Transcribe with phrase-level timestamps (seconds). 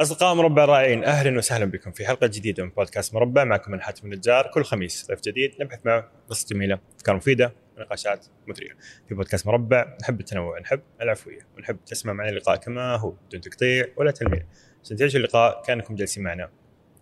[0.00, 3.44] أصدقاء مربع رائعين أهلا وسهلا بكم في حلقة جديدة من بودكاست مربع.
[3.44, 4.50] معكم من حاتم النجار.
[4.54, 8.76] كل خميس ضيف جديد نبحث معه قصة جميلة أفكار مفيدة ونقاشات مثرية.
[9.08, 13.86] في بودكاست مربع نحب التنوع نحب العفوية ونحب تسمع معنا اللقاء كما هو بدون تقطيع
[13.96, 14.42] ولا تلميع.
[14.84, 16.50] عشان اللقاء كأنكم جالسين معنا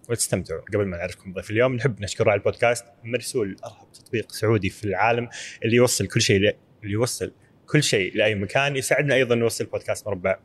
[0.09, 0.61] وتستمتعوا.
[0.75, 5.29] قبل ما نعرفكم ضيف اليوم نحب نشكر على البودكاست مرسول أرهب تطبيق سعودي في العالم
[5.65, 7.33] اللي يوصل كل شيء اللي يوصل
[7.67, 8.77] كل شيء لأي مكان.
[8.77, 10.39] يساعدنا أيضا نوصل بودكاست مربع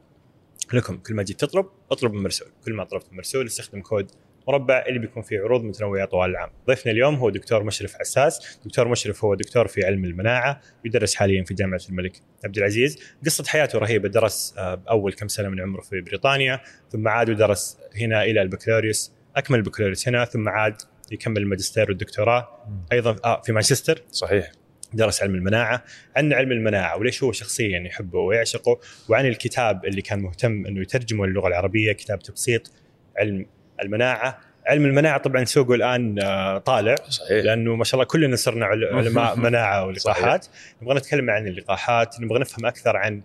[0.73, 0.97] لكم.
[0.97, 2.47] كل ما جيت تطلب اطلب من مرسول.
[2.65, 4.11] كل ما طلبت من مرسول استخدم كود
[4.47, 6.49] مربع اللي بيكون فيه عروض متنوعة طوال العام.
[6.67, 11.43] ضيفنا اليوم هو دكتور مشرف عساس دكتور مشرف هو دكتور في علم المناعة يدرس حاليا
[11.43, 12.99] في جامعة الملك عبد العزيز.
[13.25, 14.09] قصة حياته رهيبة.
[14.09, 19.13] درس آه، أول كم سنة من عمره في بريطانيا ثم عاد ودرس هنا إلى البكالوريوس.
[19.35, 20.75] أكمل البكالوريوس هنا ثم عاد
[21.11, 22.65] يكمل الماجستير والدكتوراه.
[22.91, 24.03] أيضا آه في مانشستر.
[24.11, 24.51] صحيح.
[24.93, 25.83] درس علم المناعة
[26.15, 31.25] عن علم المناعة وليش هو شخصيا يحبه ويعشقه وعن الكتاب اللي كان مهتم إنه يترجمه
[31.25, 32.71] للغة العربية كتاب تبسيط
[33.17, 33.45] علم
[33.81, 34.39] المناعة.
[34.67, 37.45] علم المناعة طبعا سوقه الآن آه، طالع صحيح.
[37.45, 40.47] لأنه ما شاء الله كلنا صرنا علماء مناعة ولقاحات.
[40.81, 43.21] نبغى نتكلم عن اللقاحات نبغى نفهم أكثر عن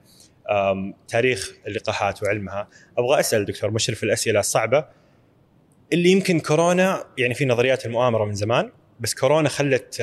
[1.09, 2.69] تاريخ اللقاحات وعلمها.
[2.98, 4.84] أبغى أسأل دكتور مشرف الأسئلة الصعبة
[5.92, 10.00] اللي يمكن كورونا يعني في نظريات المؤامرة من زمان بس كورونا خلت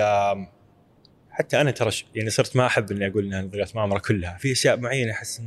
[1.34, 4.38] حتى أنا ترى يعني صرت ما أحب إني أقول إنها نظريات مؤامره كلها.
[4.38, 5.42] في أشياء معينة أحس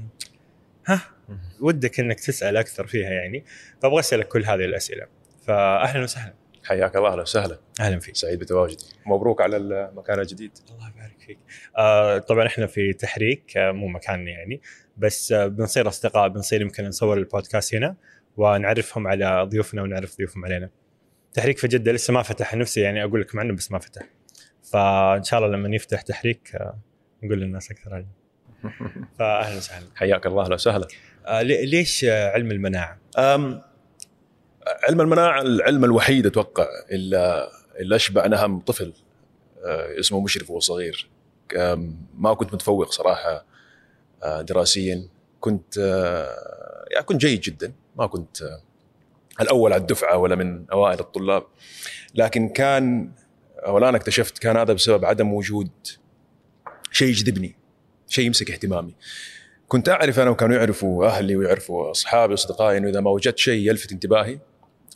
[0.86, 1.00] ها؟
[1.60, 3.44] ودك إنك تسأل أكثر فيها يعني.
[3.82, 5.06] فأبغى أسألك كل هذه الأسئلة.
[5.46, 6.34] فاهلا وسهلا.
[6.64, 7.58] حياك الله أهلا وسهلا.
[7.80, 8.16] أهلا فيك.
[8.16, 10.50] سعيد بتواجدي مبروك على المكان الجديد.
[10.70, 11.38] الله يبارك فيك.
[11.78, 14.60] آه طبعا إحنا في تحريك آه مو مكاننا يعني.
[14.96, 17.96] بس آه بنصير أصدقاء بنصير يمكن نصور البودكاست هنا
[18.36, 20.70] ونعرفهم على ضيوفنا ونعرف ضيوفهم علينا.
[21.32, 22.54] تحريك في جدة لسه ما فتح.
[22.54, 24.02] نفسي يعني أقول لكم عنه بس ما فتح.
[24.72, 26.78] فإن شاء الله لما يفتح تحريك آه،
[27.22, 28.06] نقول للناس أكثر عنه
[29.18, 29.86] فاهلا وسهلا.
[29.94, 30.88] حياك الله أهلا وسهلا.
[31.26, 32.98] آه ليش علم المناعة؟
[34.88, 37.48] علم المناعة العلم الوحيد أتوقع اللي,
[37.80, 38.92] اللي اشبع نهم طفل
[39.64, 41.08] آه اسمه مشرف وهو صغير.
[42.14, 43.44] ما كنت متفوق صراحة
[44.40, 45.08] دراسيا.
[45.40, 45.76] كنت
[46.90, 47.72] يعني كنت جيد جدا.
[47.96, 48.36] ما كنت
[49.40, 51.42] الأول على الدفعة ولا من أوائل الطلاب.
[52.14, 53.10] لكن كان
[53.68, 55.70] والان اكتشفت كان هذا بسبب عدم وجود
[56.92, 57.56] شيء يجذبني
[58.08, 58.94] شيء يمسك اهتمامي
[59.68, 63.92] كنت أعرف أنا وكانوا يعرفوا أهلي ويعرفوا أصحابي وأصدقائي إنه إذا ما وجدت شيء يلفت
[63.92, 64.38] انتباهي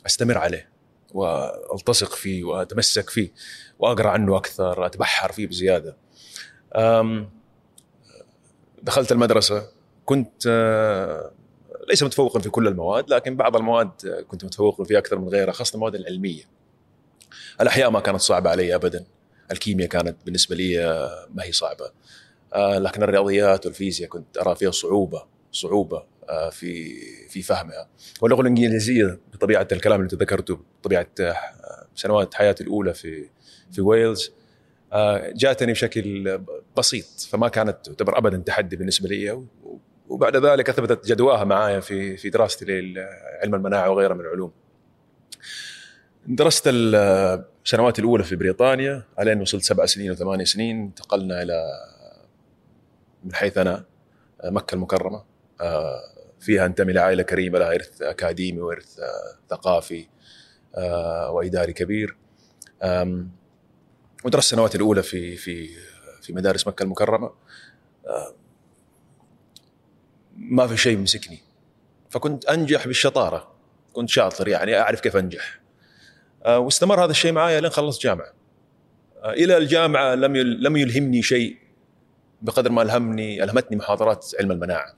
[0.05, 0.69] أستمر عليه
[1.13, 3.31] وألتصق فيه وأتمسك فيه
[3.79, 5.97] وأقرأ عنه أكثر أتبحر فيه بزيادة.
[8.83, 9.67] دخلت المدرسة
[10.05, 11.31] كنت آه،
[11.89, 15.75] ليس متفوقا في كل المواد لكن بعض المواد كنت متفوق فيها أكثر من غيرها خاصة
[15.75, 16.43] المواد العلمية.
[17.61, 19.05] الأحياء ما كانت صعبة علي ابدا.
[19.51, 21.91] الكيمياء كانت بالنسبة لي آه، ما هي صعبة.
[22.53, 26.95] آه، لكن الرياضيات والفيزياء كنت أرى فيها صعوبة صعوبة آه، في
[27.27, 27.89] في فهمها.
[28.21, 31.07] واللغة الانجليزيه بطبيعة الكلام اللي ذكرته بطبيعة
[31.95, 33.29] سنوات حياتي الأولى في
[33.71, 34.31] في ويلز
[35.33, 36.39] جاتني بشكل
[36.77, 39.43] بسيط فما كانت تعتبر ابدا تحدي بالنسبة لي.
[40.09, 44.51] وبعد ذلك أثبتت جدواها معايا في في دراستي لعلم المناعه وغيرها من العلوم.
[46.27, 51.63] درست السنوات الأولى في بريطانيا الين وصلت سبع سنين وثمانية سنين انتقلنا إلى
[53.23, 53.85] من حيث أنا
[54.43, 55.23] مكة المكرمة.
[56.39, 58.99] فيها انتمي لعائله كريمة لها إرث أكاديمي وإرث
[59.49, 60.07] ثقافي
[61.29, 62.17] وإداري كبير.
[64.23, 65.69] ودرست السنوات الأولى في في
[66.21, 67.33] في مدارس مكة المكرمة.
[70.35, 71.39] ما في شيء يمسكني.
[72.09, 73.51] فكنت أنجح بالشطارة.
[73.93, 75.55] كنت شاطر يعني أعرف كيف أنجح.
[75.55, 75.60] آه،
[76.45, 78.33] واستمر هذا الشيء معي لين خلصت جامعة.
[79.23, 81.57] آه، إلى الجامعة لم لم يلهمني شيء
[82.41, 84.93] بقدر ما ألهمني ألهمتني محاضرات علم المناعة.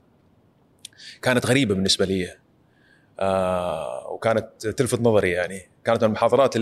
[1.22, 2.36] كانت غريبة بالنسبة لي.
[3.20, 5.68] آه وكانت تلفت نظري يعني.
[5.84, 6.56] كانت من المحاضرات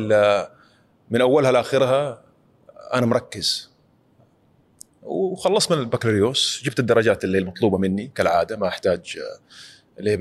[1.10, 2.25] من أولها لآخرها
[2.94, 3.72] أنا مركز.
[5.03, 6.62] وخلصت من البكالوريوس.
[6.64, 10.16] جبت الدرجات اللي المطلوبة مني كالعادة ما أحتاج آه، اللي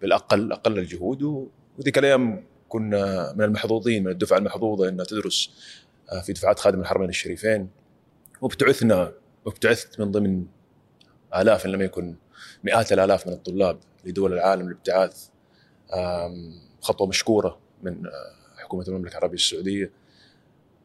[0.00, 1.48] بالأقل أقل الجهود.
[1.78, 5.50] وذيك الأيام كنا من المحظوظين من الدفعة المحظوظة إنها تدرس
[6.12, 7.68] آه، في دفعات خادم الحرمين الشريفين.
[8.40, 9.12] وابتعثنا
[9.44, 10.44] وابتعثت من ضمن
[11.36, 12.14] آلاف إن لم يكن
[12.64, 15.28] مئات الآلاف من الطلاب لدول العالم للابتعاث.
[16.80, 19.92] خطوة مشكورة من آه، حكومة المملكة العربية السعودية.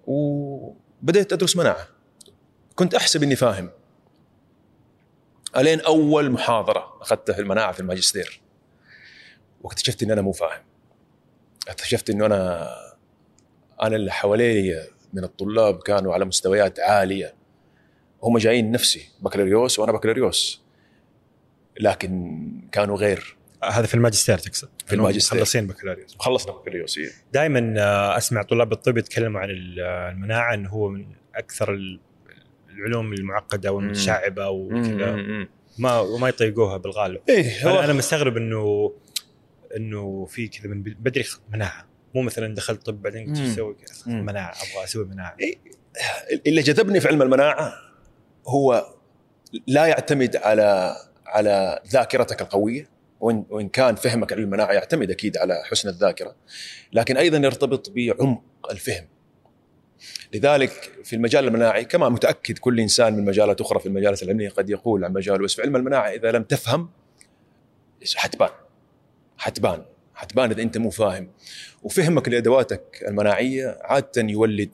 [0.08, 1.88] وبدأت أدرس مناعه
[2.76, 3.70] كنت أحسب إني فاهم.
[5.58, 8.42] ألين أول محاضرة أخذتها في المناعة في الماجستير.
[9.62, 10.64] واكتشفت إن أنا مو فاهم.
[11.68, 12.70] اكتشفت إنه أنا
[13.82, 17.34] أنا اللي حوالي من الطلاب كانوا على مستويات عالية.
[18.24, 20.62] هم جايين نفسي بكالوريوس وأنا بكالوريوس.
[21.80, 22.42] لكن
[22.72, 23.38] كانوا غير.
[23.64, 25.38] هذا في الماجستير تقصد؟ في الماجستير.
[25.38, 26.16] مخلصين بكالوريوس.
[26.20, 27.10] خلصنا بكالوريوس إيه.
[27.34, 31.06] دائما آه، أسمع طلاب الطب يتكلموا عن ال- المناعة إنه هو من
[31.36, 32.00] أكثر ال-
[32.70, 35.16] العلوم المعقدة والمتشعبة وكذا.
[35.80, 37.22] ما وما يطيقوها بالغالب.
[37.64, 38.94] هو أنا مستغرب إنه
[39.76, 41.88] إنه في كذا من بدري مناعة.
[42.16, 43.38] مو مثلا دخلت طب بعدين قلت.
[43.38, 43.76] شو أسوي.
[44.08, 45.38] مناعة أبغى أسوي مناعة.
[46.48, 47.74] اللي جذبني في علم المناعة
[48.48, 48.94] هو
[49.68, 52.90] لا يعتمد على على ذاكرتك القوية.
[53.20, 56.36] وإن وإن كان فهمك علم المناعة يعتمد أكيد على حسن الذاكرة.
[56.94, 59.08] لكن أيضا يرتبط بعمق الفهم.
[60.34, 64.70] لذلك في المجال المناعي كما متأكد كل إنسان من مجالات أخرى في المجالات العلمية قد
[64.70, 66.90] يقول عن مجاله بس في علم المناعة إذا لم تفهم
[68.16, 68.50] حتبان.
[69.38, 69.86] حتبان
[70.16, 71.30] حتبان إذا أنت مو فاهم
[71.84, 74.72] وفهمك لأدواتك المناعية عادة يولد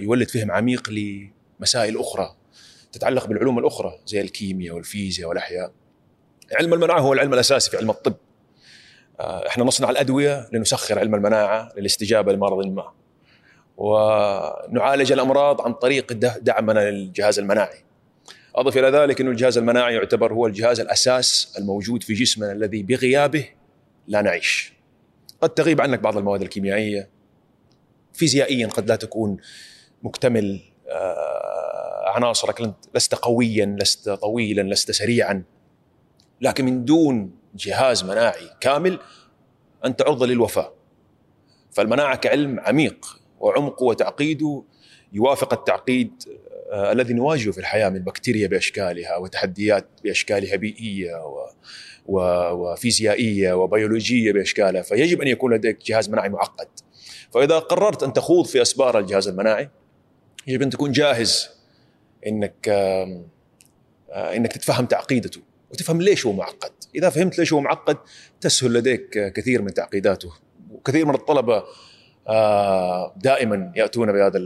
[0.00, 2.36] يولد فهم عميق لمسائل أخرى
[2.92, 5.72] تتعلق بالعلوم الأخرى زي الكيمياء والفيزياء والأحياء.
[6.52, 8.14] علم المناعة هو العلم الأساسي في علم الطب.
[9.20, 12.92] آه، إحنا نصنع الأدوية لنسخر علم المناعة للاستجابة لمرض ما.
[13.76, 17.84] ونعالج الأمراض عن طريق دعمنا للجهاز المناعي.
[18.54, 23.48] أضف إلى ذلك إنه الجهاز المناعي يعتبر هو الجهاز الأساس الموجود في جسمنا الذي بغيابه
[24.06, 24.72] لا نعيش.
[25.40, 27.08] قد تغيب عنك بعض المواد الكيميائية.
[28.12, 29.36] فيزيائيا قد لا تكون
[30.02, 32.74] مكتمل آه، عناصرك.
[32.94, 35.42] لست قويا لست طويلا لست سريعا.
[36.40, 38.98] لكن من دون جهاز مناعي كامل
[39.84, 40.72] أنت عرضة للوفاة.
[41.70, 44.62] فالمناعة كعلم عميق وعمقه وتعقيده
[45.12, 46.22] يوافق التعقيد
[46.70, 51.50] آه، الذي نواجهه في الحياة من بكتيريا بأشكالها وتحديات باشكالها بيئيه و و
[52.06, 56.68] وفيزيائية وبيولوجية بأشكالها فيجب أن يكون لديك جهاز مناعي معقد.
[57.30, 59.70] فإذا قررت أن تخوض في أسبار الجهاز المناعي
[60.46, 61.48] يجب أن تكون جاهز
[62.26, 66.72] إنك آه، إنك تتفهم تعقيدته وتفهم ليش هو معقد.
[66.94, 67.96] إذا فهمت ليش هو معقد
[68.40, 70.32] تسهل لديك كثير من تعقيداته.
[70.70, 71.64] وكثير من الطلبة
[72.28, 74.38] آه، دائما يأتون بهذا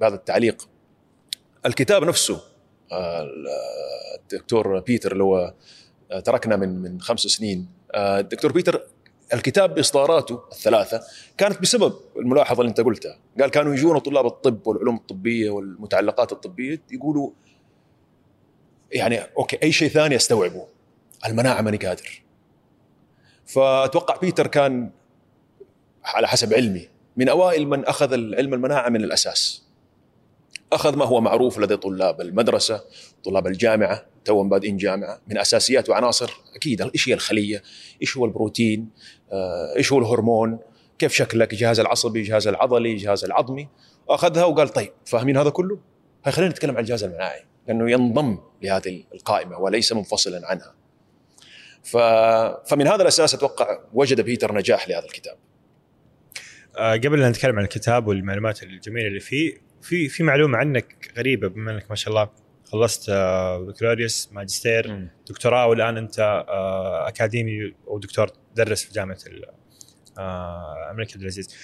[0.00, 0.68] بهذا التعليق.
[1.66, 2.40] الكتاب نفسه
[2.92, 3.28] آه،
[4.22, 5.54] الدكتور بيتر اللي هو
[6.20, 7.68] تركنا من من خمس سنين.
[7.94, 8.86] آه، الدكتور بيتر
[9.34, 11.00] الكتاب بإصداراته الثلاثة
[11.38, 13.18] كانت بسبب الملاحظة اللي انت قلتها.
[13.40, 17.30] قال كانوا يجون طلاب الطب والعلوم الطبية والمتعلقات الطبية يقولوا
[18.92, 20.66] يعني okay أي شيء ثاني استوعبه
[21.26, 22.22] المناعة ماني قادر.
[23.46, 24.90] فأتوقع بيتر كان
[26.04, 29.62] على حسب علمي من أوائل من أخذ علم المناعة من الأساس.
[30.72, 32.84] أخذ ما هو معروف لدى طلاب المدرسة
[33.24, 37.62] طلاب الجامعة توهم بادئين جامعة من أساسيات وعناصر أكيد إيش هي الخلية
[38.02, 38.88] إيش هو البروتين
[39.32, 40.58] آه، إيش هو الهرمون
[40.98, 43.68] كيف شكلك الجهاز العصبي الجهاز العضلي الجهاز العظمي.
[44.06, 45.78] واخذها وقال طيب فاهمين هذا كله؟
[46.26, 50.74] خلينا نتكلم عن الجهاز المناعي لأنه ينضم لهذه القائمة وليس منفصلا عنها.
[51.82, 51.96] ف...
[52.70, 55.36] فمن هذا الأساس أتوقع وجد بيتر نجاح لهذا الكتاب.
[56.78, 61.48] آه، قبل أن نتكلم عن الكتاب والمعلومات الجميلة اللي فيه في في معلومة عنك غريبة
[61.48, 62.30] بما إنك ما شاء الله
[62.64, 66.18] خلصت آه، بكالوريوس ماجستير دكتوراه والآن أنت
[66.48, 69.44] آه، أكاديمي ودكتور تدرس في جامعة ال-
[70.18, 71.56] آه، الملك عبد العزيز.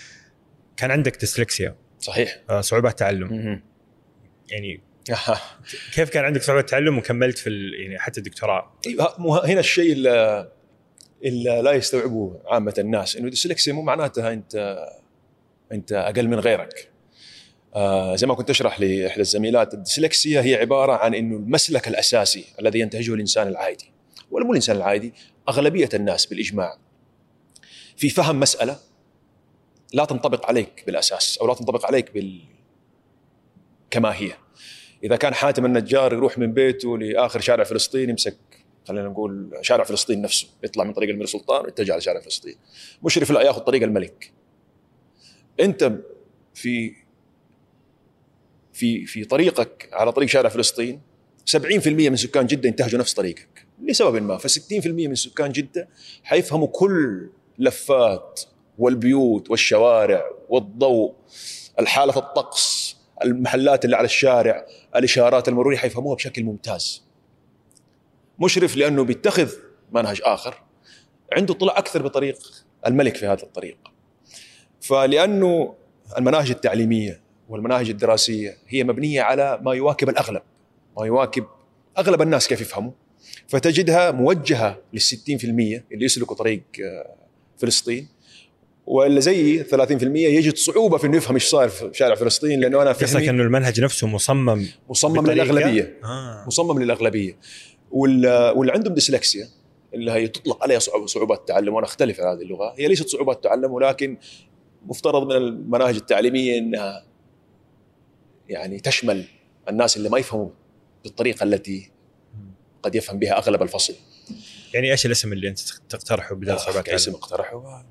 [0.76, 2.38] كان عندك ديسلكسيا صحيح.
[2.60, 3.32] صعوبات تعلم.
[3.32, 3.62] مهم.
[4.50, 4.80] يعني
[5.94, 8.72] كيف كان عندك صعوبات تعلم وكملت في يعني حتى الدكتوراه؟
[9.18, 10.48] مو- هنا الشيء اللي,
[11.24, 14.78] اللي لا يستوعبه عامة الناس إنه الديسلكسيا مو معناتها أنت
[15.72, 16.90] أنت أقل من غيرك.
[17.74, 22.80] آه زي ما كنت اشرح لإحدى الزميلات الديسلكسيا هي عبارة عن إنه المسلك الأساسي الذي
[22.80, 23.92] ينتهجه الإنسان العادي.
[24.30, 25.12] ولا مو الإنسان العادي
[25.48, 26.78] أغلبية الناس بالإجماع.
[27.96, 28.78] في فهم مسألة
[29.92, 32.40] لا تنطبق عليك بالأساس أو لا تنطبق عليك بال
[33.90, 34.32] كما هي.
[35.04, 38.38] إذا كان حاتم النجار يروح من بيته لآخر شارع فلسطين يمسك
[38.88, 42.54] خلينا نقول شارع فلسطين نفسه يطلع من طريق الملك سلطان ويتجه على شارع فلسطين.
[43.02, 44.32] مشرف لا يأخذ طريق الملك.
[45.60, 45.92] أنت
[46.54, 46.92] في
[48.78, 51.00] في في طريقك على طريق شارع فلسطين
[51.56, 51.56] 70%
[51.86, 53.66] من سكان جدة ينتهجوا نفس طريقك.
[53.82, 55.88] لسبب ما؟ ف60% من سكان جدة
[56.24, 58.40] حيفهموا كل لفات
[58.78, 61.14] والبيوت والشوارع والضوء
[61.78, 64.66] الحالة الطقس المحلات اللي على الشارع
[64.96, 67.02] الإشارات المرورية حيفهموها بشكل ممتاز.
[68.38, 69.52] مشرف لأنه بيتخذ
[69.92, 70.62] منهج آخر
[71.32, 72.38] عنده طلع أكثر بطريق
[72.86, 73.78] الملك في هذا الطريق.
[74.80, 75.74] فلأنه
[76.18, 80.42] المناهج التعليمية والمناهج الدراسية هي مبنية على ما يواكب الأغلب
[80.98, 81.44] ما يواكب
[81.98, 82.92] أغلب الناس كيف يفهموا.
[83.48, 87.14] فتجدها موجهة لل 60% اللي يسلكوا طريق آه،
[87.58, 88.08] فلسطين.
[88.86, 89.66] وإلا زيي 30%
[90.16, 93.80] يجد صعوبة في إنه يفهم إيش صاير في شارع فلسطين لأنه أنا فهمي انه المنهج
[93.80, 95.98] نفسه مصمم مصمم؟ للأغلبية.
[96.04, 96.44] آه.
[96.46, 97.36] مصمم للأغلبية.
[97.90, 99.48] وال- واللي عندهم ديسلكسيا
[99.94, 102.74] اللي هي تطلق عليها صعوب- صعوبات تعلم وأنا أختلف على هذه اللغة.
[102.78, 104.16] هي ليست صعوبات تعلم ولكن
[104.86, 107.04] مفترض من المناهج التعليمية إنها
[108.48, 109.24] يعني تشمل
[109.68, 110.50] الناس اللي ما يفهموا
[111.04, 111.90] بالطريقة التي
[112.82, 113.94] قد يفهم بها أغلب الفصل.
[114.74, 117.86] يعني إيش الاسم اللي أنت تقترحه بدل صعوبات كاسم تعلم؟ اقترحه.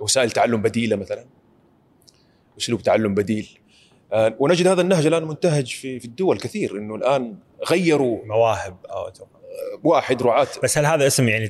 [0.00, 1.26] وسائل تعلم بديلة مثلا.
[2.58, 3.58] أسلوب تعلم بديل.
[4.12, 7.36] آه، ونجد هذا النهج الآن منتهج في في الدول كثير إنه الآن
[7.70, 9.36] غيروا مواهب أو أتوقع.
[9.84, 10.48] واحد رعاة.
[10.62, 11.48] بس هل هذا اسم يعني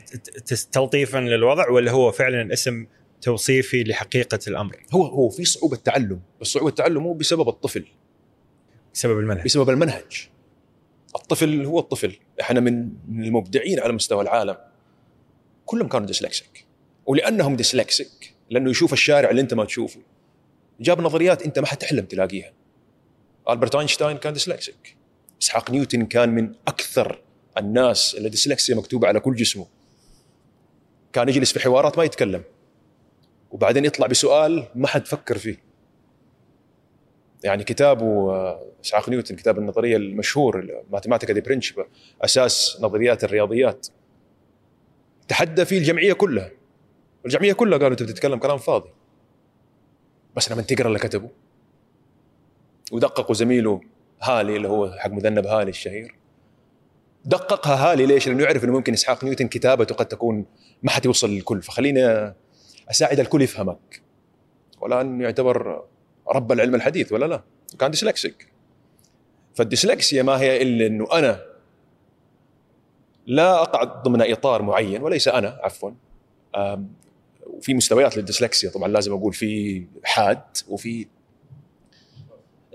[0.72, 2.86] تلطيفا للوضع ولا هو فعلا اسم
[3.20, 4.82] توصيفي لحقيقة الأمر.
[4.94, 7.84] هو هو في صعوبة تعلم بس صعوبة التعلم مو بسبب الطفل.
[8.94, 9.44] بسبب المنهج.
[9.44, 10.28] بسبب المنهج.
[11.16, 12.16] الطفل هو الطفل.
[12.40, 14.56] إحنا من من المبدعين على مستوى العالم.
[15.64, 16.66] كلهم كانوا dyslexic
[17.06, 20.00] ولأنهم dyslexic لأنه يشوف الشارع اللي أنت ما تشوفه.
[20.80, 22.52] جاب نظريات أنت ما حتحلم تلاقيها.
[23.50, 24.96] ألبرت أينشتاين كان dyslexic
[25.42, 27.22] إسحاق نيوتن كان من أكثر
[27.58, 29.66] الناس اللي ديسلكسيا مكتوبة على كل جسمه.
[31.12, 32.42] كان يجلس في حوارات ما يتكلم.
[33.50, 35.66] وبعدين يطلع بسؤال ما حد فكر فيه.
[37.44, 38.32] يعني كتابه
[38.84, 41.86] اسحاق نيوتن كتاب النظرية المشهور ماثيماتيكا دي برينشيبا
[42.22, 43.86] أساس نظريات الرياضيات.
[45.28, 46.50] تحدى فيه الجمعية كلها.
[47.26, 48.88] الجمعية كلها قالوا انت بتتكلم كلام فاضي.
[50.36, 51.28] بس لما تقرأ اللي كتبه.
[52.92, 53.80] ودققوا زميله
[54.22, 56.14] هالي اللي هو حق مذنب هالي الشهير.
[57.24, 60.46] دققها هالي ليش؟ لأنه يعرف إنه ممكن إسحاق نيوتن كتابته قد تكون
[60.82, 61.62] ما حتوصل للكل.
[61.62, 62.34] فخليني
[62.90, 64.02] أساعد الكل يفهمك.
[64.80, 65.84] والآن يعتبر
[66.28, 67.42] رب العلم الحديث ولا لا؟
[67.78, 68.52] كان ديسلكسيك
[69.54, 71.42] فالديسلكسيا ما هي إلا إنه أنا
[73.26, 75.90] لا اقع ضمن إطار معين وليس أنا عفوا.
[77.46, 81.06] وفي مستويات للديسلكسيا طبعا لازم أقول في حاد وفي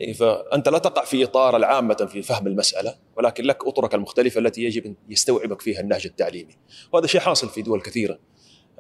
[0.02, 4.64] إيه، فأنت لا تقع في إطار العامة في فهم المسألة ولكن لك اطرك المختلفة التي
[4.64, 6.58] يجب أن يستوعبك فيها النهج التعليمي.
[6.92, 8.20] وهذا شيء حاصل في دول كثيرة.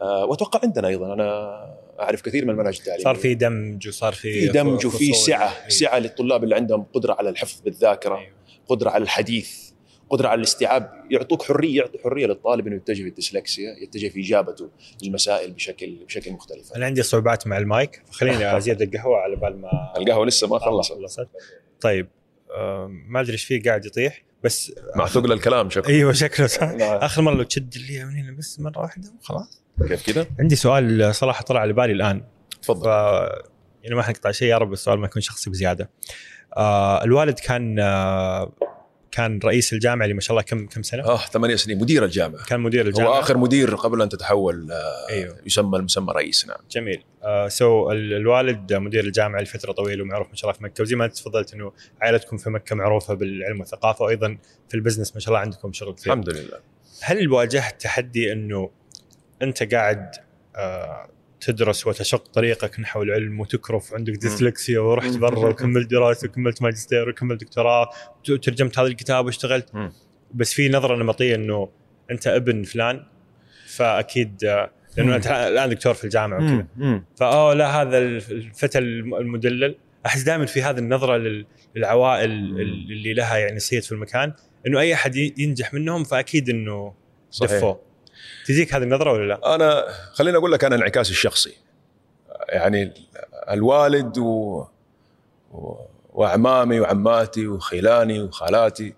[0.01, 1.13] وأتوقع عندنا أيضا.
[1.13, 1.51] أنا
[2.00, 3.03] أعرف كثير من المناهج التعليمية.
[3.03, 5.13] صار في دمج وصار في في دمج وفي.
[5.13, 5.50] سعة.
[5.63, 5.70] إيه.
[5.70, 8.31] سعة للطلاب اللي عندهم قدرة على الحفظ بالذاكرة أيوه.
[8.67, 9.72] قدرة على الحديث
[10.10, 10.91] قدرة على الاستيعاب.
[11.12, 14.70] يعطوك حرية يعطوا حرية للطالب إنه يتجه في الديسلكسيا يتجه في إجابته
[15.03, 16.74] للمسائل بشكل بشكل مختلف.
[16.75, 18.01] أنا عندي صعوبات مع المايك.
[18.12, 20.93] فخليني ازيد القهوة على بال ما القهوة لسه ما خلصت.
[20.93, 21.27] خلصت.
[21.81, 22.08] طيب.
[23.08, 26.72] ما أدري إيش فيه قاعد يطيح بس مع ثقل الكلام شكله أيوه شكله صح.
[26.81, 31.43] آخر مرة لو تشد لي يمين بس مرة واحدة وخلاص كيف كذا؟ عندي سؤال صراحة
[31.43, 32.89] طلع على بالي الآن ف تفضل
[33.84, 35.89] يعني ما حنقطع شيء يا رب السؤال ما يكون شخصي بزيادة.
[36.58, 38.51] آه الوالد كان آه
[39.12, 42.44] كان رئيس الجامعة اللي ما شاء الله كم كم سنة؟ آه ثمانية سنين مدير الجامعة.
[42.46, 43.20] كان مدير هو الجامعة.
[43.20, 45.38] آخر مدير قبل أن تتحول آه، أيوه.
[45.46, 46.58] يسمى المسمى رئيس نعم.
[46.72, 47.03] جميل.
[47.24, 50.96] آه so ال- الوالد مدير الجامعة لفترة طويلة ومعروف ما شاء الله في مكة وزي
[50.96, 54.38] ما انت تفضلت إنه عائلتكم في مكة معروفة بالعلم والثقافة وأيضا
[54.70, 56.13] في ال business ما شاء الله عندكم شغل كثير.
[56.13, 56.60] الحمد لله.
[57.01, 58.70] هل واجهت تحدي إنه
[59.41, 60.12] أنت قاعد
[60.56, 61.10] آه
[61.42, 65.18] تدرس وتشق طريقك نحو العلم وتكرف عندك ديسلكسيا ورحت.
[65.18, 67.90] برا وكملت دراسه وكملت ماجستير وكملت دكتوراه
[68.30, 69.70] وترجمت هذا الكتاب واشتغلت.
[70.34, 71.70] بس في نظرة نمطية إنه
[72.12, 73.04] أنت ابن فلان
[73.68, 75.16] فأكيد آه، لأنه.
[75.16, 77.04] أنت الآن دكتور في الجامعة وكذا.
[77.18, 81.46] فاه لا هذا الفتى الم- المدلل أحس دائما في هذه النظرة لل-
[81.76, 84.34] للعوائل اللي لها يعني صيت في المكان
[84.68, 86.94] إنه أي أحد ينجح منهم فأكيد إنه
[87.32, 87.80] صحيح دفوه
[88.46, 91.58] تجيك هذه النظرة ولا لا؟ أنا خليني أقول لك أنا انعكاسي الشخصي
[92.50, 92.94] يعني
[93.50, 94.66] الوالد و...
[95.52, 95.76] و...
[96.14, 98.94] واعمامي وعماتي وخيلاني وخالاتي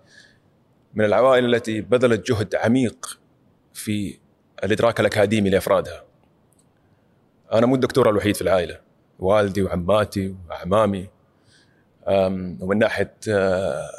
[0.94, 3.18] من العوائل التي بذلت جهد عميق
[3.74, 4.18] في
[4.64, 6.04] الإدراك الأكاديمي لأفرادها.
[7.52, 8.80] أنا مو الدكتور الوحيد في العائلة،
[9.18, 11.08] والدي وعماتي واعمامي
[12.60, 13.90] ومن ناحية آه،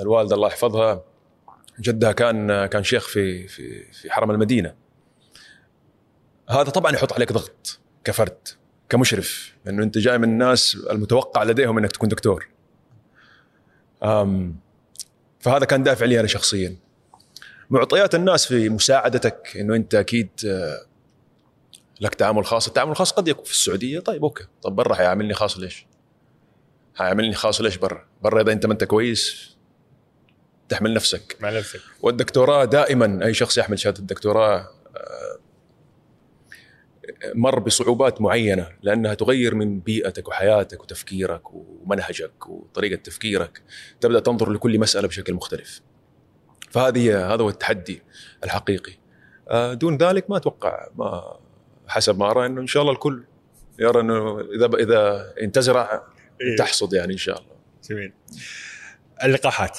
[0.00, 1.04] الوالده الله يحفظها
[1.80, 4.74] جدها كان كان شيخ في في في حرم المدينة.
[6.50, 8.48] هذا طبعا يحط عليك ضغط كفرد
[8.88, 12.48] كمشرف لأنه أنت جاي من الناس المتوقع لديهم إنك تكون دكتور.
[14.02, 14.56] أم
[15.40, 16.76] فهذا كان دافع لي أنا شخصيا.
[17.70, 20.86] معطيات الناس في مساعدتك إنه أنت أكيد آه،
[22.00, 25.58] لك تعامل خاص، التعامل الخاص قد يكون في السعودية طيب أوكي، طب برا حيعاملني خاص
[25.58, 25.86] ليش؟
[26.94, 29.55] حيعاملني خاص ليش برا؟ برا إذا أنت ما أنت كويس
[30.68, 31.36] تحمل نفسك.
[31.40, 31.80] مع نفسك.
[32.02, 35.38] والدكتوراه دائما أي شخص يحمل شهادة الدكتوراه آه،
[37.34, 43.62] مر بصعوبات معينة لأنها تغير من بيئتك وحياتك وتفكيرك ومنهجك وطريقة تفكيرك.
[44.00, 45.80] تبدأ تنظر لكل مسألة بشكل مختلف.
[46.70, 48.02] فهذه هذا هو التحدي
[48.44, 48.92] الحقيقي.
[49.48, 51.38] آه، دون ذلك ما أتوقع ما
[51.88, 53.24] حسب ما أرى إنه إن شاء الله الكل
[53.78, 56.02] يرى إنه إذا إذا انت تزرع
[56.40, 56.56] إيه.
[56.56, 57.56] تحصد يعني إن شاء الله.
[57.90, 58.12] جميل.
[59.24, 59.78] اللقاحات.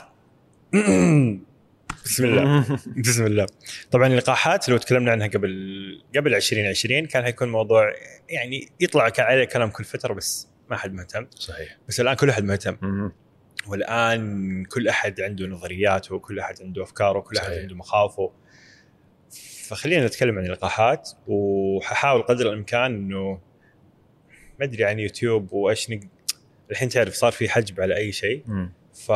[2.05, 2.77] بسم الله.
[3.05, 3.45] بسم الله.
[3.91, 7.93] طبعا اللقاحات لو تكلمنا عنها قبل قبل 2020 كان حيكون موضوع
[8.29, 11.27] يعني يطلع عليه كلام كل فترة بس ما حد مهتم.
[11.35, 11.77] صحيح.
[11.87, 13.11] بس الآن كل أحد مهتم.
[13.67, 17.51] والآن كل أحد عنده نظرياته كل أحد عنده أفكاره كل أحد.
[17.51, 18.31] عنده مخاوفه.
[19.67, 23.39] فخلينا نتكلم عن اللقاحات وححاول قدر الإمكان إنه
[24.59, 25.99] ما أدري عن يوتيوب وإيش نق...
[26.71, 28.43] الحين تعرف صار في حجب على أي شيء.
[28.93, 29.11] ف...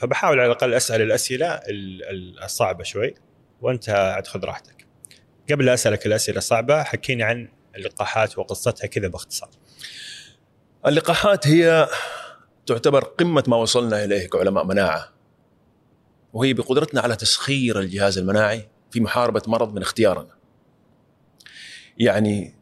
[0.00, 3.14] فبحاول على الأقل أسأل الأسئلة ال- ال- الصعبة شوي
[3.60, 4.86] وانت عاد خذ راحتك.
[5.50, 9.50] قبل لا أسألك الأسئلة الصعبة حكيني عن اللقاحات وقصتها كذا باختصار.
[10.86, 11.88] اللقاحات هي
[12.66, 15.08] تعتبر قمة ما وصلنا إليه كعلماء مناعة.
[16.32, 20.34] وهي بقدرتنا على تسخير الجهاز المناعي في محاربة مرض من اختيارنا.
[21.98, 22.54] يعني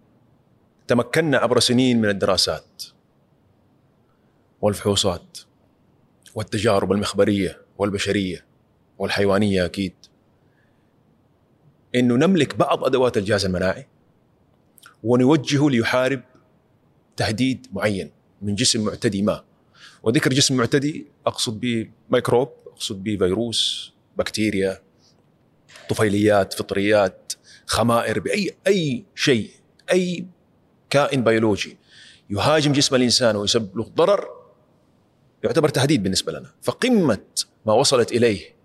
[0.86, 2.82] تمكنا عبر سنين من الدراسات
[4.60, 5.38] والفحوصات
[6.34, 8.44] والتجارب المخبرية والبشرية
[8.98, 9.94] والحيوانية أكيد.
[11.94, 13.86] أنه نملك بعض أدوات الجهاز المناعي
[15.02, 16.22] ونوجهه ليحارب
[17.16, 18.10] تهديد معين
[18.42, 19.44] من جسم معتدي ما.
[20.02, 24.80] وذكر جسم معتدي أقصد به ميكروب أقصد به فيروس بكتيريا
[25.88, 27.32] طفيليات فطريات
[27.66, 29.50] خمائر بأي أي شيء
[29.92, 30.26] أي
[30.90, 31.76] كائن بيولوجي
[32.30, 34.37] يهاجم جسم الإنسان ويسبب له ضرر
[35.44, 36.50] يعتبر تهديد بالنسبة لنا.
[36.62, 37.24] فقمة
[37.66, 38.58] ما وصلت إليه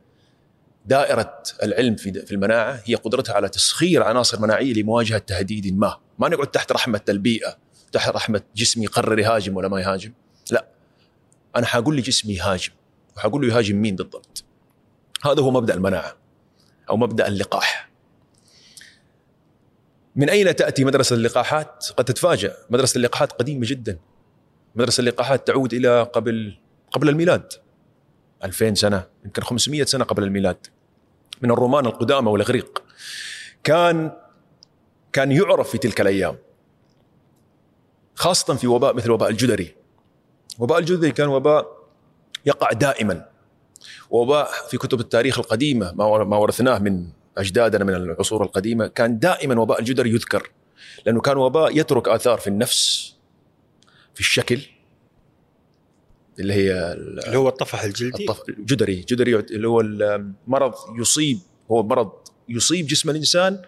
[0.85, 5.97] دائرة العلم في في المناعة هي قدرتها على تسخير عناصر مناعية لمواجهة تهديد ما.
[6.19, 7.57] ما نقعد تحت رحمة البيئه
[7.91, 10.13] تحت رحمة جسمي يقرر يهاجم ولا ما يهاجم.
[10.51, 10.67] لا.
[11.55, 12.71] أنا حقول لجسمي يهاجم.
[13.17, 14.43] وحقول له يهاجم مين بالضبط؟
[15.25, 16.15] هذا هو مبدأ المناعة
[16.89, 17.89] أو مبدأ اللقاح.
[20.15, 22.57] من أين تأتي مدرسة اللقاحات؟ قد تتفاجأ.
[22.69, 23.99] مدرسة اللقاحات قديمة جدا.
[24.75, 26.57] مدرسة اللقاحات تعود إلى قبل
[26.93, 27.53] قبل الميلاد.
[28.43, 30.67] 2000 سنة يمكن 500 سنة قبل الميلاد.
[31.41, 32.83] من الرومان القدامى والإغريق.
[33.63, 34.11] كان
[35.13, 36.37] كان يعرف في تلك الأيام.
[38.15, 39.75] خاصة في وباء مثل وباء الجدري.
[40.59, 41.67] وباء الجدري كان وباء
[42.45, 43.29] يقع دائما.
[44.09, 49.79] وباء في كتب التاريخ القديمة ما ورثناه من أجدادنا من العصور القديمة كان دائما وباء
[49.79, 50.51] الجدري يذكر.
[51.05, 53.13] لأنه كان وباء يترك آثار في النفس
[54.13, 54.61] في الشكل
[56.39, 58.23] اللي هي ال- اللي هو الطفح الجلدي.
[58.23, 58.41] الطف...
[58.59, 61.39] جدري جدري اللي هو المرض يصيب
[61.71, 62.11] هو مرض
[62.49, 63.61] يصيب جسم الإنسان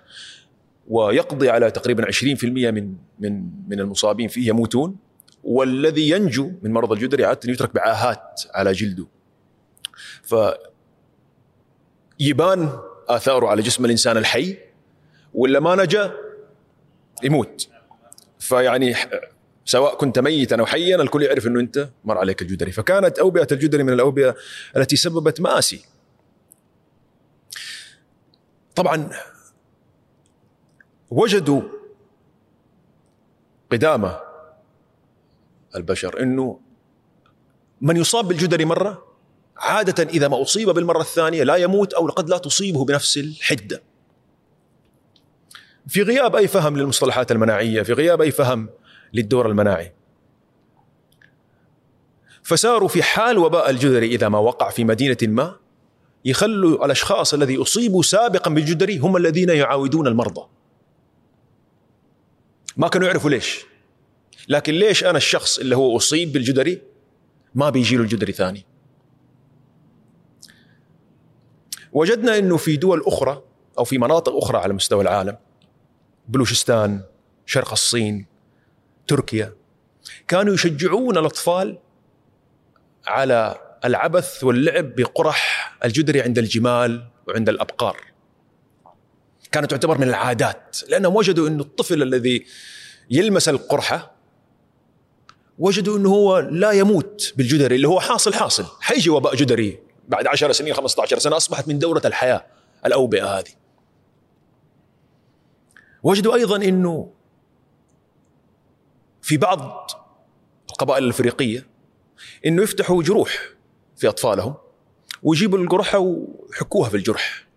[0.88, 4.95] ويقضي على تقريبا 20% من من من المصابين فيه يموتون.
[5.43, 9.06] والذي ينجو من مرض الجدري عادة يترك بعاهات على جلده.
[10.23, 10.36] ف
[12.19, 12.69] يبان
[13.08, 14.58] آثاره على جسم الإنسان الحي
[15.34, 16.13] ولا ما نجا
[17.23, 17.67] يموت.
[18.39, 18.95] فيعني
[19.65, 23.84] سواء كنت ميتا أو حيا الكل يعرف إنه أنت مر عليك الجدري فكانت أوبئة الجدري
[23.84, 24.36] من الأوبئة
[24.78, 25.86] التي سببت مآسي
[28.75, 29.10] طبعا
[31.10, 31.62] وجدوا
[33.71, 34.19] قدامى
[35.75, 36.60] البشر إنه
[37.82, 39.06] من يصاب بالجدري مرة
[39.58, 43.82] عادة إذا ما أصيب بالمرة الثانية لا يموت أو قد لا تصيبه بنفس الحدة.
[45.88, 48.69] في غياب أي فهم للمصطلحات المناعية، في غياب أي فهم
[49.15, 49.93] للدور المناعي.
[52.43, 55.56] فصاروا في حال وباء الجدري إذا ما وقع في مدينة ما
[56.25, 60.47] يخلوا الأشخاص الذي أصيبوا سابقا بالجدري هم الذين يعاودون المرضى.
[62.78, 63.65] ما كانوا يعرفوا ليش.
[64.47, 66.82] لكن ليش أنا الشخص اللي هو أصيب بالجدري
[67.56, 68.65] ما بيجي له الجدري ثاني؟
[71.93, 73.43] وجدنا إنه في دول أخرى
[73.78, 75.38] أو في مناطق أخرى على مستوى العالم
[76.28, 77.01] بلوشستان،
[77.45, 78.25] شرق الصين،
[79.07, 79.53] تركيا
[80.27, 81.77] كانوا يشجعون الأطفال
[83.07, 87.97] على العبث واللعب بقرح الجدري عند الجمال وعند الأبقار.
[89.51, 92.45] كانت تعتبر من العادات لأنهم وجدوا إنه الطفل الذي
[93.09, 94.15] يلمس القرحة
[95.59, 100.51] وجدوا إنه هو لا يموت بالجدري اللي هو حاصل حاصل حيجي وباء جدري بعد 10
[100.51, 102.45] سنين 15 سنة أصبحت من دورة الحياة
[102.85, 103.51] الأوبئة هذه.
[106.03, 107.14] وجدوا أيضا إنه
[109.25, 109.91] في بعض
[110.69, 111.67] القبائل الأفريقية
[112.45, 113.49] إنه يفتحوا جروح
[113.97, 114.55] في أطفالهم
[115.23, 117.47] ويجيبوا القرحه ويحكوها في الجرح.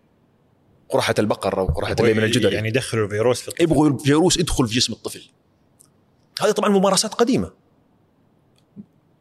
[0.88, 4.68] قرحة البقر أو قرحة اللي من الجدري يعني يدخلوا الفيروس في الطفل يبغوا الفيروس يدخل
[4.68, 5.30] في جسم الطفل.
[6.40, 7.52] هذه طبعا ممارسات قديمة.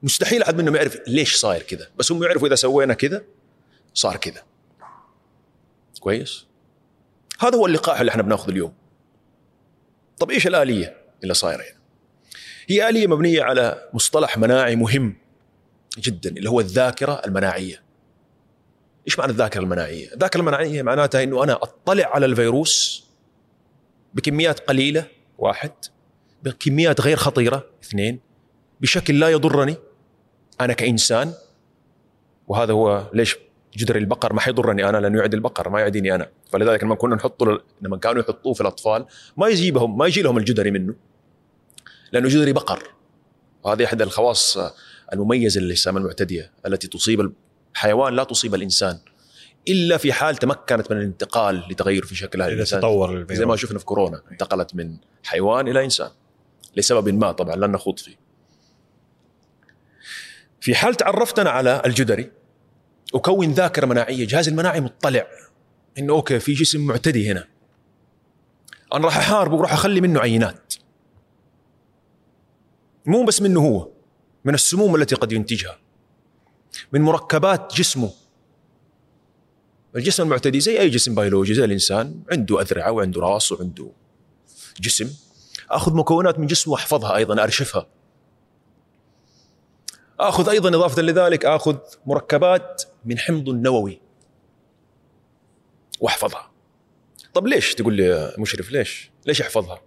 [0.03, 3.23] مستحيل أحد منهم يعرف ليش صاير كذا، بس هم يعرفوا إذا سوينا كذا
[3.93, 4.43] صار كذا.
[5.99, 6.45] كويس؟
[7.39, 8.73] هذا هو اللقاح اللي إحنا بناخذه اليوم.
[10.19, 11.76] طب إيش الآلية اللي صايرة هنا؟
[12.67, 15.15] هي آلية مبنية على مصطلح مناعي مهم
[15.99, 17.81] جدا اللي هو الذاكرة المناعية.
[19.07, 23.07] إيش معنى الذاكرة المناعية؟ الذاكرة المناعية معناتها إنه أنا أطلع على الفيروس
[24.13, 25.05] بكميات قليلة
[25.37, 25.71] واحد
[26.43, 28.19] بكميات غير خطيرة اثنين
[28.81, 29.75] بشكل لا يضرني
[30.61, 31.33] أنا كإنسان
[32.47, 33.37] وهذا هو ليش
[33.77, 37.61] جدر البقر ما حيضرني أنا لأنه يعدي البقر ما يعديني أنا فلذلك لما كنا نحطه
[37.81, 39.05] لما كانوا يحطوه في الأطفال
[39.37, 40.95] ما يجيبهم ما يجي لهم الجدري منه
[42.11, 42.93] لأنه جدري بقر.
[43.63, 44.57] وهذه احد الخواص
[45.13, 47.31] المميزة للاجسام المعتدية التي تصيب
[47.73, 48.99] الحيوان لا تصيب الإنسان
[49.67, 52.79] إلا في حال تمكنت من الانتقال لتغير في شكلها إذا الإنسان.
[52.79, 56.09] تطور زي ما شفنا في كورونا انتقلت من حيوان إلى إنسان
[56.75, 58.15] لسبب ما طبعا لن نخوض فيه.
[60.61, 62.31] في حال تعرفت أنا على الجدري
[63.15, 65.27] أكون ذاكرة مناعية جهازي المناعي مطلع.
[65.97, 67.47] إنه okay في جسم معتدي هنا.
[68.93, 70.73] أنا راح أحاربه وراح أخلي منه عينات.
[73.07, 73.89] مو بس منه هو
[74.45, 75.79] من السموم التي قد ينتجها
[76.91, 78.11] من مركبات جسمه.
[79.95, 83.91] الجسم المعتدي زي أي جسم بيولوجي زي الإنسان عنده أذرعة وعنده راس وعنده
[84.79, 85.13] جسم.
[85.69, 87.87] آخذ مكونات من جسمه وأحفظها أيضا أرشفها.
[90.19, 94.01] آخذ أيضا إضافة لذلك آخذ مركبات من حمض النووي
[95.99, 96.51] وأحفظها.
[97.33, 99.81] طب ليش؟ تقول لي مشرف ليش؟ ليش أحفظها؟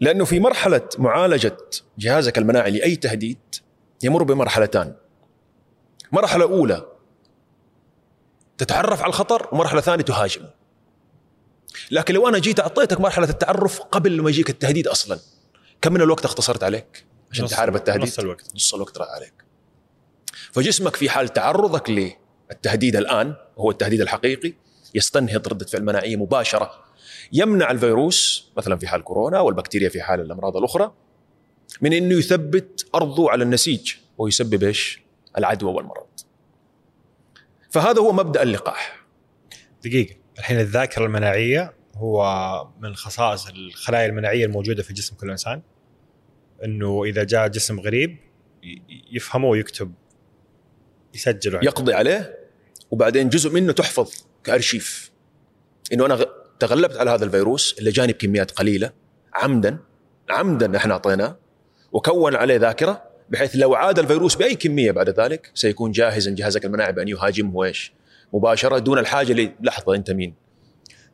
[0.00, 1.56] لأنه في مرحلة معالجة
[1.98, 3.38] جهازك المناعي لأي تهديد
[4.02, 4.94] يمر بمرحلتان.
[6.12, 6.86] مرحلة أولى
[8.58, 10.50] تتعرف على الخطر ومرحلة ثانية تهاجمه
[11.90, 15.18] لكن لو أنا جيت أعطيتك مرحلة التعرف قبل ما يجيك التهديد أصلا
[15.82, 18.54] كم من الوقت اختصرت عليك؟ عشان نص- تحارب التهديد؟ نص الوقت.
[18.54, 19.32] نص الوقت راح عليك.
[20.52, 21.90] فجسمك في حال تعرضك
[22.50, 24.52] للتهديد الآن وهو التهديد الحقيقي
[24.94, 26.70] يستنهض ردة فعل مناعية مباشرة.
[27.32, 30.92] يمنع الفيروس مثلا في حال كورونا والبكتيريا في حال الأمراض الأخرى
[31.80, 35.02] من إنه يثبت أرضه على النسيج ويسبب إيش؟
[35.38, 36.06] العدوى والمرض.
[37.70, 39.06] فهذا هو مبدأ اللقاح.
[39.84, 45.62] دقيقة الحين الذاكرة المناعية هو من خصائص الخلايا المناعية الموجودة في جسم كل إنسان
[46.64, 48.16] إنه إذا جاء جسم غريب
[49.12, 49.92] يفهمه ويكتب
[51.14, 51.60] يسجله.
[51.62, 52.38] يقضي عليه
[52.90, 54.12] وبعدين جزء منه تحفظ
[54.44, 55.10] كأرشيف.
[55.92, 56.26] إنه أنا
[56.58, 58.90] تغلبت على هذا الفيروس اللي جاني بكميات قليلة
[59.34, 59.78] عمدا
[60.30, 61.36] عمدا إحنا أعطيناه
[61.92, 66.92] وكون عليه ذاكرة بحيث لو عاد الفيروس بأي كمية بعد ذلك سيكون جاهزا جهازك المناعي
[66.92, 67.92] بأن يهاجمه إيش؟
[68.32, 70.34] مباشرة دون الحاجة للحظة أنت مين؟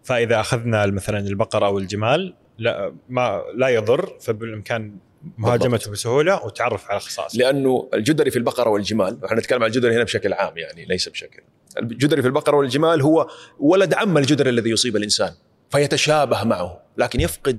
[0.02, 4.96] فإذا أخذنا مثلا البقر أو الجمال لا ما لا يضر فبالإمكان
[5.38, 10.04] مهاجمته بسهولة وتعرف على خصائصه لأنه الجدري في البقرة والجمال إحنا نتكلم عن الجدري هنا
[10.04, 11.42] بشكل عام يعني ليس بشكل.
[11.78, 15.34] الجدري في البقرة والجمال هو ولد عم الجدري الذي يصيب الإنسان
[15.70, 17.58] فيتشابه معه لكن يفقد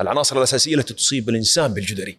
[0.00, 2.18] العناصر الأساسية التي تصيب الإنسان بالجدري.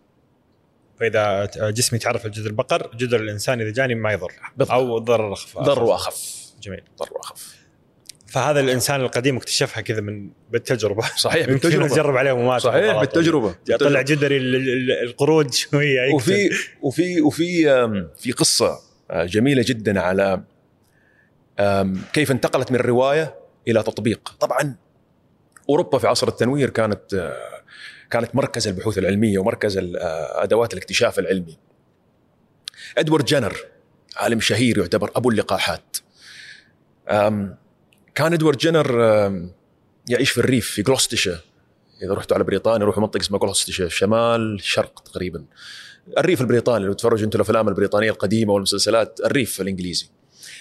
[1.00, 4.34] فإذا جسمي تعرف على جدر البقر جدر الإنسان إذا جاني ما يضر.
[4.72, 5.58] أو ضرر أخف.
[5.58, 6.84] ضر واخف جميل.
[7.00, 7.67] ضر واخف
[8.28, 11.04] فهذا الإنسان القديم اكتشفها كذا من بالتجربة.
[11.18, 11.96] صحيح بالتجربة.
[11.96, 16.14] جرب عليه وما صحيح بالتجربة طلع جدري ال- ال- القرود شوية.
[16.16, 16.50] وفي
[16.82, 17.64] وفي وفي
[18.18, 18.80] في قصة
[19.12, 20.44] آه، جميلة جدا على
[22.14, 23.36] كيف انتقلت من روايه
[23.68, 24.36] إلى تطبيق.
[24.40, 24.76] طبعا
[25.70, 27.62] أوروبا في عصر التنوير كانت آه،
[28.12, 31.58] كانت مركز البحوث العلمية ومركز آه، أدوات الاكتشاف العلمي.
[32.98, 33.58] إدوارد جينر
[34.18, 35.98] عالم شهير يعتبر أبو اللقاحات.
[38.18, 39.02] كان إدوارد جينر
[40.10, 41.42] يعيش في الريف في جلوستشير
[42.04, 45.46] إذا رحتوا على بريطانيا روحوا منطقة اسمها جلوستشير شمال شرق تقريبا.
[46.18, 50.10] الريف البريطاني لو تتفرجوا أنتم الأفلام البريطانية القديمة والمسلسلات الريف الإنجليزي.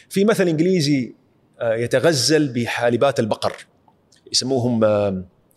[0.09, 1.14] في مثل إنجليزي
[1.61, 3.57] آه، يتغزل بحالبات البقر
[4.33, 4.81] يسموهم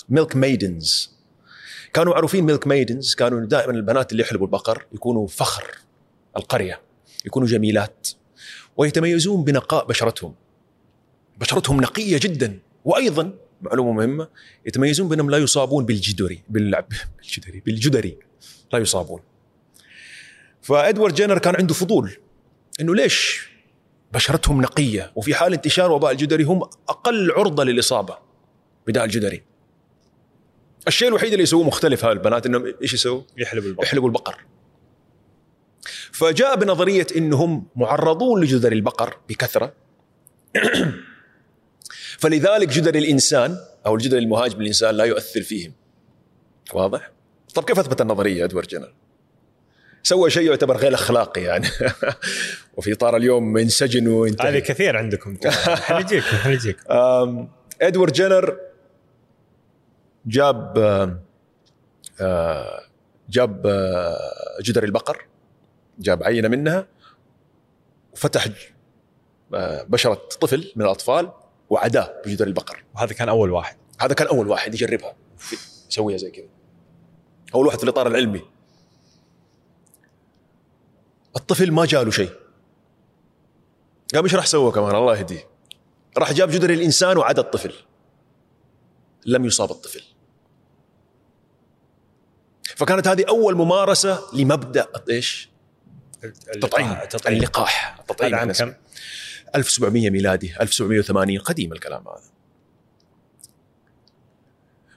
[0.09, 1.11] milk maidens
[1.93, 5.71] كانوا معروفين milk maidens كانوا دائما البنات اللي يحلبوا البقر يكونوا فخر
[6.37, 6.81] القرية
[7.25, 8.07] يكونوا جميلات
[8.77, 10.35] ويتميزون بنقاء بشرتهم.
[11.39, 12.59] بشرتهم نقية جدا.
[12.85, 14.27] وأيضا معلومة مهمة
[14.65, 18.17] يتميزون بأنهم لا يصابون بالجدري بالجدري بالجدري
[18.73, 19.19] لا يصابون.
[20.61, 22.11] فإدوارد جينر كان عنده فضول
[22.81, 23.49] إنه ليش
[24.13, 28.17] بشرتهم نقية وفي حال انتشار وباء الجدري هم أقل عرضة للإصابة
[28.87, 29.43] بداء الجدري.
[30.87, 33.83] الشيء الوحيد اللي يسووه مختلف هؤلاء البنات إنهم إيش يسووا؟ يحلب البقر.
[33.83, 34.45] يحلبوا البقر.
[36.11, 39.73] فجاء بنظرية إنهم معرضون لجدري البقر بكثرة.
[42.19, 45.73] فلذلك جدري الإنسان أو الجدري المهاجم للانسان لا يؤثر فيهم.
[46.73, 47.11] واضح؟
[47.55, 48.93] طب كيف أثبت النظرية إدوارد جينر؟
[50.03, 51.67] سوى شيء يعتبر غير أخلاقي يعني.
[52.77, 55.37] وفي إطار اليوم انسجن هذه وانتهى كثير عندكم.
[55.65, 56.77] حنجيك حنجيك
[57.81, 58.57] إدوارد جينر
[60.25, 60.73] جاب
[63.29, 63.61] جاب
[64.61, 65.25] جدري البقر
[65.99, 66.87] جاب عينة منها
[68.13, 68.47] وفتح
[69.87, 71.31] بشرة طفل من الأطفال
[71.69, 72.83] وعداه بجدر البقر.
[72.95, 73.77] وهذا كان أول واحد.
[73.99, 75.15] هذا كان أول واحد يجربها.
[75.89, 76.47] يسويها زي كذا.
[77.55, 78.41] اول واحد في الإطار العلمي.
[81.35, 82.31] الطفل ما جاله شيء.
[84.13, 85.49] قام إيش راح سوى كمان؟ الله يهديه.
[86.17, 87.73] راح جاب جدري الإنسان وعدى الطفل.
[89.25, 90.03] لم يصاب الطفل.
[92.75, 95.49] فكانت هذه أول ممارسة لمبدأ إيش؟
[96.23, 98.73] التطعيم التطعيم اللقاح التطعيم عام كم؟
[99.55, 102.29] 1700 ميلادي 1780 قديم الكلام هذا.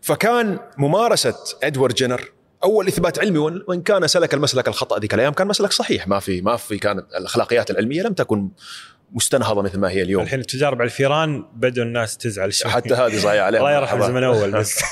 [0.03, 2.33] فكان ممارسة إدوارد جينر
[2.65, 6.09] أول إثبات علمي وإن كان سلك المسلك الخطأ ذيك الأيام كان مسلك صحيح.
[6.09, 8.49] ما في ما في كانت الأخلاقيات العلمية لم تكن
[9.12, 10.23] مستنهضة مثل ما هي اليوم.
[10.23, 12.71] الحين التجارب على الفيران بدوا الناس تزعل شوي.
[12.71, 14.03] حتى هذه صايعة عليها الله يرحم.
[14.03, 14.81] زمن أول بس.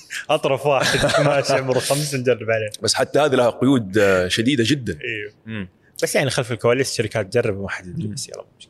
[0.30, 2.70] أطرف واحد ماشي عمره خمس نجرب عليه.
[2.82, 4.98] بس حتى هذه لها قيود آه، شديدة جدا.
[5.04, 5.68] أيوه
[6.02, 8.44] بس يعني خلف الكواليس شركات تجرب وما حد يدري بس يلا.
[8.58, 8.69] مشكلة.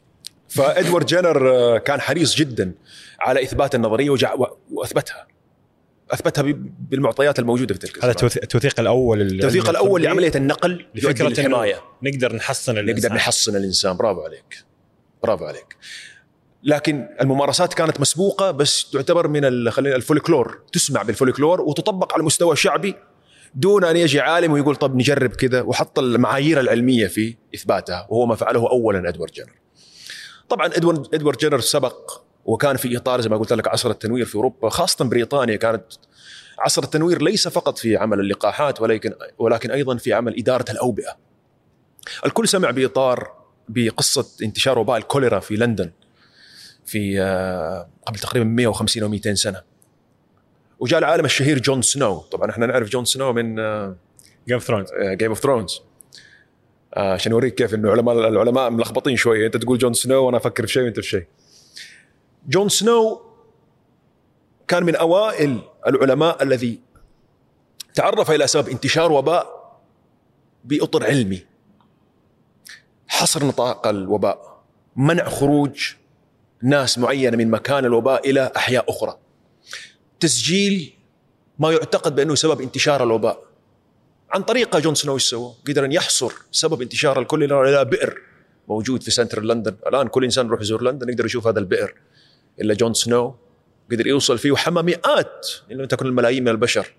[0.51, 2.73] فإدوارد جينر آه، كان حريص جدا
[3.21, 5.27] على إثبات النظرية وجع و- وأثبتها.
[6.11, 8.11] أثبتها ب- بالمعطيات الموجودة في تلك هذا
[8.43, 13.13] التوثيق الأول التوثيق الأول لعملية النقل لفكرة الحمايه نقدر نحصن نقدر الإنسان.
[13.15, 13.97] نحصن الإنسان.
[13.97, 14.65] برافو عليك.
[15.23, 15.77] برافو عليك.
[16.63, 20.61] لكن الممارسات كانت مسبوقة بس تعتبر من خلينا الفولكلور.
[20.73, 22.95] تسمع بالفولكلور وتطبق على المستوى الشعبي
[23.55, 28.35] دون أن يجي عالم ويقول طب نجرب كذا وحط المعايير العلمية في إثباتها وهو ما
[28.35, 29.51] فعله اولا إدوارد جينر.
[30.51, 34.35] طبعا إدوارد إدوارد جينر سبق وكان في إطار زي ما قلت لك عصر التنوير في
[34.35, 35.85] أوروبا خاصة بريطانيا كانت
[36.59, 41.17] عصر التنوير ليس فقط في عمل اللقاحات ولكن ولكن أيضا في عمل إدارة الأوبئة.
[42.27, 43.33] الكل سمع بإطار
[43.69, 45.91] بقصة انتشار وباء الكوليرا في لندن
[46.85, 49.63] في آه، قبل تقريبا 150 أو 200 سنة.
[50.79, 53.55] وجاء العالم الشهير جون سنو، طبعا إحنا نعرف جون سنو من
[54.49, 55.81] Game of Thrones Game of Thrones.
[56.97, 60.73] عشان اوريك كيف إنه علماء العلماء ملخبطين شوية، أنت تقول جون سنو وأنا أفكر في
[60.73, 61.27] شيء وأنت في شيء.
[62.49, 63.23] جون سنو
[64.69, 66.81] كان من أوائل العلماء الذي
[67.95, 69.47] تعرف إلى سبب انتشار وباء
[70.65, 71.45] بأطر علمي.
[73.09, 74.63] حصر نطاق الوباء.
[74.97, 75.93] منع خروج
[76.63, 79.17] ناس معينة من مكان الوباء إلى أحياء أخرى.
[80.21, 80.95] تسجيل
[81.59, 83.50] ما يعتقد بأنه سبب انتشار الوباء.
[84.33, 88.19] عن طريقه جون سنو إيش سوى؟ قدر أن يحصر سبب انتشار الكوليرا إلى بئر
[88.69, 91.95] موجود في center لندن، الآن كل إنسان يروح يزور لندن يقدر يشوف هذا البئر
[92.61, 93.35] اللي جون سنو
[93.93, 96.93] قدر يوصل فيه وحمى مئات إن لم تكن الملايين من البشر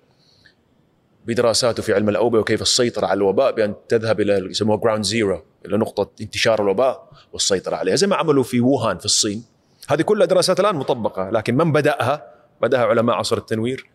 [1.26, 5.78] بدراساته في علم الأوبئة وكيف السيطرة على الوباء بأن تذهب إلى يسموها ground zero إلى
[5.78, 7.96] نقطة انتشار الوباء والسيطرة عليها.
[7.96, 9.44] زي ما عملوا في ووهان في الصين.
[9.88, 13.90] هذه كلها دراسات الآن مطبقة لكن من بدأها؟ بدأها علماء عصر التنوير.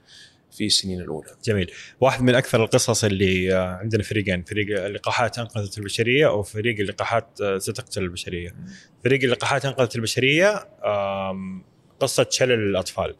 [0.56, 1.28] في السنين الأولى.
[1.44, 1.70] جميل.
[2.00, 7.58] واحد من أكثر القصص اللي آه، عندنا فريقين فريق اللقاحات أنقذت البشرية وفريق اللقاحات آه،
[7.58, 8.54] ستقتل البشرية.
[9.04, 10.68] فريق اللقاحات أنقذت البشرية
[12.00, 13.14] قصة شلل الأطفال.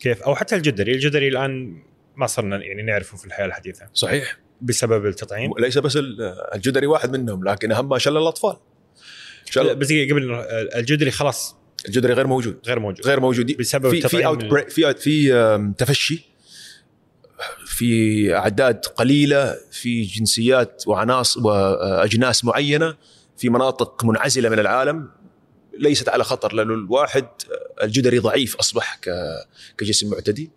[0.00, 0.92] كيف؟ أو حتى الجدري.
[0.92, 1.82] الجدري الآن
[2.16, 3.86] ما صرنا يعني نعرفه في الحياة الحديثة.
[3.94, 4.38] صحيح.
[4.60, 6.22] بسبب التطعيم؟ ليس بس ال-
[6.54, 8.56] الجدري واحد منهم لكن أهم ما شلل الأطفال.
[9.50, 11.56] شلل بس قبل آه، الجدري خلاص.
[11.88, 12.60] الجدري غير موجود.
[12.66, 13.06] غير موجود.
[13.06, 13.56] غير موجود.
[13.56, 16.35] بسبب في في في في تفشي.
[17.76, 22.96] في أعداد قليلة في جنسيات وعناصر وأجناس معينة
[23.36, 25.10] في مناطق منعزلة من العالم
[25.78, 27.26] ليست على خطر لأنه الواحد
[27.82, 29.00] الجدري ضعيف أصبح
[29.78, 30.50] كجسم معتدي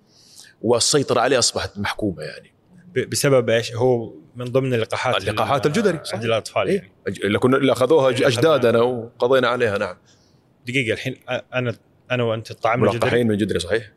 [0.62, 2.54] والسيطرة عليه أصبحت محكومة يعني.
[3.08, 6.24] بسبب إيش؟ هو من ضمن اللقاحات اللقاحات ال- الجدري، عند.
[6.24, 6.92] الأطفال إيه؟ يعني.
[7.24, 9.98] اللي كنا اللي أخذوها أجدادنا وقضينا عليها نعم.
[10.68, 11.16] دقيقة الحين
[11.54, 11.76] أنا
[12.12, 13.92] أنا وأنت طعمنا الجدري من الجدري صحيح.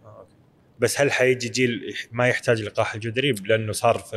[0.82, 4.16] بس هل حيجي جيل ما يحتاج لقاح الجدري لأنه صار في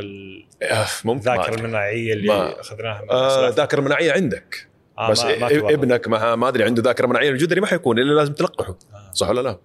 [0.62, 1.60] آه، الذاكره أدري.
[1.60, 5.74] المناعية اللي أخذناها من آه الأسلاف؟ ذاكرة مناعية عندك آه بس ما ما.
[5.74, 9.12] ابنك ما, ما أدري عنده ذاكرة مناعية الجدري ما حيكون إلا لازم تلقحه آه.
[9.12, 9.58] صح ولا لا؟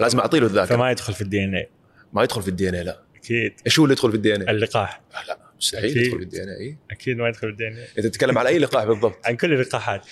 [0.00, 1.68] لازم اعطي له الذاكرة فما يدخل في ال DNA
[2.12, 5.00] ما يدخل في ال DNA لا أكيد إيش هو اللي يدخل في ال DNA اللقاح
[5.28, 5.98] لا مستحيل.
[5.98, 8.84] يدخل في ال DNA أكيد ما يدخل في ال DNA أنت تتكلم على أي لقاح
[8.84, 10.06] بالضبط عن كل اللقاحات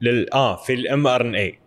[0.00, 1.58] لل آه في ال mRNA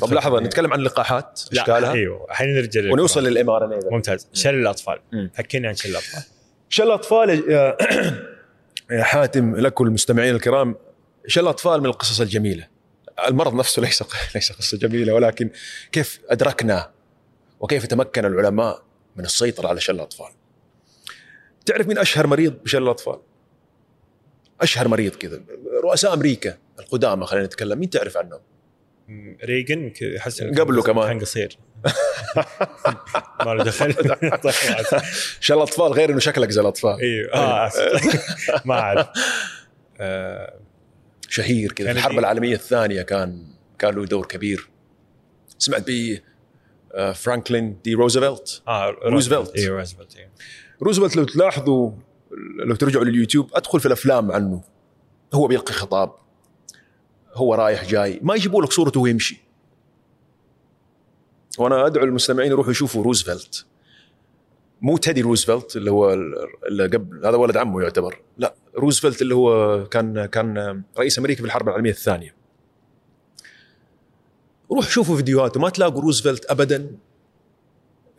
[0.00, 2.92] طب لحظة في- نتكلم عن اللقاحات اشكالها أيوه الحين نرجع.
[2.92, 4.28] ونوصل لل mRNA ممتاز.
[4.32, 5.00] شل الأطفال.
[5.34, 6.22] حكينا عن شل الأطفال.
[6.68, 7.76] شل الأطفال يا
[8.98, 10.76] يا حاتم لك والمستمعين الكرام
[11.26, 12.66] شل الأطفال من القصص الجميلة.
[13.28, 14.02] المرض نفسه ليس
[14.34, 15.50] ليس قصة جميلة ولكن
[15.92, 16.90] كيف ادركنا
[17.60, 18.82] وكيف تمكن العلماء
[19.16, 20.28] من السيطرة على شل الأطفال؟
[21.66, 23.18] تعرف مين أشهر مريض بشل الأطفال؟
[24.60, 25.40] أشهر مريض كذا
[25.84, 26.56] رؤساء أمريكا.
[26.90, 27.78] القدامى خلينا نتكلم.
[27.78, 28.40] مين تعرف عنهم
[29.44, 31.08] ريجن احس قبله كمان.
[31.08, 31.58] كان قصير.
[33.46, 33.94] ما له دخل.
[34.44, 34.52] طيب،
[35.40, 37.00] شل الأطفال؟ غير إنه شكلك زي الأطفال.
[37.00, 37.34] إيوه.
[37.34, 38.26] آه آسف.
[38.66, 39.06] ما أعرف.
[40.00, 40.54] آه،
[41.28, 41.92] شهير كذا.
[41.92, 43.46] في الحرب العالمية الثانية كان
[43.78, 44.68] كان له دور كبير.
[45.58, 46.18] سمعت ب
[46.94, 48.62] آه، فرانكلين دي روزفلت.
[48.68, 49.56] آه روزفلت.
[49.56, 50.30] اي روزفلت إيه.
[50.82, 51.90] روزفلت لو تلاحظوا
[52.64, 54.62] لو ترجعوا لليوتيوب أدخل في الأفلام عنه.
[55.34, 56.19] هو بيلقي خطاب.
[57.34, 58.20] هو رايح جاي.
[58.22, 59.40] ما يجيبوا لك صورته وهو يمشي.
[61.58, 63.66] وأنا أدعو المستمعين يروحوا يشوفوا روزفلت.
[64.80, 66.12] مو تيدي روزفلت اللي هو
[66.68, 68.20] اللي قبل هذا ولد عمه يعتبر.
[68.38, 72.34] لا روزفلت اللي هو كان كان رئيس أمريكا في الحرب العالمية الثانية.
[74.72, 75.60] روح شوفوا فيديوهاته.
[75.60, 76.96] ما تلاقوا روزفلت ابدا.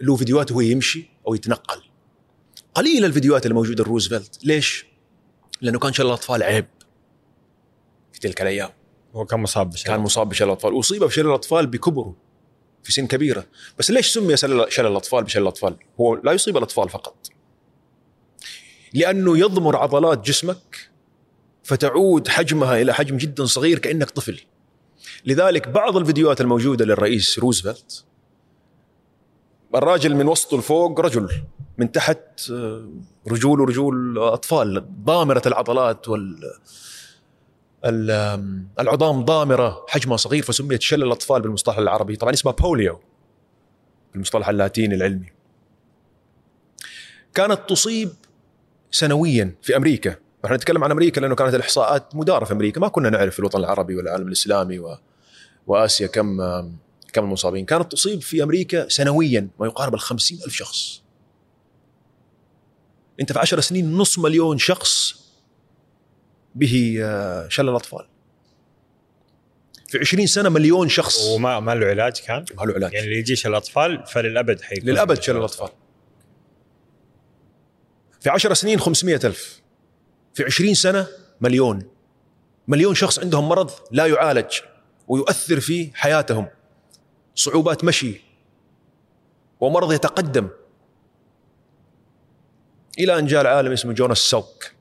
[0.02, 1.82] له فيديوهات وهو يمشي أو يتنقل.
[2.76, 4.45] قليل الفيديوهات اللي موجودة لروزفلت.
[4.45, 4.86] ليش؟
[5.62, 6.65] لأنه كان شلل الأطفال عيب
[8.13, 8.69] في تلك الأيام.
[9.13, 12.15] هو كان مصاب بشلل كان مصاب بشلل الاطفال واصيب بشلل الاطفال بكبره
[12.84, 13.45] في سن كبيرة.
[13.80, 17.28] بس ليش سمي شلل الاطفال بشلل الاطفال هو لا يصيب الأطفال فقط.
[18.93, 20.89] لأنه يضمر عضلات جسمك
[21.63, 24.41] فتعود حجمها إلى حجم جدا صغير كأنك طفل.
[25.26, 28.06] لذلك بعض الفيديوهات الموجودة للرئيس روزفلت
[29.76, 31.30] الراجل من وسطه لفوق رجل
[31.78, 32.89] من تحت آه،
[33.28, 34.86] رجول ورجول أطفال.
[35.04, 36.39] ضامرة العضلات وال
[37.86, 42.15] العظام ضامرة حجمها صغير فسميت شلل الأطفال بالمصطلح العربي.
[42.15, 43.00] طبعا اسمها بوليو
[44.13, 45.32] بالمصطلح اللاتيني العلمي.
[47.34, 48.10] كانت تصيب
[48.91, 50.15] سنويا في أمريكا.
[50.46, 52.82] نحن نتكلم عن أمريكا لأنه كانت الإحصاءات مدارة في أمريكا.
[52.82, 54.98] ما كنا نعرف في الوطن العربي والعالم الإسلامي و...
[55.67, 56.38] وآسيا كم
[57.13, 57.65] كم المصابين.
[57.65, 60.02] كانت تصيب في أمريكا سنويا ما يقارب ال
[60.46, 61.02] ألف شخص.
[63.20, 65.21] أنت في عشر سنين نص مليون شخص
[66.56, 68.08] به آه، شلل الأطفال.
[69.88, 71.28] في 20 سنة مليون شخص.
[71.28, 72.94] وما ما له علاج كان؟ ما له علاج.
[72.94, 75.70] يعني اللي يجي شلل الاطفال فللأبد حيكون للأبد شلل الأطفال.
[78.22, 79.62] في 10 سنين 500 ألف.
[80.34, 81.08] في 20 سنة
[81.42, 81.84] مليون.
[82.68, 84.60] مليون شخص عندهم مرض لا يعالج
[85.08, 86.48] ويؤثر في حياتهم.
[87.36, 88.22] صعوبات مشي.
[89.60, 90.50] ومرض يتقدم.
[93.00, 94.72] إلى أن جاء العالم اسمه جوناس سوك.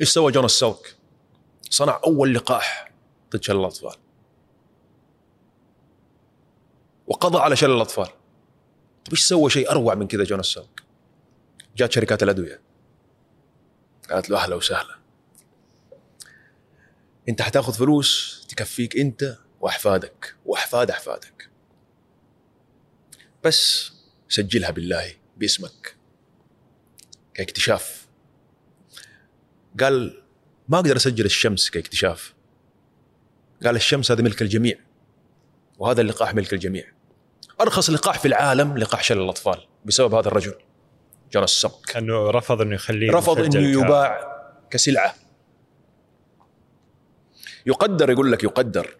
[0.00, 0.88] إيش سوى جوناس سوك
[1.70, 2.92] صنع أول لقاح
[3.32, 3.96] ضد شلل الأطفال.
[7.06, 8.06] وقضى على شلل الأطفال.
[8.06, 10.70] طيب إيش سوى شيء أروع من كذا جون السوق؟
[11.76, 12.60] جات شركات الأدوية.
[14.10, 14.98] قالت له أهلا وسهلا.
[17.28, 21.50] أنت حتاخذ فلوس تكفيك أنت وأحفادك وأحفاد أحفادك.
[23.44, 23.92] بس
[24.28, 25.96] سجلها بالله باسمك
[27.34, 28.07] كاكتشاف.
[29.80, 30.22] قال
[30.68, 32.34] ما أقدر أسجل الشمس كاكتشاف.
[33.64, 34.78] قال الشمس هذا ملك الجميع
[35.78, 36.84] وهذا اللقاح ملك الجميع.
[37.60, 40.54] أرخص لقاح في العالم لقاح شلل الأطفال بسبب هذا الرجل
[41.32, 44.20] جون السوك انه رفض إنه يخليه رفض إنه يباع
[44.70, 45.14] كسلعة.
[47.66, 48.96] يقدر يقول لك يقدر.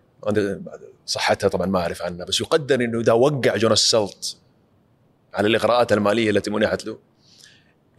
[1.06, 4.36] صحتها طبعا ما أعرف عنها بس يقدر إنه إذا وقع جون السلت
[5.34, 6.98] على الإغراءات المالية التي منحت له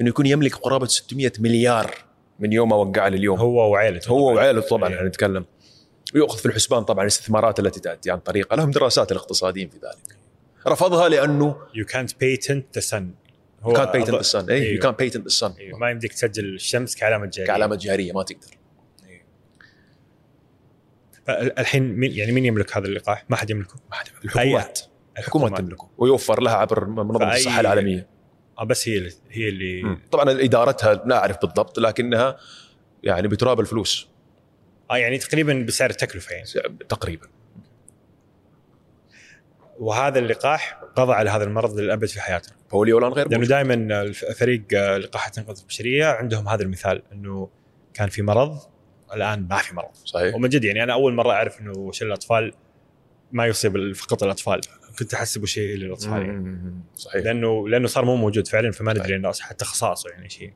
[0.01, 2.08] إنه يكون يملك قرابة 600 مليار
[2.39, 4.95] من يوم ما وقعها لليوم هو وعائلته هو وعائلته طبعا إيه.
[4.95, 5.45] يعني نتكلم
[6.15, 10.17] ويؤخذ في الحسبان طبعا الاستثمارات التي تأتي عن طريقه لهم دراسات الاقتصاديين في ذلك.
[10.67, 13.11] رفضها لأنه يو كانت بيتنت ذا سن
[13.61, 14.81] هو كان بيتنت أظن- السن اي أيوه.
[14.81, 15.79] كان بيتنت السن أيوه.
[15.79, 17.47] ما يمديك تسجل الشمس كعلامة جارية.
[17.47, 18.57] كعلامة جارية ما تقدر.
[21.59, 23.75] الحين مين يعني مين يملك هذا اللقاح؟ ما حد يملكه.
[23.89, 24.25] ما حد يعرف.
[24.25, 24.79] الحكومات.
[25.17, 25.89] الحكومات تملكه.
[25.97, 28.07] ويوفر لها عبر منظمة الصحة العالمية.
[28.63, 32.37] بس هي هي اللي طبعا إدارتها لا أعرف بالضبط لكنها
[33.03, 34.07] يعني بتراب الفلوس.
[34.91, 36.47] آه يعني تقريبا بسعر التكلفة يعني.
[36.89, 37.27] تقريبا.
[39.79, 44.63] وهذا اللقاح قضى على هذا المرض للأبد في حياتنا بوليو الآن غير لأنه دائما فريق
[44.73, 47.49] آه، لقاحات انقاذ البشريه عندهم هذا المثال إنه
[47.93, 48.59] كان في مرض
[49.13, 49.93] الآن ما في مرض.
[50.05, 50.35] صحيح.
[50.35, 52.53] ومن جد يعني أنا أول مرة أعرف إنه شلل الأطفال
[53.31, 54.61] ما يصيب فقط الأطفال.
[54.99, 56.31] كنت أحسبه شيء للاطفال يعني.
[56.31, 56.83] مم.
[56.95, 57.23] صحيح.
[57.23, 60.53] لأنه لأنه صار مو موجود فعلا فما ندري انه حتى خصائصه يعني شيء.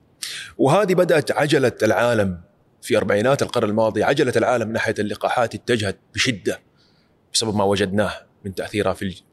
[0.57, 2.41] وهذه بدأت عجلة العالم
[2.81, 6.59] في أربعينات القرن الماضي عجلة العالم ناحية اللقاحات اتجهت بشدة
[7.33, 8.13] بسبب ما وجدناه
[8.45, 9.23] من تأثيرها في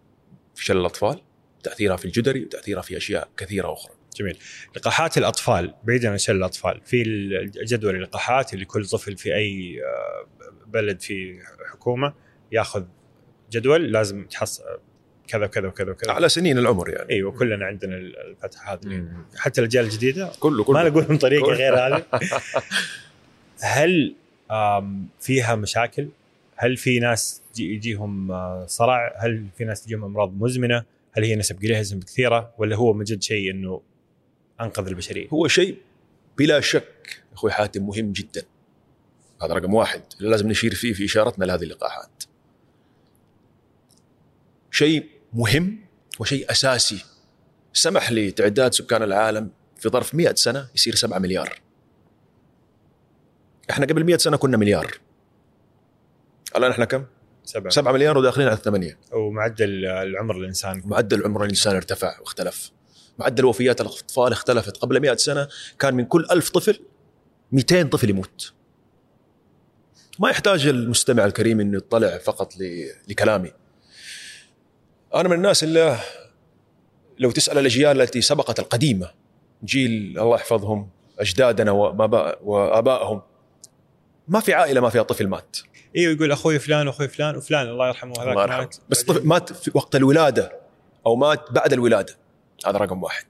[0.55, 1.23] في شلل الأطفال
[1.63, 3.95] تأثيرها في الجدري وتأثيرها في أشياء كثيرة أخرى.
[4.17, 4.39] جميل.
[4.77, 10.27] لقاحات الأطفال بعيدا عن شلل الأطفال في الجدول اللقاحات اللي كل طفل في أي آه،
[10.67, 11.39] بلد في
[11.73, 12.15] حكومة
[12.53, 12.85] ياخذ
[13.51, 14.63] جدول لازم تحصل
[15.31, 19.25] كذا وكذا وكذا وكذا على سنين العمر يعني أيوه كلنا عندنا الفتح هذا مم.
[19.37, 21.57] حتى الأجيال الجديدة كله كله ما نقول طريقة كله.
[21.57, 22.05] غير هذه
[23.61, 24.15] هل
[25.21, 26.09] فيها مشاكل؟
[26.57, 28.33] هل في ناس يجي- يجيهم
[28.67, 33.05] صرع؟ هل في ناس تجيهم أمراض مزمنة؟ هل هي نسب قليله كثيرة؟ ولا هو من
[33.05, 33.81] جد شيء إنه
[34.61, 35.77] أنقذ البشرية؟ هو شيء
[36.39, 38.43] بلا شك أخوي حاتم مهم جدا
[39.43, 42.25] هذا رقم واحد لازم نشير فيه في إشارتنا لهذه اللقاحات
[44.71, 45.79] شيء مهم
[46.19, 47.05] وشيء أساسي.
[47.73, 51.61] سمح لتعداد سكان العالم في ظرف 100 سنة يصير 7 مليار.
[53.71, 54.99] إحنا قبل 100 سنة كنا مليار.
[56.57, 57.05] الآن إحنا كم؟
[57.45, 57.71] سبعة.
[57.71, 60.83] 7 مليار وداخلين على 8 ومعدل العمر الإنسان.
[60.85, 62.71] معدل عمر الإنسان ارتفع واختلف.
[63.19, 64.77] معدل وفيات الأطفال اختلفت.
[64.77, 66.81] قبل 100 سنة كان من كل ألف طفل
[67.53, 68.53] 200 طفل يموت.
[70.19, 72.53] ما يحتاج المستمع الكريم إنه يطلع فقط
[73.09, 73.53] لكلامي.
[75.15, 75.99] أنا من الناس اللي
[77.19, 79.11] لو تسأل الأجيال التي سبقت القديمة
[79.65, 81.71] جيل الله يحفظهم أجدادنا
[82.43, 83.23] وآبائهم
[84.29, 85.57] ما في عائلة ما فيها طفل مات.
[85.97, 88.59] أيوه يقول أخوي فلان واخوي فلان وفلان الله يرحمه هذاك الله يرحمه.
[88.59, 88.77] مات.
[88.89, 90.53] بس طفل مات في وقت الولادة
[91.07, 92.17] أو مات بعد الولادة.
[92.67, 93.27] هذا رقم واحد.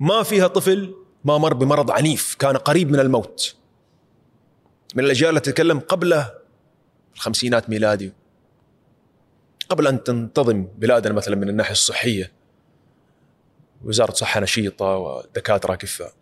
[0.00, 0.94] ما فيها طفل
[1.24, 3.56] ما مر بمرض عنيف كان قريب من الموت.
[4.94, 6.24] من الأجيال التي تتكلم قبل
[7.14, 8.12] الخمسينات ميلادي.
[9.68, 12.32] قبل أن تنتظم بلادنا مثلا من الناحية الصحية
[13.84, 16.12] وزارة صحة نشيطة ودكاترة كفاء.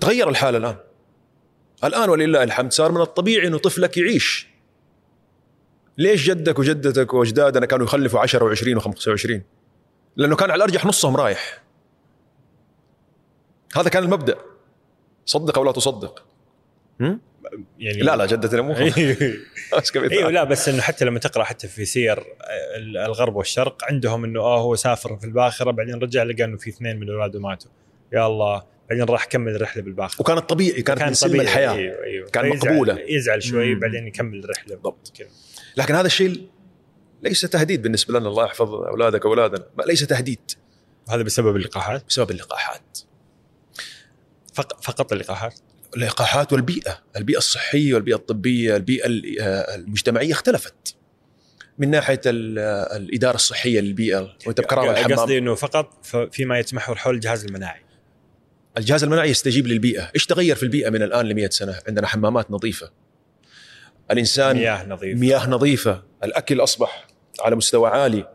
[0.00, 0.76] تغير الحال الآن.
[1.84, 4.48] الآن ولله الحمد صار من الطبيعي إنه طفلك يعيش.
[5.98, 9.40] ليش جدك وجدتك وأجدادنا كانوا يخلفوا 10 و20 و25
[10.16, 11.62] لأنه كان على الأرجح نصهم رايح.
[13.76, 14.38] هذا كان المبدأ.
[15.26, 16.29] صدق أو لا تصدق؟
[17.78, 19.16] يعني لا لا جدتنا مو أيوه.
[19.96, 22.24] أيوه لا بس إنه حتى لما تقرأ حتى في سير
[23.06, 27.00] الغرب والشرق عندهم إنه آه هو سافر في الباخرة بعدين رجع لقى إنه في اثنين
[27.00, 27.70] من أولاده ماتوا.
[28.12, 30.20] يا الله بعدين راح كمل الرحله بالباخرة.
[30.22, 31.72] وكانت طبيعي كانت من سلم الحياة.
[31.74, 32.28] أيوه أيوه.
[32.30, 32.98] كان مقبولة.
[33.08, 33.74] يزعل شوي.
[33.74, 35.12] بعدين يكمل الرحله بالضبط.
[35.18, 35.28] كذا.
[35.76, 36.46] لكن هذا الشيء
[37.22, 38.28] ليس تهديد بالنسبة لنا.
[38.28, 40.50] الله يحفظ أولادك اولادنا ليس تهديد.
[41.10, 42.98] هذا بسبب اللقاحات؟ بسبب اللقاحات.
[44.54, 45.54] فق- فقط اللقاحات؟
[45.96, 50.96] اللقاحات والبيئة، البيئة الصحية والبيئة الطبية، البيئة ال- آه، المجتمعية اختلفت.
[51.78, 57.14] من ناحية آه، الإدارة الصحية للبيئة وانت بكرامه قصدي الحمام إنه فقط فيما يتمحور حول
[57.14, 57.80] الجهاز المناعي.
[58.78, 62.50] الجهاز المناعي يستجيب للبيئة، إيش تغير في البيئة من الآن ل 100 سنة؟ عندنا حمامات
[62.50, 62.90] نظيفة.
[64.10, 65.20] الإنسان مياه نظيفة.
[65.20, 67.06] مياه نظيفة، الأكل أصبح
[67.40, 68.28] على مستوى عالي.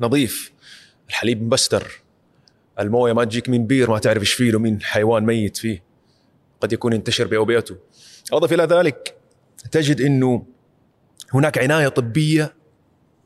[0.00, 0.52] نظيف،
[1.08, 1.92] الحليب مبستر،
[2.80, 5.82] الموية ما تجيك من بير ما تعرف إيش فيه من حيوان ميت فيه.
[6.62, 7.76] قد يكون ينتشر بأوبئته.
[8.32, 9.16] أضف إلى ذلك
[9.70, 10.46] تجد إنه
[11.34, 12.54] هناك عناية طبية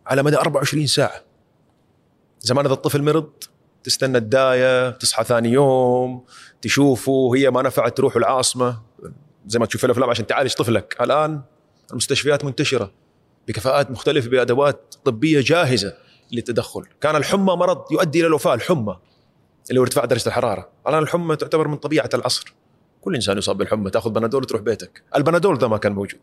[0.06, 1.24] على مدى 24 ساعة.
[2.40, 3.30] زمان اذا الطفل مرض
[3.84, 6.24] تستنى الداية تصحى ثاني يوم
[6.62, 8.82] تشوفه هي ما نفعت تروح العاصمة.
[9.46, 10.96] زي ما تشوف الأفلام عشان تعالج طفلك.
[11.00, 11.42] الآن
[11.90, 12.92] المستشفيات منتشرة
[13.48, 15.94] بكفاءات مختلفة بأدوات طبية جاهزة
[16.32, 16.82] للتدخل.
[17.00, 18.96] كان الحمى مرض يؤدي إلى الوفاة الحمى
[19.68, 20.68] اللي هو ارتفاع درجة الحرارة.
[20.88, 22.54] الآن الحمى تعتبر من طبيعة العصر.
[23.06, 25.02] كل إنسان يصاب بالحمى تأخذ بنادول وتروح بيتك.
[25.16, 26.20] البنادول ده ما كان موجود.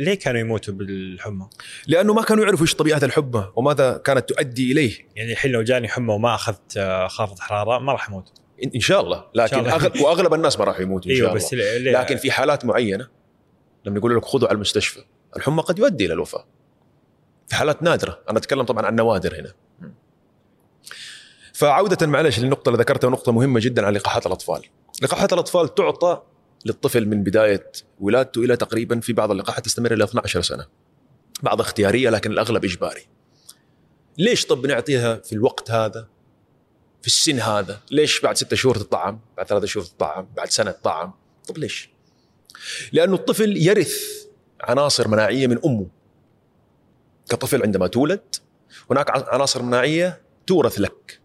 [0.00, 1.48] ليه كانوا يموتوا بالحمى؟
[1.86, 5.08] لأنه ما كانوا يعرفوا إيش طبيعة الحمى وماذا كانت تؤدي إليه.
[5.16, 8.32] يعني الحين لو جاني حمى وما أخذت آه، خافض حرارة ما راح أموت
[8.74, 9.24] إن شاء الله.
[9.34, 10.02] لكن شاء الله.
[10.02, 11.46] وأغلب الناس ما راح يموتوا إن شاء أيوه الله.
[11.46, 13.08] بس ليه؟ لكن في حالات معينة
[13.84, 15.00] لما يقول لك خذوا على المستشفى
[15.36, 16.44] الحمى قد يؤدي إلى الوفاة.
[17.48, 18.20] في حالات نادرة.
[18.30, 19.52] أنا أتكلم طبعا عن نوادر هنا.
[21.52, 24.62] فعودة معلش للنقطة اللي ذكرتها نقطة مهمة جدا عن لقاحات الأطفال.
[25.00, 26.22] لقاحات الأطفال تعطى
[26.64, 30.66] للطفل من بداية ولادته إلى تقريبا في بعض اللقاحات تستمر إلى 12 سنة.
[31.42, 33.06] بعض اختيارية لكن الأغلب إجباري.
[34.18, 36.08] ليش طب نعطيها في الوقت هذا؟
[37.00, 41.12] في السن هذا؟ ليش بعد ستة شهور تطعم؟ بعد ثلاثة شهور تطعم؟ بعد سنة تطعم؟
[41.48, 41.90] طب ليش؟
[42.92, 43.94] لأنه الطفل يرث
[44.60, 45.86] عناصر مناعية من أمه.
[47.28, 48.34] كطفل عندما تولد
[48.90, 51.20] هناك عناصر مناعية تورث لك.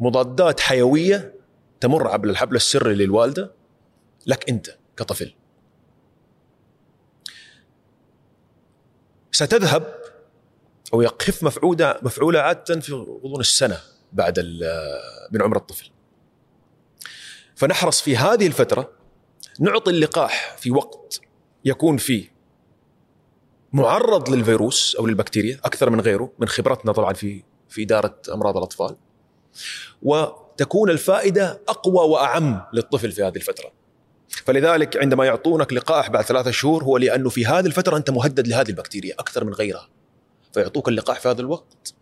[0.00, 1.41] مضادات حيوية
[1.82, 3.52] تمر عبر الحبل السري للوالدة
[4.26, 5.34] لك أنت كطفل.
[9.32, 9.94] ستذهب
[10.94, 13.78] أو يخف مفعولة مفعولة عادة في غضون السنة
[14.12, 14.40] بعد
[15.32, 15.90] من عمر الطفل.
[17.54, 18.92] فنحرص في هذه الفترة
[19.60, 21.20] نعطي اللقاح في وقت
[21.64, 22.32] يكون فيه
[23.72, 28.96] معرض للفيروس أو للبكتيريا أكثر من غيره من خبرتنا طبعا في في إدارة أمراض الأطفال.
[30.52, 33.72] وتكون الفائدة أقوى وأعم للطفل في هذه الفترة.
[34.28, 38.68] فلذلك عندما يعطونك لقاح بعد ثلاثة شهور هو لأنه في هذه الفترة أنت مهدد لهذه
[38.68, 39.88] البكتيريا أكثر من غيرها.
[40.54, 41.94] فيعطوك اللقاح في هذا الوقت.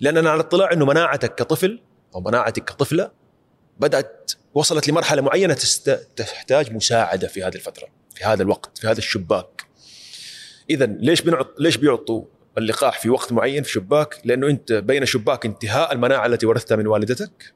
[0.00, 1.80] لاننا على اطلاع أنه مناعتك كطفل
[2.14, 3.10] أو مناعتك كطفلة
[3.80, 5.90] بدأت وصلت لمرحلة معينة تست...
[6.16, 9.66] تحتاج مساعدة في هذه الفترة في هذا الوقت في هذا الشباك.
[10.70, 12.24] اذا ليش بنعط ليش بيعطوا
[12.58, 16.86] اللقاح في وقت معين في شباك؟ لأنه أنت بين شباك انتهاء المناعة التي ورثتها من
[16.86, 17.54] والدتك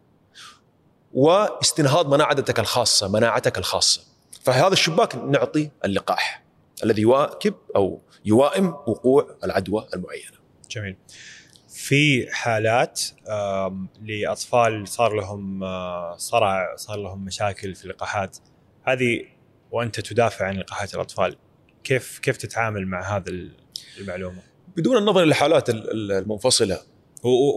[1.16, 4.00] واستنهاض مناعتك الخاصة مناعتك الخاصة.
[4.44, 6.42] فهذا الشباك نعطي اللقاح
[6.84, 10.36] الذي يواكب أو يوائم وقوع العدوى المعينة.
[10.70, 10.96] جميل.
[11.68, 13.02] في حالات
[14.02, 15.60] لأطفال صار لهم
[16.16, 18.36] صرع صار لهم مشاكل في اللقاحات.
[18.84, 19.24] هذه
[19.70, 21.36] وأنت تدافع عن لقاحات الأطفال
[21.84, 23.32] كيف كيف تتعامل مع هذا
[23.98, 24.42] المعلومة؟
[24.76, 26.78] بدون النظر للحالات ال- ال- المنفصلة.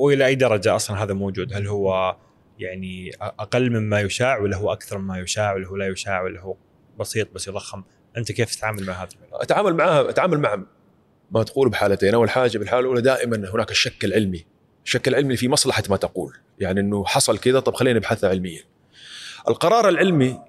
[0.02, 2.16] وإلى أي درجة أصلا هذا موجود؟ هل هو
[2.60, 6.56] يعني أقل مما يشاع ولا هو أكثر مما يشاع ولا هو لا يشاع ولا هو
[7.00, 7.84] بسيط بس يضخم؟
[8.18, 10.64] أنت كيف تتعامل مع هذا؟ أتعامل معها أتعامل مع
[11.32, 12.14] ما تقول بحالتين.
[12.14, 14.46] أول حاجة بالحالة الأولى دائما هناك الشك العلمي.
[14.86, 16.38] الشك العلمي في مصلحة ما تقول.
[16.60, 18.64] يعني إنه حصل كذا طب خلينا نبحثها علميا.
[19.48, 20.40] القرار العلمي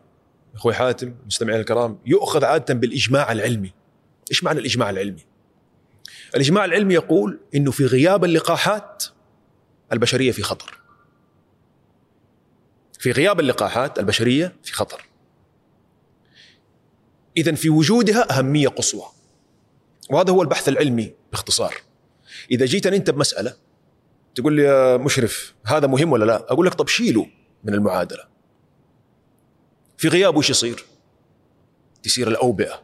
[0.54, 3.72] أخوي حاتم مستمعين الكرام يؤخذ عادة بالإجماع العلمي.
[4.30, 5.24] إيش معنى الإجماع العلمي؟
[6.34, 9.04] الإجماع العلمي يقول إنه في غياب اللقاحات
[9.92, 10.80] البشرية في خطر.
[13.00, 15.04] في غياب اللقاحات البشرية في خطر.
[17.36, 19.04] اذا في وجودها أهمية قصوى.
[20.10, 21.74] وهذا هو البحث العلمي باختصار.
[22.50, 23.56] إذا جيتني أنت بمسألة
[24.34, 27.26] تقول لي يا مشرف هذا مهم ولا لا؟ أقول لك طب شيله
[27.64, 28.24] من المعادلة.
[29.98, 30.84] في غيابه وش يصير؟
[32.02, 32.82] تصير الأوبئة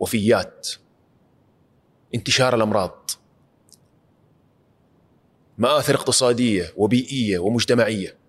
[0.00, 0.68] وفيات
[2.14, 3.10] انتشار الأمراض.
[5.58, 8.21] مآثر اقتصادية وبيئية ومجتمعية.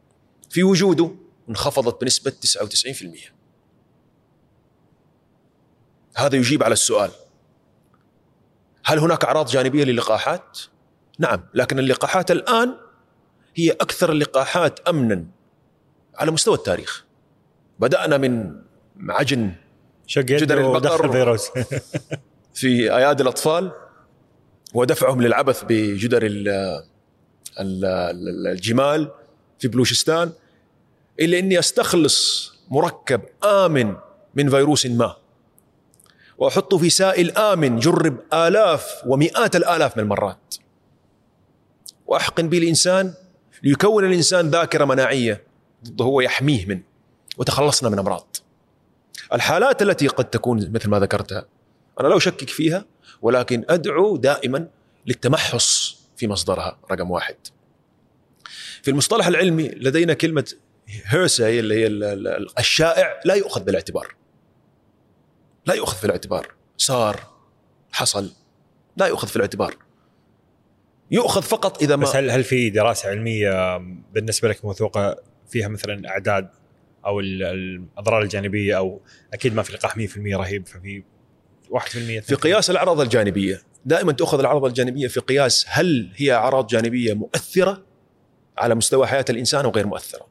[0.53, 1.11] في وجوده
[1.49, 3.31] انخفضت بنسبة 99%
[6.15, 7.11] هذا يجيب على السؤال
[8.85, 10.59] هل هناك أعراض جانبية للقاحات؟
[11.19, 12.75] نعم، لكن اللقاحات الآن
[13.55, 15.25] هي أكثر اللقاحات امنا
[16.15, 17.05] على مستوى التاريخ.
[17.79, 18.61] بدأنا من
[19.09, 19.53] عجن
[20.37, 21.37] جدر البقر.
[22.53, 23.71] في أيادي الأطفال
[24.73, 26.47] ودفعهم للعبث بجدر ال-
[27.59, 29.11] ال- ال- الجمال
[29.59, 30.31] في بلوشستان
[31.19, 33.95] الا اني استخلص مركب آمن
[34.35, 35.15] من فيروس ما.
[36.37, 40.55] واحطه في سائل آمن جرب آلاف ومئات الآلاف من المرات.
[42.07, 43.13] وأحقن به الإنسان
[43.63, 45.43] ليكون الإنسان ذاكرة مناعية
[45.85, 46.83] ضده هو يحميه منه
[47.37, 48.35] وتخلصنا من أمراض.
[49.33, 51.45] الحالات التي قد تكون مثل ما ذكرتها
[51.99, 52.85] أنا لا أشكك فيها
[53.21, 54.67] ولكن أدعو دائما
[55.05, 57.35] للتمحص في مصدرها رقم واحد.
[58.81, 60.13] في المصطلح العلمي لدينا
[60.87, 64.15] كلمه هيرساي اللي هي ال- ال- الشائع لا يؤخذ بالاعتبار.
[65.65, 67.19] لا يؤخذ في الاعتبار، صار
[67.91, 68.31] حصل
[68.97, 69.75] لا يؤخذ في الاعتبار.
[71.11, 73.77] يؤخذ فقط إذا ما بس هل هل في دراسة علمية
[74.13, 75.15] بالنسبة لك موثوقة
[75.49, 76.49] فيها مثلا أعداد
[77.05, 79.01] أو ال- الأضرار الجانبية أو
[79.33, 80.01] أكيد ما في لقاح 100%
[80.37, 81.03] رهيب ففي
[81.69, 87.13] 1% في قياس الأعراض الجانبية دائما تؤخذ الأعراض الجانبية في قياس هل هي أعراض جانبية
[87.13, 87.83] مؤثرة
[88.57, 90.27] على مستوى حياة الإنسان أو غير مؤثرة.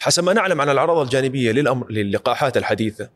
[0.00, 3.10] حسب ما نعلم عن الأعراض الجانبية للأمر للقاحات الحديثة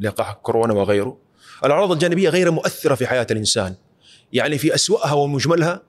[0.00, 1.18] لقاح كورونا وغيره
[1.64, 3.74] الأعراض الجانبية غير مؤثرة في حياة الإنسان.
[4.32, 5.82] يعني في أسوأها ومجملها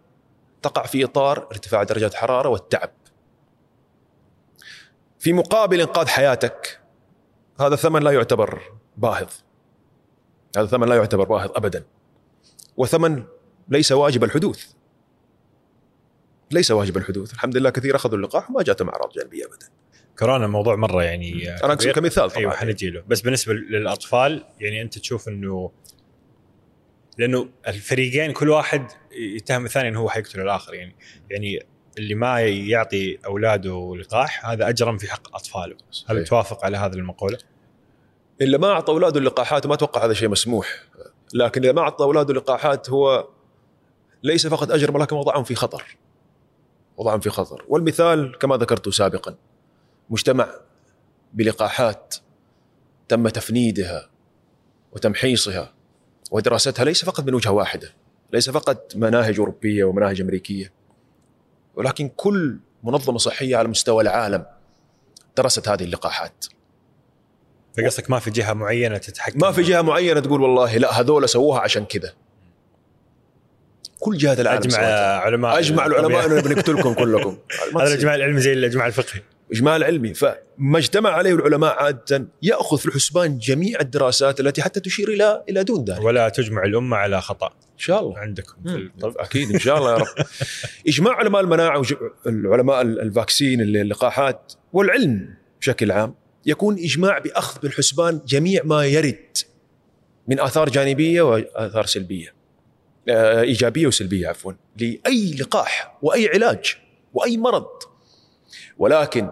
[0.62, 2.92] تقع في إطار ارتفاع درجات الحراره والتعب.
[5.20, 6.80] في مقابل إنقاذ حياتك
[7.60, 8.62] هذا ثمن لا يعتبر
[8.98, 9.30] باهظ.
[10.58, 11.86] هذا ثمن لا يعتبر باهظ ابدا.
[12.78, 13.24] وثمن
[13.70, 14.66] ليس واجب الحدوث.
[16.52, 19.70] ليس واجب الحدوث، الحمد لله كثير أخذوا اللقاح وما جاتهم أعراض جانبية ابدا.
[20.20, 21.90] كورونا موضوع مرة يعني أنا أقصد.
[21.90, 23.04] كمثال طبعا أيوه حنجي له.
[23.08, 25.72] بس بالنسبة للأطفال يعني أنت تشوف إنه
[27.18, 30.74] لأنه الفريقين كل واحد يتهم الثاني إنه هو حيقتل الآخر.
[30.74, 30.96] يعني
[31.30, 31.66] يعني
[31.98, 35.76] اللي ما يعطي أولاده لقاح هذا أجرم في حق أطفاله.
[36.10, 36.26] هل.
[36.26, 37.38] توافق على هذه المقولة؟
[38.42, 40.84] إلا ما أعطى أولاده اللقاحات وما أتوقع هذا شيء مسموح.
[41.34, 43.28] لكن إذا ما أعطى أولاده اللقاحات هو
[44.24, 45.98] ليس فقط اجرم ولكن وضعهم في خطر.
[46.98, 47.66] وضعهم في خطر.
[47.68, 49.36] والمثال كما ذكرت سابقا
[50.10, 50.50] مجتمع
[51.34, 52.16] بلقاحات
[53.08, 54.10] تم تفنيدها
[54.92, 55.74] وتمحيصها
[56.32, 57.94] ودراستها ليس فقط من وجهة واحدة
[58.34, 60.72] ليس فقط مناهج أوروبية ومناهج أمريكية
[61.76, 64.46] ولكن كل منظمة صحية على مستوى العالم
[65.38, 66.46] درست هذه اللقاحات.
[67.78, 71.60] فقصدك ما في جهة معينة تتحكم؟ ما في جهة معينة تقول والله لا هذول سووها
[71.60, 72.14] عشان كذا.
[74.00, 75.18] كل جهات العالم أجمع سوتها.
[75.18, 77.38] علماء أجمع العلماء انه بنقتلكم كلكم.
[77.76, 77.88] هذا.
[77.88, 79.22] الإجماع العلمي زي الإجماع الفقهي.
[79.52, 85.10] إجماع علمي فما اجتمع عليه العلماء عادة يأخذ في الحسبان جميع الدراسات التي حتى تشير
[85.10, 85.98] إلى إلى دون ذلك.
[85.98, 87.50] ان ولا تجمع الأمة على خطأ.
[87.78, 88.18] شاء الله.
[88.18, 88.56] عندكم.
[89.00, 90.08] طب أكيد إن شاء الله يا رب.
[90.88, 91.84] إجماع علماء المناعة
[92.26, 99.38] والعلماء الفاكسين اللقاحات والعلم بشكل عام يكون إجماع بأخذ بالحسبان جميع ما يرد
[100.28, 102.34] من آثار جانبية وآثار سلبية.
[103.10, 106.76] آه، إيجابية وسلبية عفوا لأي لقاح وأي علاج
[107.14, 107.68] وأي مرض.
[108.78, 109.32] ولكن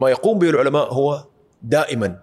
[0.00, 1.24] ما يقوم به العلماء هو
[1.62, 2.22] دائما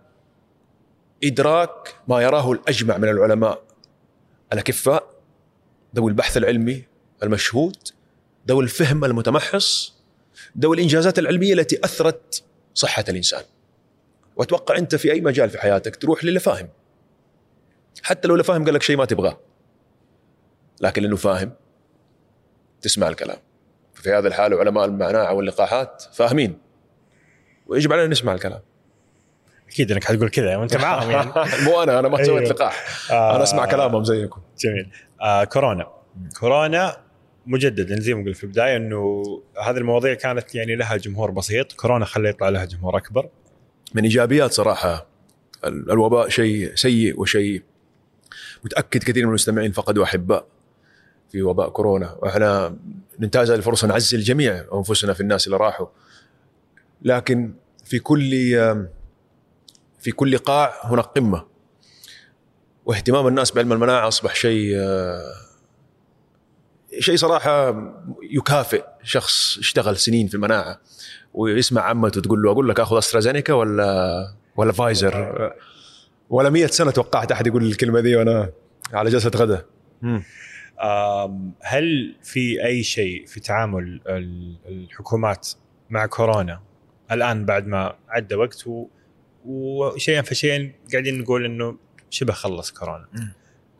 [1.24, 3.64] إدراك ما يراه الأجمع من العلماء.
[4.54, 5.10] الأكفاء
[5.96, 6.84] ذوي البحث العلمي
[7.24, 7.78] المشهود
[8.48, 9.96] ذوي الفهم المتمحص
[10.60, 12.44] ذوي الإنجازات العلمية التي أثرت
[12.74, 13.44] صحة الإنسان.
[14.36, 16.70] وأتوقع أنت في أي مجال في حياتك تروح للي فاهم.
[18.04, 19.40] حتى لو اللي فاهم قال لك شيء ما تبغاه.
[20.82, 21.54] لكن لأنه فاهم
[22.82, 23.38] تسمع الكلام.
[24.06, 26.58] في هذا الحال علماء المناعة واللقاحات فاهمين.
[27.68, 28.60] ويجب علينا نسمع الكلام.
[29.70, 31.32] أكيد إنك حتقول كذا وأنت معاهم يعني.
[31.64, 32.54] مو أنا أنا ما سويت أيوه.
[32.54, 32.86] لقاح.
[33.12, 33.36] آه.
[33.36, 34.42] أنا أسمع كلامهم زيكم.
[34.60, 34.90] جميل.
[35.22, 35.88] آه كورونا.
[36.40, 36.98] كورونا
[37.46, 39.24] مجددا زي ما قلت في البداية إنه
[39.64, 41.74] هذه المواضيع كانت يعني لها جمهور بسيط.
[41.74, 43.30] كورونا خلى يطلع لها جمهور أكبر.
[43.94, 45.08] من إيجابيات صراحة
[45.66, 47.64] ال- الوباء شيء سيء وشيء
[48.64, 50.46] متأكد كثير من المستمعين فقدوا أحباء.
[51.36, 52.18] في وباء كورونا.
[52.22, 52.76] وإحنا
[53.20, 55.88] ننتهز هذه الفرصة نعزي الجميع أنفسنا في الناس اللي راحوا.
[57.02, 57.54] لكن
[57.86, 58.30] في كل
[60.00, 61.46] في كل قاع هناك قمة.
[62.86, 64.78] واهتمام الناس بعلم المناعة أصبح شيء
[67.00, 67.76] شيء صراحة
[68.32, 70.80] يكافئ شخص اشتغل سنين في المناعة.
[71.34, 75.54] ويسمع عمته تقول له أقول لك آخذ أسترازينيكا ولا ولا فايزر؟
[76.30, 78.52] ولا مية سنة توقعت أحد يقول الكلمة دي وأنا
[78.94, 79.66] على جلسة غدا
[81.62, 85.50] هل في أي شيء في تعامل ال- الحكومات
[85.90, 86.62] مع كورونا
[87.12, 88.66] الآن بعد ما عدى وقت
[89.46, 91.78] وشيئا فشيئا قاعدين نقول إنه
[92.10, 93.08] شبه خلص كورونا.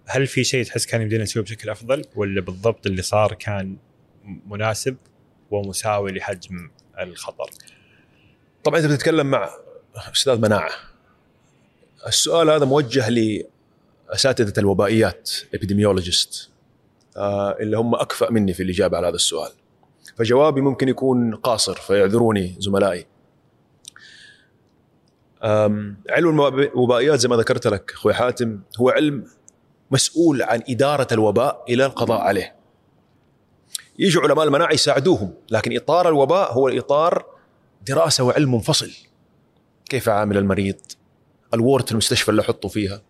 [0.08, 3.78] هل في شيء تحس كان يمدينا نسويه بشكل أفضل ولا بالضبط اللي صار كان
[4.48, 4.98] مناسب
[5.52, 6.70] ومساوي لحجم
[7.00, 7.50] الخطر؟
[8.64, 9.50] طبعا انت بتتكلم مع
[10.14, 10.70] أستاذ مناعة
[12.08, 13.10] السؤال هذا موجه
[14.10, 16.50] لأساتذة الوبائيات ابيديميولوجيست
[17.18, 19.52] اللي هم أكفأ مني في الإجابة على هذا السؤال.
[20.18, 23.06] فجوابي ممكن يكون قاصر فيعذروني زملائي.
[26.10, 29.28] علم الوبائيات زي ما ذكرت لك أخوي حاتم هو علم
[29.92, 32.56] مسؤول عن إدارة الوباء إلى القضاء عليه.
[34.00, 37.26] يجوا علماء المناعه يساعدوهم لكن إطار الوباء هو إطار
[37.88, 38.92] دراسة وعلم منفصل.
[39.90, 40.76] كيف اعامل المريض؟
[41.54, 43.02] الورد المستشفى اللي أحطه فيها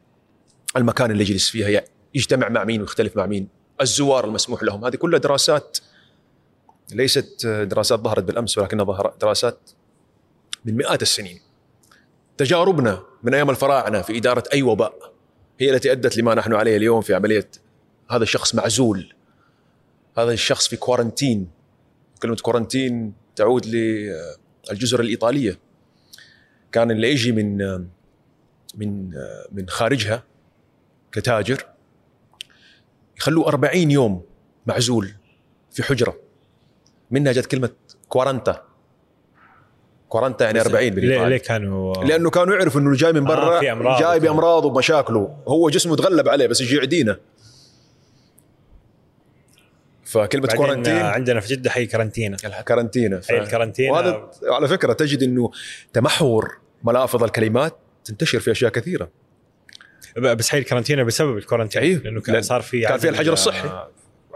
[0.78, 1.82] المكان اللي يجلس فيها
[2.14, 3.48] يجتمع مع مين ويختلف مع مين؟
[3.82, 4.86] الزوار المسموح لهم.
[4.86, 5.78] هذه كلها دراسات
[6.92, 9.70] ليست دراسات ظهرت بالأمس ولكنها ظهر دراسات
[10.66, 11.40] من مئات السنين.
[12.38, 15.14] تجاربنا من أيام الفراعنة في إدارة أي وباء
[15.60, 17.50] هي التي أدت لما نحن عليه اليوم في عملية
[18.10, 19.14] هذا الشخص معزول.
[20.18, 21.48] هذا الشخص في كورنتين
[22.22, 25.60] كلمة كورنتين تعود للجزر الإيطالية.
[26.72, 27.58] كان اللي يجي من
[28.76, 29.10] من
[29.52, 30.24] من خارجها
[31.12, 31.75] كتاجر.
[33.18, 34.22] يخلوه 40 يوم
[34.66, 35.12] معزول
[35.72, 36.18] في حجرة.
[37.12, 37.70] منها جت كلمة
[38.10, 38.62] كوارنتا.
[40.10, 41.28] كوارنتا يعني 40 ليه.
[41.28, 44.20] ليه كانوا لأنه كانوا يعرفوا إنه جاي من برا آه، في أمراض جاي وكذا.
[44.32, 45.38] بأمراضه ومشاكله.
[45.48, 47.20] هو جسمه تغلب عليه بس يجي يعدينا.
[50.04, 52.38] فكلمة quarantine آه، عندنا في جدة حي كارنتينا.
[52.38, 53.20] كارنتينا.
[53.20, 53.28] ف...
[53.28, 55.52] حي الكارنتينا وهذا على فكرة تجد إنه
[55.94, 59.10] تمحور ملافظ الكلمات تنتشر في أشياء كثيرة.
[60.18, 62.02] بس حي الكارنتينا بسبب ال quarantine أيوه.
[62.02, 63.86] لأنه كان صار في كان في عدد- الحجر الصحي.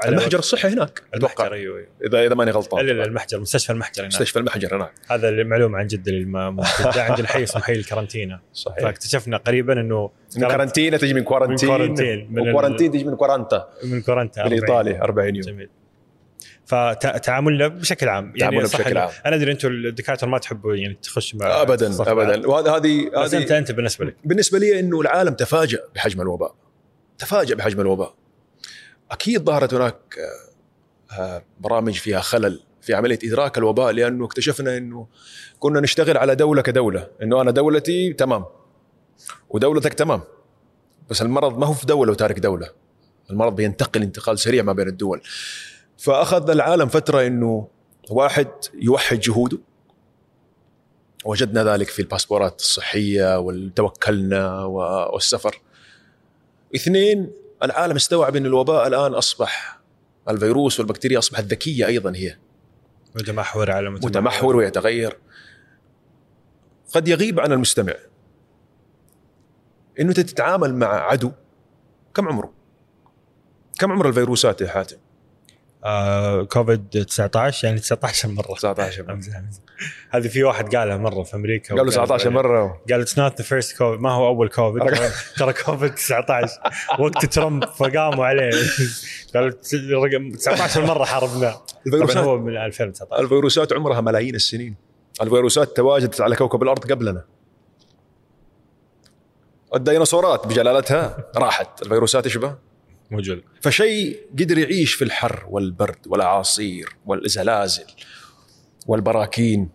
[0.05, 1.01] المحجر الصحي هناك.
[1.15, 1.53] المحجر أتوقع.
[1.53, 1.88] أيوه أيوه.
[2.05, 2.86] إذا إذا ماني غلطان.
[2.86, 4.13] لا لا المحجر مستشفى المحجر هناك.
[4.13, 4.91] مستشفى المحجر هناك.
[5.11, 7.03] هذا المعلومة عن جده اللي ما ما جدة.
[7.03, 8.80] عندنا حي اسمه حي الكارنتينا صحيح.
[8.80, 12.28] فاكتشفنا قريبا إنه إنه كارنتينا تجي من quarantine من quarantine.
[12.32, 14.59] من و quarantine تجي من كورانتا من كورنتا 40.
[14.59, 15.45] بالايطالي 40 يوم.
[15.45, 15.69] جميل.
[16.70, 18.26] فتعاملنا بشكل عام.
[18.26, 19.09] يعني تعاملنا بشكل إنه- عام.
[19.26, 22.47] أنا أدري أنتم الدكاترة ما تحبوا يعني تخش مع ابدا ابدا.
[22.47, 24.15] وهذا هذه بس انت أنت بالنسبة لك.
[24.26, 26.55] بالنسبة لي إنه العالم تفاجأ بحجم الوباء.
[27.17, 28.13] تفاجأ بحجم الوباء.
[29.11, 29.95] أكيد ظهرت هناك
[31.20, 35.07] آه، برامج فيها خلل في عملية إدراك الوباء لأنه اكتشفنا إنه
[35.59, 37.07] كنا نشتغل على دولة كدولة.
[37.24, 38.45] إنه أنا دولتي تمام.
[39.49, 40.22] ودولتك تمام.
[41.09, 42.70] بس المرض ما هو في دولة وتارك دولة.
[43.32, 45.22] المرض بينتقل انتقال سريع ما بين الدول.
[46.00, 47.68] فأخذ العالم فترة إنه
[48.10, 49.58] واحد يوحد جهوده.
[51.26, 55.62] وجدنا ذلك في الباسبورات الصحية والتوكلنا والسفر.
[56.76, 57.32] اثنين
[57.64, 59.80] العالم استوعب إن الوباء الآن أصبح
[60.30, 62.38] الفيروس والبكتيريا أصبحت ذكية أيضا هي.
[63.16, 64.56] متمحور على متمحور.
[64.56, 65.18] ويتغير.
[66.93, 67.93] قد يغيب عن المستمع
[70.00, 71.32] إنه تتعامل مع عدو
[72.14, 72.54] كم عمره؟
[73.80, 74.97] كم عمر الفيروسات يا حاتم؟
[75.86, 78.53] آه كوفيد 19 يعني 19 مرة.
[78.55, 79.13] 19 مرة.
[79.13, 79.61] أمزح أمزح.
[80.09, 82.82] هذه في واحد قالها مرة في أمريكا قالوا 19 مرة.
[82.91, 84.84] قال it's not the first COVID ما هو أول كوفيد
[85.38, 86.53] ترى كوفيد 19
[86.99, 88.51] وقت ترامب فقاموا عليه.
[89.36, 91.61] قالوا الرقم 19 مرة حاربناه.
[92.17, 94.75] هو من 2019 الفيروسات عمرها ملايين السنين.
[95.21, 97.25] الفيروسات تواجدت على كوكب الأرض قبلنا.
[99.75, 101.82] الديناصورات بجلالتها راحت.
[101.82, 102.57] الفيروسات إيش بها؟
[103.12, 107.86] موجود فشيء قدر يعيش في الحر والبرد والأعاصير والزلازل
[108.88, 109.70] والبراكين.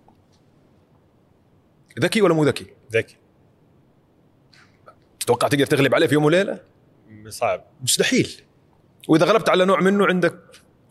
[2.00, 3.16] ذكي ولا مو ذكي؟ ذكي.
[5.20, 6.60] تتوقع تقدر تغلب عليه في يوم وليلة؟
[7.28, 7.64] صعب.
[7.82, 8.30] مستحيل.
[9.08, 10.34] وإذا غلبت على نوع منه عندك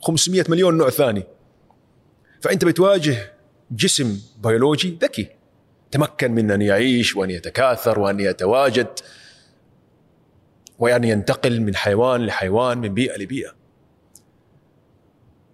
[0.02, 1.24] 500 مليون نوع ثاني.
[2.42, 3.34] فأنت بتواجه
[3.72, 5.28] جسم بيولوجي ذكي.
[5.92, 9.00] تمكن من أن يعيش وأن يتكاثر وأن يتواجد.
[10.84, 13.52] وأن ينتقل من حيوان لحيوان من بيئة لبيئة.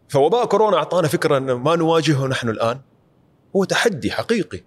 [0.08, 2.80] فوباء كورونا أعطانا فكرة ان ما نواجهه نحن الآن.
[3.56, 4.64] هو تحدي حقيقي.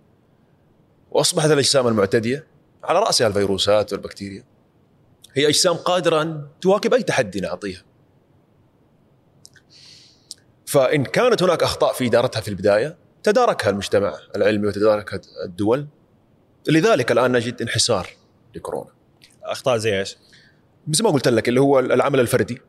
[1.10, 2.46] وأصبحت الأجسام المعتدية
[2.84, 4.44] على راسها الفيروسات والبكتيريا.
[5.34, 7.82] هي أجسام قادرة أن تواكب أي تحدي نعطيها.
[10.66, 15.86] فإن كانت هناك أخطاء في إدارتها في البداية تداركها المجتمع العلمي وتداركها الدول.
[16.68, 18.08] لذلك الآن نجد انحسار
[18.54, 18.90] لكورونا.
[19.42, 20.16] أخطاء زي إيش؟
[20.86, 22.60] مثل ما قلت لك اللي هو العمل الفردي.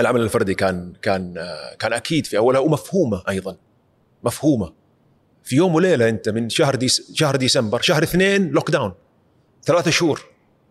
[0.00, 1.34] العمل الفردي كان كان
[1.78, 3.56] كان أكيد في أولها ومفهومة أيضا.
[4.24, 4.72] مفهومة.
[5.44, 8.92] في يوم وليلة أنت من شهر ديس شهر ديسمبر شهر اثنين lockdown
[9.64, 10.24] ثلاثة شهور.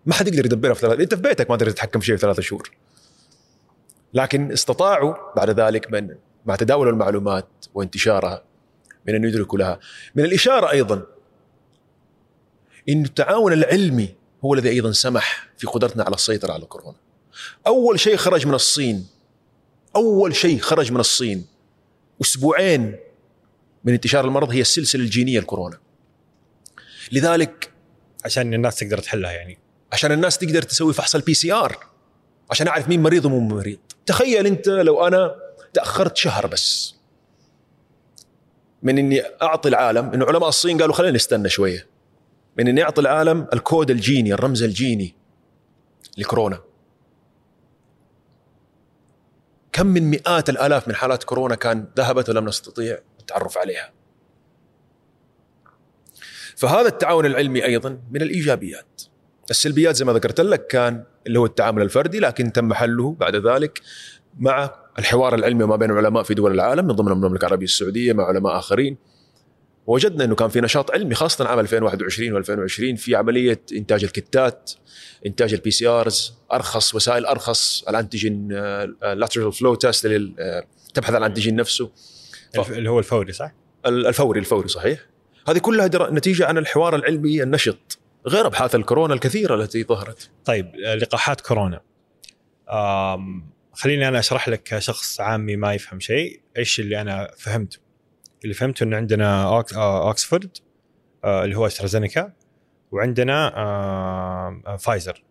[0.05, 2.21] ما حد يقدر يدبرها في ثلاثة أنت في بيتك ما تقدر تتحكم في شيء في
[2.21, 2.71] ثلاثة شهور.
[4.13, 8.43] لكن استطاعوا بعد ذلك من مع تداول المعلومات وانتشارها
[9.07, 9.79] من أن يدركوا لها.
[10.15, 11.05] من الإشارة أيضا
[12.89, 14.15] إن التعاون العلمي
[14.45, 16.97] هو الذي أيضا سمح في قدرتنا على السيطرة على كورونا.
[17.67, 19.07] أول شيء خرج من الصين.
[19.95, 21.45] أول شيء خرج من الصين.
[22.21, 22.95] أسبوعين
[23.83, 25.77] من انتشار المرض هي السلسلة الجينية الكورونا.
[27.11, 27.71] لذلك
[28.25, 29.57] عشان الناس تقدر تحلها يعني.
[29.93, 31.77] عشان الناس تقدر تسوي فحص ال PCR
[32.51, 33.79] عشان أعرف مين مريض ومو مريض.
[34.05, 35.35] تخيل أنت لو أنا
[35.73, 36.95] تأخرت شهر بس.
[38.83, 41.94] من إني أعطي العالم انه علماء الصين قالوا خلينا نستنى شوية.
[42.57, 45.15] من إني أعطي العالم الكود الجيني الرمز الجيني
[46.17, 46.59] لكورونا.
[49.71, 53.91] كم من مئات الآلاف من حالات كورونا كان ذهبت ولم نستطيع التعرف عليها.
[56.55, 59.01] فهذا التعاون العلمي أيضا من الإيجابيات.
[59.49, 63.81] السلبيات زي ما ذكرت لك كان اللي هو التعامل الفردي لكن تم حله بعد ذلك
[64.39, 68.23] مع الحوار العلمي ما بين العلماء في دول العالم من ضمن المملكه العربية السعودية مع
[68.23, 68.97] علماء آخرين.
[69.87, 74.71] وجدنا إنه كان في نشاط علمي خاصة عام 2021 و2020 في عملية إنتاج الكتات
[75.25, 78.47] إنتاج ال PCRs أرخص وسائل أرخص ال antigen
[79.01, 80.07] lateral flow test
[80.93, 81.91] تبحث عن ال antigen نفسه.
[82.57, 83.51] الف- اللي هو الفوري صح؟
[83.85, 84.99] الفوري الفوري صحيح.
[85.47, 90.29] هذه كلها در- نتيجة عن الحوار العلمي النشط غير أبحاث الكورونا الكثيرة التي ظهرت.
[90.45, 91.81] طيب آه، لقاحات كورونا.
[93.73, 96.39] خليني أنا أشرح لك كشخص عامي ما يفهم شيء.
[96.57, 97.77] إيش اللي أنا فهمته؟
[98.43, 100.57] اللي فهمته انه عندنا أوك- آه، اوكسفورد
[101.23, 102.33] آه، اللي هو أسترازينيكا
[102.91, 105.23] وعندنا آه، آه، فايزر.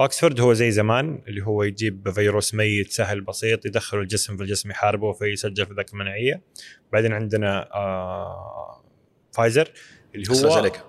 [0.00, 4.70] اوكسفورد هو زي زمان اللي هو يجيب فيروس ميت سهل بسيط يدخله الجسم في الجسم
[4.70, 6.42] يحاربه فيسجل في الذاكره المناعية.
[6.92, 8.84] بعدين عندنا آه،
[9.32, 9.72] فايزر
[10.14, 10.80] اللي هو أسترازينيكا.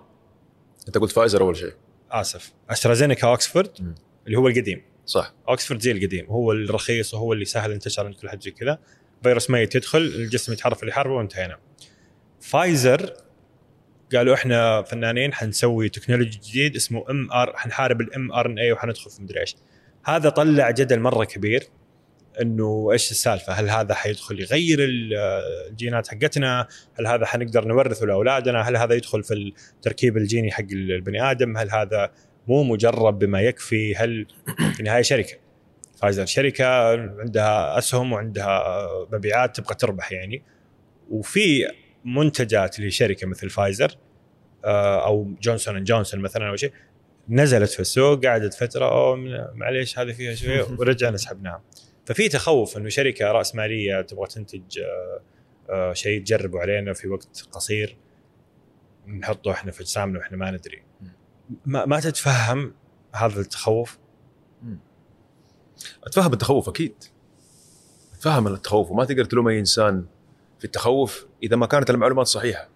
[0.87, 1.73] أنت قلت فايزر أول شيء.
[2.11, 2.53] آسف.
[2.69, 3.95] أسترازينيكا اوكسفورد.
[4.25, 4.81] اللي هو القديم.
[5.05, 5.33] صح.
[5.49, 6.25] اوكسفورد زي القديم.
[6.25, 8.79] هو الرخيص وهو اللي سهل انتشار عند كل حد زي كذا.
[9.25, 11.57] فيروس ميت يدخل الجسم يتحرك اللي يحاربه وانتهينا
[12.41, 13.13] فايزر
[14.15, 19.55] قالوا إحنا فنانين حنسوي technology جديد اسمه mR حنحارب ال mRNA وحندخل في مدري إيش
[20.05, 21.63] هذا طلع جدل مرة كبير
[22.41, 25.13] إنه إيش السالفة؟ هل هذا حيدخل يغير ال-
[25.69, 26.67] الجينات حقتنا؟
[26.99, 31.71] هل هذا حنقدر نورثه لأولادنا؟ هل هذا يدخل في التركيب الجيني حق البني آدم؟ هل
[31.71, 32.11] هذا
[32.47, 34.27] مو مجرب بما يكفي؟ هل
[34.73, 35.37] في النهايه شركة
[35.95, 36.65] فايزر شركة
[37.19, 40.43] عندها أسهم وعندها مبيعات تبغى تربح يعني.
[41.09, 41.67] وفي
[42.05, 43.97] منتجات لشركة مثل فايزر
[44.65, 46.71] آه، أو جونسون اند جونسون مثلا أو شيء
[47.29, 51.63] نزلت في السوق قعدت فترة من- معليش هذه فيها شوية ورجعنا سحبناها.
[52.05, 55.21] ففي تخوف إنه شركة رأس مالية تبغى تنتج آه،
[55.69, 57.97] آه، شيء تجربه علينا في وقت قصير
[59.07, 60.83] نحطه إحنا في أجسامنا وإحنا ما ندري.
[61.65, 62.73] ما, ما تتفهم
[63.15, 63.97] هذا التخوف؟
[66.03, 66.95] أتفهم التخوف أكيد.
[68.13, 70.05] أتفهم التخوف وما تقدر تلوم أي إنسان
[70.59, 72.69] في التخوف إذا ما كانت المعلومات صحيحة.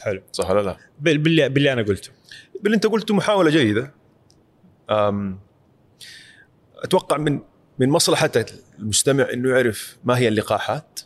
[0.00, 0.22] حلو.
[0.32, 2.10] صح ولا لا؟ بال- باللي, باللي أنا قلته.
[2.60, 3.94] باللي أنت قلته محاولة جيدة.
[4.90, 5.40] أم
[6.76, 7.40] أتوقع من
[7.78, 8.30] من مصلحة
[8.78, 11.00] المستمع إنه يعرف ما هي اللقاحات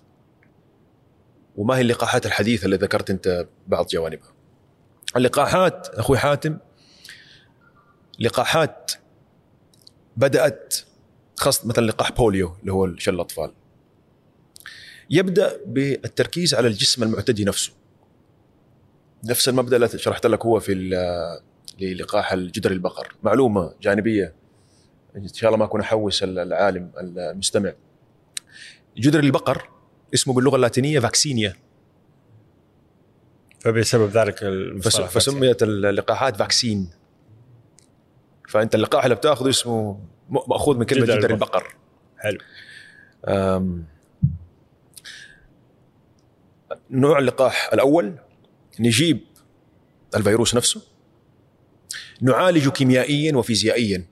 [1.57, 4.33] وما هي اللقاحات الحديثة اللي ذكرت أنت بعض جوانبها.
[5.17, 6.59] اللقاحات أخوي حاتم
[8.19, 8.93] لقاحات
[10.17, 10.75] بدأت
[11.39, 13.53] خاصة مثلا لقاح polio اللي هو شل الأطفال.
[15.11, 17.73] يبدأ بالتركيز على الجسم المعتدي نفسه.
[19.25, 20.75] نفس المبدأ اللي شرحت لك هو في
[21.81, 23.15] للقاح الجدري البقر.
[23.23, 24.35] معلومة جانبية.
[25.17, 27.73] إن شاء الله ما أكون أحوس العالم المستمع.
[28.97, 29.71] جدري البقر
[30.15, 31.57] اسمه باللغة اللاتينية vaccinia.
[33.61, 34.39] فبسبب ذلك
[34.83, 36.91] فسميت اللقاحات فاكسين.
[38.49, 41.75] فأنت اللقاح اللي بتأخذه اسمه مأخوذ من كلمة جدري جدري البقر.
[42.19, 42.39] حلو.
[46.91, 48.15] نوع اللقاح الأول
[48.81, 49.21] نجيب
[50.17, 50.83] الفيروس نفسه
[52.21, 54.05] نعالجه كيميائيا وفيزيائيا.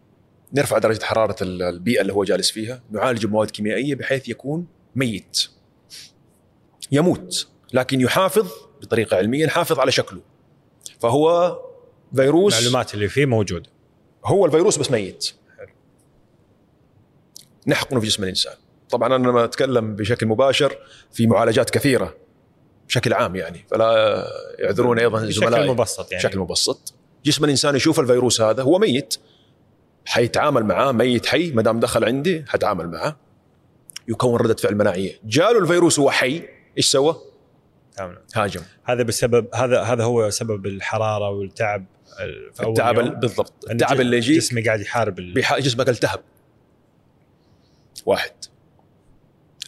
[0.53, 5.49] نرفع درجة حرارة ال- البيئة اللي هو جالس فيها نعالجه بمواد كيميائية بحيث يكون ميت.
[6.93, 8.49] يموت لكن يحافظ
[8.83, 10.21] بطريقة علمية نحافظ على شكله.
[11.01, 11.59] فهو
[12.17, 13.71] فيروس المعلومات اللي فيه موجودة.
[14.25, 15.33] هو الفيروس بس ميت.
[17.67, 18.55] نحقنه في جسم الإنسان.
[18.91, 20.77] طبعا أنا لما أتكلم بشكل مباشر
[21.13, 22.15] في معالجات كثيرة
[22.89, 24.25] بشكل عام يعني فلا
[24.59, 26.25] يعذرون أيضا بشكل زملائي مبسط يعني.
[26.25, 26.95] بشكل مبسط.
[27.25, 29.17] جسم الإنسان يشوف الفيروس هذا هو ميت.
[30.05, 33.17] حيتعامل معاه ميت حي ما دام دخل عندي حتعامل معاه.
[34.09, 35.13] يكون ردة فعل مناعية.
[35.25, 36.43] جاله الفيروس وهو حي
[36.79, 37.17] إيش سوى؟
[38.35, 38.61] هاجم.
[38.85, 41.87] هذا بسبب هذا هذا هو سبب الحرارة والتعب
[42.55, 43.53] في التعب بالضبط.
[43.71, 46.21] التعب اللي يجيك جسمي قاعد يحارب ال- جسمك التهب.
[48.07, 48.33] واحد.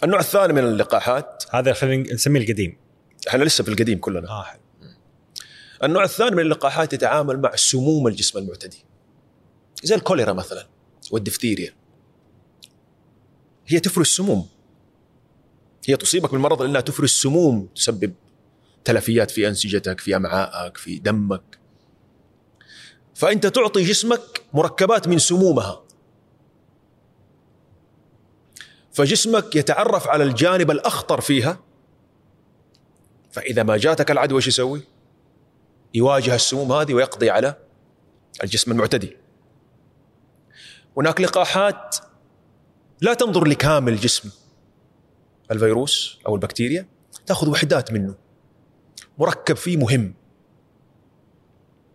[0.04, 2.76] النوع الثاني من اللقاحات هذا خلينا نسميه القديم.
[3.28, 4.42] إحنا لسه في القديم كلنا.
[4.42, 4.60] حلو.
[5.82, 8.84] النوع الثاني من اللقاحات يتعامل مع سموم الجسم المعتدي.
[9.82, 10.66] زي الكوليرا مثلا
[11.10, 11.74] والدفتيريا.
[13.66, 14.48] هي تفرز سموم.
[15.86, 18.14] هي تصيبك بالمرض لأنها تفرز سموم تسبب
[18.84, 21.58] تلفيات في أنسجتك في امعائك في دمك.
[23.14, 25.84] فأنت تعطي جسمك مركبات من سمومها.
[28.98, 31.58] فجسمك يتعرف على الجانب الأخطر فيها
[33.30, 34.82] فإذا ما جاتك العدوى إيش يسوي؟
[35.94, 37.54] يواجه السموم هذه ويقضي على
[38.44, 39.16] الجسم المعتدي.
[40.96, 41.96] هناك لقاحات
[43.00, 44.30] لا تنظر لكامل جسم
[45.50, 46.86] الفيروس أو البكتيريا
[47.26, 48.14] تأخذ وحدات منه
[49.18, 50.14] مركب فيه مهم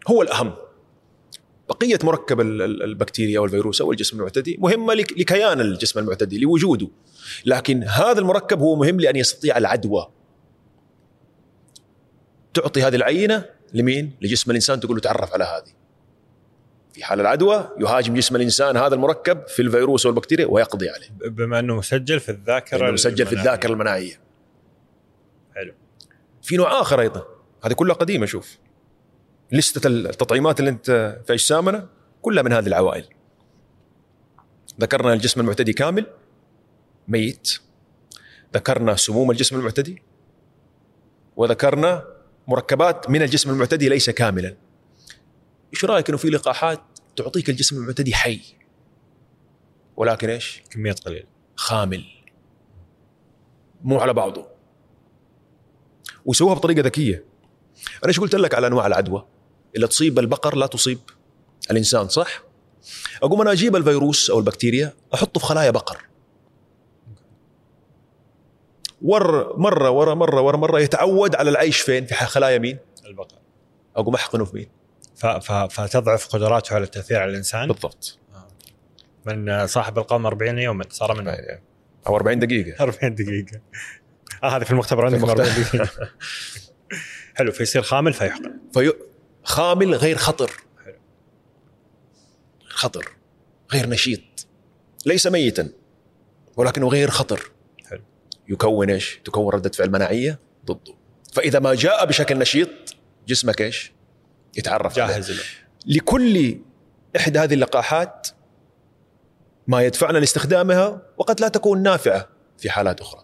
[0.07, 0.55] هو الأهم
[1.73, 6.87] بقية مركب ال- ال- البكتيريا والفيروس أو الجسم المعتدي مهمة لك- لكيان الجسم المعتدي لوجوده
[7.45, 10.07] لكن هذا المركب هو مهم لأن يستطيع العدوى
[12.53, 15.71] تعطي هذه العينة لمين؟ لجسم الإنسان تقول له تعرف على هذه.
[16.93, 21.07] في حال العدوى يهاجم جسم الإنسان هذا المركب في الفيروس والبكتيريا ويقضي عليه.
[21.29, 23.33] بما أنه مسجل في الذاكرة مسجل في.
[23.35, 24.19] الذاكرة المناعية.
[25.55, 25.73] حلو
[26.41, 27.25] في نوع آخر أيضا
[27.63, 28.57] هذه كلها قديمة شوف.
[29.53, 31.89] لستة التطعيمات اللي انت في أجسامنا
[32.21, 33.05] كلها من هذه العوائل.
[34.81, 36.05] ذكرنا الجسم المعتدي كامل
[37.07, 37.59] ميت.
[38.53, 40.01] ذكرنا سموم الجسم المعتدي
[41.35, 42.03] وذكرنا
[42.47, 44.55] مركبات من الجسم المعتدي ليس كاملا.
[45.73, 46.81] إيش رأيك إنه في لقاحات
[47.15, 48.41] تعطيك الجسم المعتدي حي
[49.97, 52.05] ولكن إيش؟ كميات قليلة خامل
[53.81, 54.47] مو على بعضه
[56.25, 57.25] ويسووها بطريقة ذكية
[58.03, 59.25] أنا إيش قلت لك على أنواع العدوى
[59.75, 60.99] اللي تصيب البقر لا تصيب
[61.71, 62.43] الإنسان صح؟
[63.23, 65.97] أقوم أنا أجيب الفيروس أو البكتيريا أحطه في خلايا بقر.
[69.01, 73.37] ور مرة ورا مرة ورا مرة يتعود على العيش فين؟ في خلايا مين؟ البقر.
[73.95, 74.67] أقوم أحقنه في مين؟
[75.15, 75.25] ف...
[75.25, 75.51] ف...
[75.51, 78.19] فتضعف قدراته على التاثير على الإنسان؟ بالضبط.
[79.25, 81.37] من صاحب القوم 40 يوما صار منه
[82.07, 82.83] أو 40 دقيقة.
[82.83, 83.61] 40 دقيقة.
[84.43, 85.43] آه هذا في المختبر عندكم المختبر.
[85.43, 86.09] 40 دقيقة.
[87.37, 88.59] حلو فيصير خامل فيحقن.
[88.73, 88.93] في
[89.43, 90.51] خامل غير خطر.
[92.65, 93.11] خطر
[93.71, 94.47] غير نشيط
[95.05, 95.69] ليس ميتا
[96.57, 97.51] ولكنه غير خطر
[97.85, 98.01] حلو.
[98.47, 100.93] يكون إيش؟ تكون ردة فعل مناعية ضده
[101.33, 102.69] فإذا ما جاء بشكل نشيط
[103.27, 103.91] جسمك إيش؟
[104.57, 105.13] يتعرف عليه.
[105.13, 105.43] جاهز له
[105.85, 106.59] لكل
[107.17, 108.27] إحدى هذه اللقاحات
[109.67, 113.23] ما يدفعنا لاستخدامها وقد لا تكون نافعة في حالات أخرى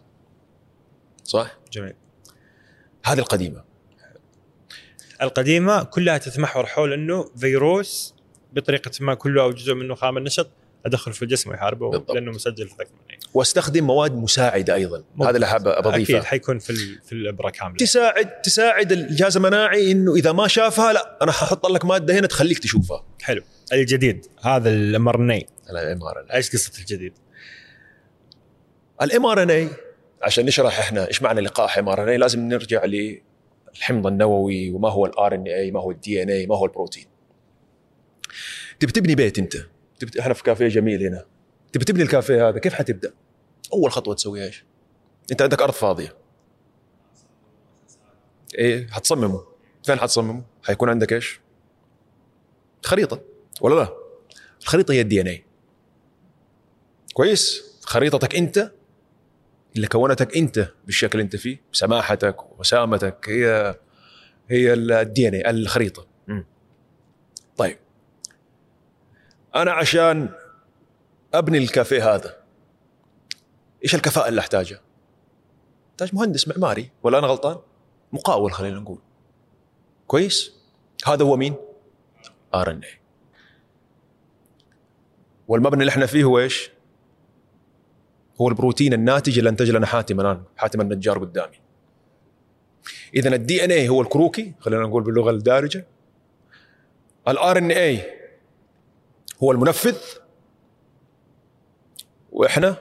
[1.24, 1.94] صح؟ جميل
[3.06, 3.64] هذه القديمة
[5.22, 8.16] القديمة كلها تتمحور حول إنه فيروس
[8.54, 10.50] بطريقة ما كله أو جزء منه خامل نشط
[10.86, 12.12] أدخل في الجسم ويحاربه بالضبط.
[12.12, 12.88] لأنه مسجل في ذاك
[13.34, 15.04] واستخدم مواد مساعدة أيضا.
[15.22, 16.74] هذا اللي حاب أكيد اضيفه حيكون في.
[17.06, 17.78] في الأبرة كاملة.
[17.78, 22.60] تساعد تساعد الجهاز المناعي إنه إذا ما شافها لا أنا ححط لك مادة هنا تخليك
[22.60, 23.06] تشوفها.
[23.22, 23.42] حلو.
[23.74, 24.26] الجديد.
[24.42, 25.48] هذا الإم آر إن اي
[26.34, 27.14] إيش قصة الجديد؟
[29.02, 29.70] ال mRNA
[30.22, 32.86] عشان نشرح إحنا إيش معنى لقاح mRNA لازم نرجع
[33.76, 37.06] للحمض النووي وما هو ال RNA ما هو ال DNA ما هو البروتين
[38.80, 39.58] تبي تبني بيت أنت
[40.00, 41.26] تبي إحنا في كافيه جميل هنا
[41.74, 43.14] تبي تبني الكافيه هذا كيف حتبدأ؟
[43.74, 44.66] أول خطوة تسويها إيش؟
[45.32, 46.18] أنت عندك أرض فاضية
[48.56, 49.44] إيه حتصممه
[49.84, 51.40] فين حتصممه؟ حيكون عندك إيش؟
[52.84, 53.22] خريطة
[53.62, 53.94] ولا لا؟
[54.62, 55.44] الخريطة هي ال DNA
[57.14, 58.72] كويس؟ خريطتك أنت
[59.80, 63.76] اللي كونتك انت بالشكل اللي انت فيه بسماحتك ووسامتك هي
[64.50, 66.08] هي ال DNA الخريطة
[67.58, 67.78] طيب
[69.56, 70.30] أنا عشان
[71.34, 72.38] أبني الكافيه هذا
[73.84, 74.82] إيش الكفاءة اللي أحتاجها؟
[75.92, 77.58] أحتاج مهندس معماري ولا أنا غلطان؟
[78.12, 79.00] مقاول خلينا نقول
[80.08, 80.54] كويس؟
[81.08, 81.56] هذا هو مين؟
[82.54, 83.00] RNA
[85.48, 86.72] والمبنى اللي إحنا فيه هو إيش؟
[88.42, 91.62] هو البروتين الناتج اللي انتج لنا حاتم الآن حاتم النجار قدامي.
[93.16, 95.88] اذا ال DNA هو الكروكي خلينا نقول باللغة الدارجة.
[97.28, 98.02] ال RNA
[99.44, 99.98] هو المنفذ.
[102.32, 102.76] وإحنا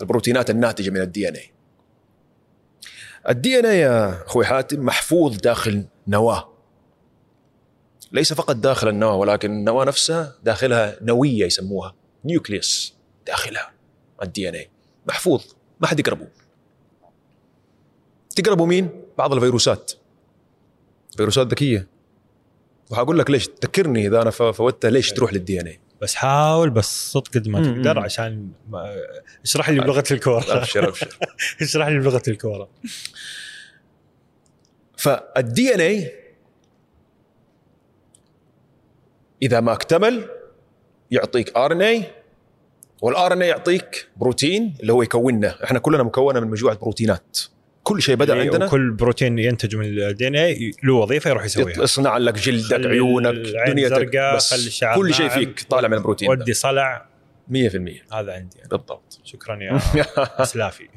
[0.00, 6.52] البروتينات الناتجة من ال DNA ال DNA يا أخوي حاتم محفوظ داخل نواة.
[8.12, 12.94] ليس فقط داخل النواة ولكن النواة نفسها داخلها نوية يسموها nucleus
[13.26, 13.79] داخلها.
[14.22, 14.70] ال DNA
[15.06, 15.44] محفوظ.
[15.80, 16.28] ما حد يقربه.
[18.36, 19.92] تقربوا مين؟ بعض الفيروسات.
[21.16, 21.88] فيروسات ذكية.
[22.90, 23.48] وحقول لك ليش.
[23.48, 27.62] تذكرني إذا أنا فوتها ليش تروح لل DNA بس حاول بس صدق قد ما.
[27.62, 28.94] تقدر عشان ما
[29.44, 30.44] اشرح لي بلغة الكورة.
[30.48, 31.18] أبشر أبشر.
[31.62, 32.68] اشرح لي بلغة الكورة.
[34.96, 36.12] فال DNA
[39.42, 40.28] إذا ما اكتمل
[41.10, 42.04] يعطيك RNA وال
[43.02, 47.38] RNA يعطيك بروتين اللي هو يكوننا إحنا كلنا مكونة من مجموعة بروتينات.
[47.82, 48.66] كل شيء بدأ عندنا.
[48.68, 51.82] كل بروتين ينتج من ال DNA له وظيفة يروح يسويها.
[51.82, 53.34] يصنع لك جلدك عيونك
[53.66, 54.16] دنيتك.
[54.36, 55.28] بس خلي كل شيء.
[55.28, 56.30] فيك طالع من البروتين.
[56.30, 57.06] ودي صلع.
[57.50, 58.68] 100% هذا عندي أنا.
[58.70, 59.20] بالضبط.
[59.24, 59.80] شكرا يا
[60.42, 60.88] أسلافي.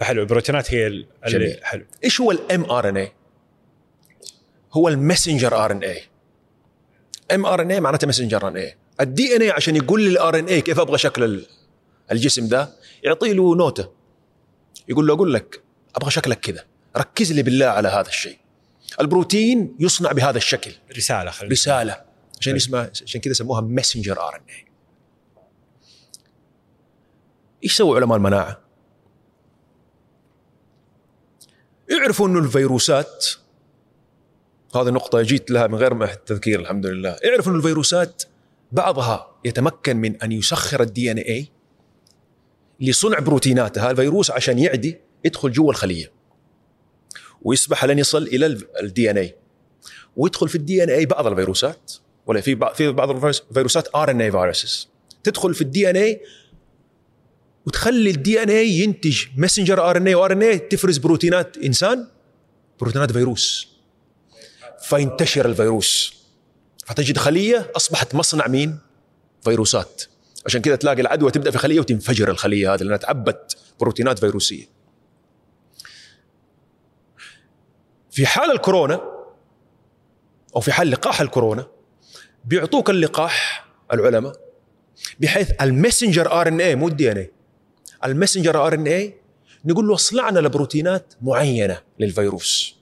[0.00, 1.64] فحلو البروتينات هي ال- اللي جميل.
[1.64, 1.84] حلو.
[2.04, 3.12] إيش هو ال mRNA؟
[4.72, 6.02] هو المسنجر ار ان اي
[7.34, 10.08] ام ار ان اي معناته مسنجر ار ان اي الدي ان اي عشان يقول لي
[10.08, 11.46] ال RNA كيف أبغى شكل ال-
[12.12, 12.72] الجسم ده
[13.02, 13.92] يعطي له نوتة.
[14.88, 15.62] يقول له أقول لك
[15.96, 16.64] أبغى شكلك كذا.
[16.96, 18.38] ركز لي بالله على هذا الشيء.
[19.00, 20.72] البروتين يصنع بهذا الشكل.
[20.96, 22.04] رسالة خلينا رسالة.
[22.40, 22.56] عشان.
[22.56, 24.64] اسمها عشان كذا سموها messenger RNA
[27.64, 28.60] إيش سووا علماء المناعة؟
[31.90, 33.26] يعرفوا إنه الفيروسات
[34.76, 38.22] هذه النقطة جيت لها من غير ما تذكير الحمد لله، يعرفوا إنه الفيروسات
[38.72, 41.48] بعضها يتمكن من أن يسخر ال DNA
[42.80, 46.12] لصنع بروتيناتها، الفيروس عشان يعدي يدخل جوا الخلية
[47.42, 48.46] ويسبح لين يصل إلى
[48.82, 49.34] ال DNA
[50.16, 51.92] ويدخل في ال DNA بعض الفيروسات
[52.26, 54.88] ولا في بعض في بعض الفيروسات RNA viruses
[55.24, 56.20] تدخل في ال DNA
[57.66, 62.06] وتخلي ال DNA ينتج messenger RNA و RNA تفرز بروتينات إنسان
[62.80, 63.68] بروتينات فيروس.
[64.82, 66.17] فينتشر الفيروس.
[66.88, 68.78] فتجد خلية أصبحت مصنع مين؟
[69.42, 70.02] فيروسات.
[70.46, 74.68] عشان كذا تلاقي العدوى تبدأ في خلية وتنفجر الخلية هذه لأنها تعبت بروتينات فيروسية.
[78.10, 79.00] في حال الكورونا
[80.56, 81.66] أو في حال لقاح الكورونا
[82.44, 84.32] بيعطوك اللقاح العلماء
[85.20, 87.32] بحيث ال messenger RNA مو ال DNA
[88.04, 89.14] ال messenger RNA
[89.64, 92.77] نقول له اصنع لنا بروتينات معينة للفيروس.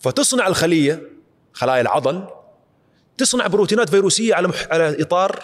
[0.00, 1.02] فتصنع الخلية
[1.52, 2.28] خلايا العضل
[3.18, 4.66] تصنع بروتينات فيروسية على مح...
[4.70, 5.42] على إطار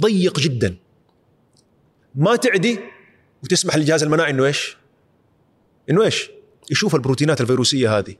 [0.00, 0.76] ضيق جدا.
[2.14, 2.78] ما تعدي
[3.42, 4.76] وتسمح للجهاز المناعي إنه إيش؟
[5.90, 6.30] إنه إيش؟
[6.70, 8.14] يشوف البروتينات الفيروسية هذه.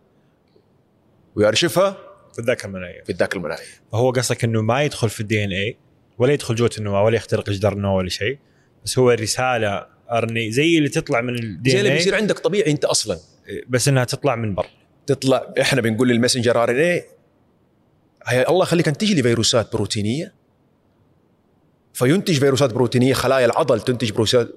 [1.36, 1.96] ويرشفها
[2.32, 3.02] في الذاكرة المناعية.
[3.02, 3.66] في الذاكرة المناعية.
[3.92, 5.76] فهو قصدك إنه ما يدخل في ال DNA
[6.18, 8.38] ولا يدخل جوه النواه ولا يخترق جدار النواه ولا شيء
[8.84, 12.70] بس هو رسالة RNA زي اللي تطلع من ال DNA زي اللي بيصير عندك طبيعي
[12.70, 13.18] أنت أصلا.
[13.68, 14.68] بس إنها تطلع من برا
[15.08, 20.34] تطلع إحنا بنقول لل messenger RNA الله يخليك انتج لي فيروسات بروتينية.
[21.92, 24.48] فينتج فيروسات بروتينية خلايا العضل تنتج بروتينات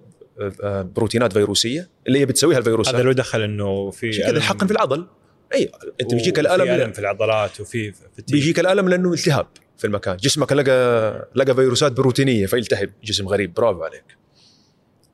[0.64, 2.96] آه، بروتينات فيروسية اللي هي بتسويها الفيروسات.
[2.96, 4.38] هذا لو دخل إنه في كذا ألم.
[4.38, 5.08] يحقن في العضل.
[5.54, 5.72] أي
[6.02, 8.02] أنت بيجيك الألم ألم في العضلات وفي في.
[8.32, 9.48] بيجيك الألم لأنه التهاب
[9.78, 10.18] في المكان.
[10.18, 12.90] جسمك لقى لقى فيروسات بروتينية فيلتهب.
[13.04, 13.54] جسم غريب.
[13.54, 14.04] برافو عليك.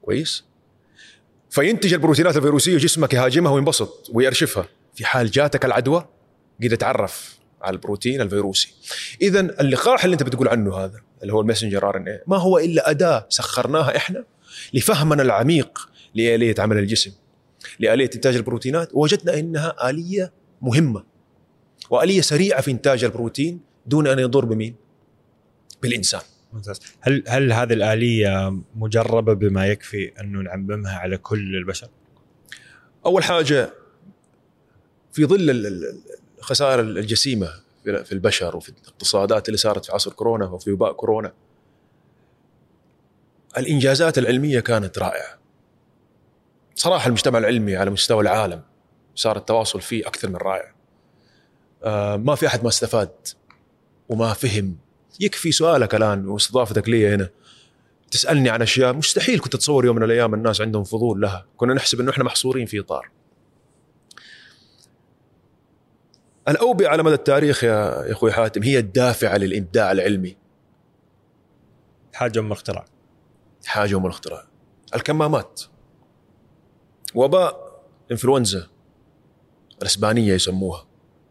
[0.01, 0.45] كويس؟
[1.49, 4.67] فينتج البروتينات الفيروسية جسمك يهاجمها وينبسط ويرشفها.
[4.97, 6.05] في حال جاتك العدوى
[6.63, 8.73] قد تعرف على البروتين الفيروسي
[9.21, 12.89] اذا اللقاح اللي أنت بتقول عنه هذا اللي هو ال messenger RNA ما هو إلا
[12.89, 14.23] أداة سخرناها إحنا
[14.73, 17.11] لفهمنا العميق لآلية عمل الجسم
[17.79, 21.03] لآلية إنتاج البروتينات وجدنا إنها آلية مهمة
[21.89, 24.75] وآلية سريعة في إنتاج البروتين دون أن يضر بمين؟
[25.81, 26.21] بالإنسان.
[26.53, 31.87] ممتاز هل هل هذه الآلية مجربة بما يكفي انه نعممها على كل البشر؟
[33.05, 33.73] أول حاجة
[35.17, 36.01] في ظل ال- ال-
[36.39, 37.49] الخسائر الجسيمة
[37.83, 41.33] في في البشر وفي الاقتصادات اللي صارت في عصر كورونا وفي وباء كورونا
[43.57, 45.37] الإنجازات العلمية كانت رائعة.
[46.75, 48.61] صراحة المجتمع العلمي على مستوى العالم
[49.15, 50.73] صار التواصل فيه أكثر من رائع.
[51.83, 53.11] آه ما في أحد ما استفاد
[54.09, 54.77] وما فهم.
[55.19, 57.29] يكفي سؤالك الآن واستضافتك لي هنا.
[58.11, 61.45] تسألني عن أشياء مستحيل كنت أتصور يوم من الأيام الناس عندهم فضول لها.
[61.57, 63.09] كنا نحسب إنه إحنا محصورين في إطار.
[66.49, 67.69] الأوبئة على مدى التاريخ يا
[68.07, 70.37] يا إخوي حاتم هي الدافعة للإبداع العلمي.
[72.13, 72.85] حاجة أم اختراع
[73.65, 74.47] حاجة أم الاختراع.
[74.95, 75.61] الكمامات.
[77.15, 77.81] وباء
[78.11, 78.67] إنفلونزا
[79.81, 80.87] الاسبانيه يسموها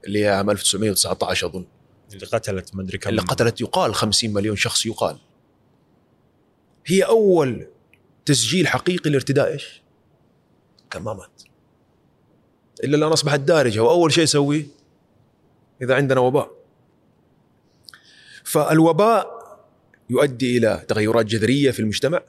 [0.07, 1.67] اللي هي عام 1919 أظن.
[2.13, 5.19] اللي قتلت ما أدري كم اللي قتلت يقال 50 مليون شخص يقال.
[6.87, 7.67] هي أول
[8.25, 9.83] تسجيل حقيقي لارتداء إيش؟
[10.91, 11.43] كمامات.
[12.85, 14.67] إلا الآن أصبحت دارجة وأول شيء يسويه
[15.83, 16.51] إذا عندنا وباء.
[18.45, 19.37] فالوباء
[20.11, 22.23] يؤدي إلى تغيرات جذرية في المجتمع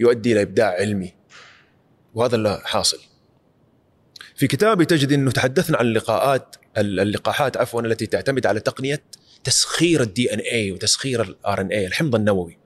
[0.00, 1.14] يؤدي إلى إبداع علمي
[2.14, 2.98] وهذا اللي حاصل.
[4.36, 9.02] في كتابي تجد إنه تحدثنا عن اللقاءات اللقاحات عفوا التي تعتمد على تقنية
[9.44, 12.58] تسخير ال DNA وتسخير ال RNA الحمض النووي.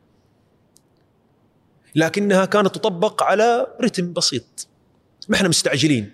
[1.94, 4.68] لكنها كانت تطبق على رتم بسيط.
[5.28, 6.12] ما إحنا مستعجلين.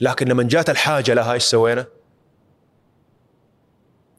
[0.00, 1.86] لكن لما جات الحاجة لها إيش سوينا؟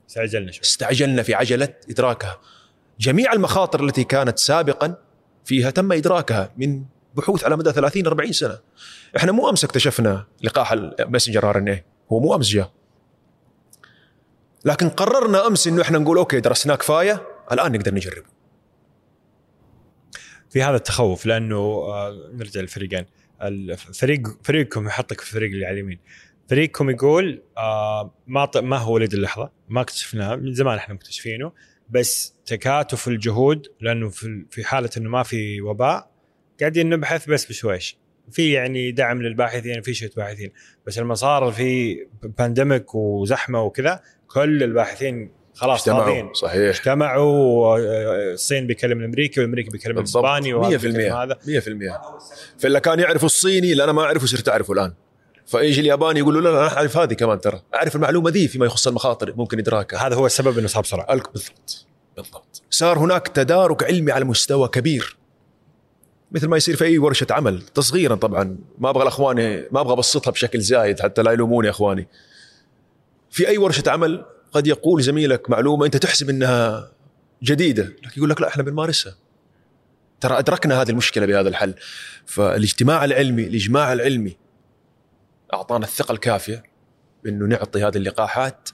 [0.10, 0.62] استعجلنا شوي.
[0.62, 2.40] استعجلنا في عجلة إدراكها.
[3.00, 4.96] جميع المخاطر التي كانت سابقا
[5.46, 6.84] فيها تم إدراكها من
[7.16, 8.60] بحوث على مدى 30 40 سنة.
[9.18, 12.72] إحنا مو أمس اكتشفنا لقاح ال messenger RNA هو مو أمس جاء.
[14.66, 18.28] لكن قررنا أمس إنه إحنا نقول okay درسناه كفاية الآن نقدر نجربه
[20.50, 23.06] في هذا التخوف لأنه آه، نرجع للفريقين
[23.42, 26.00] الفريق فريقكم يحطك في الفريق اللي على اليمين
[26.50, 31.52] فريقكم يقول آه ما ما هو وليد اللحظة ما اكتشفناه من زمان إحنا مكتشفينه
[31.90, 36.12] بس تكاتف الجهود لأنه في في حالة إنه ما في وباء
[36.60, 37.98] قاعدين نبحث بس بشويش.
[38.32, 40.52] في يعني دعم للباحثين في شوية باحثين
[40.88, 46.76] بس لما صار في بانديميك وزحمة وكذا كل الباحثين خلاص اجتمعوا صحيح.
[46.76, 53.00] اجتمعوا آه، الصين بيكلم الامريكي والامريكي بيكلم الاسباني وهذا 100% بيكلم هذا 100% فاللي كان
[53.00, 54.94] يعرف الصيني اللي أنا ما أعرفه صرت أعرفه الآن.
[55.50, 57.62] فيجي الياباني يقول له لا لا أنا أعرف هذه كمان ترى.
[57.76, 60.08] أعرف المعلومة ذي فيما يخص المخاطر ممكن إدراكها.
[60.08, 61.08] هذا هو السبب إنه صار بسرعة.
[61.16, 61.86] بالضبط.
[62.18, 62.62] بالضبط.
[62.70, 65.18] صار هناك تدارك علمي على مستوى كبير.
[66.32, 68.58] مثل ما يصير في أي ورشة عمل تصغيرا طبعا.
[68.78, 72.08] ما أبغى الاخواني ما أبغى أبسطها بشكل زايد حتى لا يلوموني يا أخواني.
[73.32, 76.92] في أي ورشة عمل قد يقول زميلك معلومة أنت تحسب إنها
[77.44, 79.16] جديدة لكن يقول لك لا إحنا بنمارسها.
[80.22, 81.74] ترى أدركنا هذه المشكلة بهذا الحل.
[82.26, 84.38] فالاجتماع العلمي الإجماع العلمي
[85.54, 86.64] أعطانا الثقة الكافية
[87.24, 88.70] بأنه نعطي هذه اللقاحات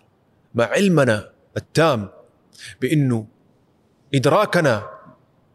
[0.56, 2.10] مع علمنا التام
[2.82, 3.28] بأنه
[4.16, 4.90] إدراكنا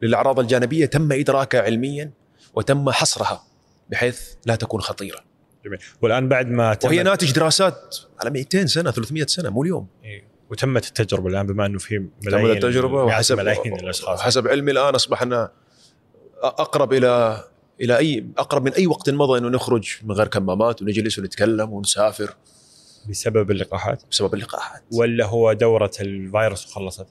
[0.03, 2.11] للأعراض الجانبية تم إدراكها علميا
[2.55, 3.43] وتم حصرها
[3.89, 5.21] بحيث لا تكون خطيرة.
[5.65, 5.79] جميل.
[6.03, 9.87] والآن بعد ما تمت وهي ناتج دراسات على 200 سنة 300 سنة مو اليوم.
[10.05, 10.31] إيه.
[10.51, 14.21] وتمت التجربة الآن بما أنه في تمت ملايين التجربة مئات وحسب ملايين الأشخاص.
[14.21, 15.53] حسب علمي الآن اصبحنا
[16.43, 17.45] أقرب إلى
[17.81, 22.35] إلى اي أقرب من أي وقت مضى إنه نخرج من غير كمامات ونجلس ونتكلم ونسافر
[23.09, 27.07] بسبب اللقاحات بسبب اللقاحات ولا هو دورة الفيروس وخلصت؟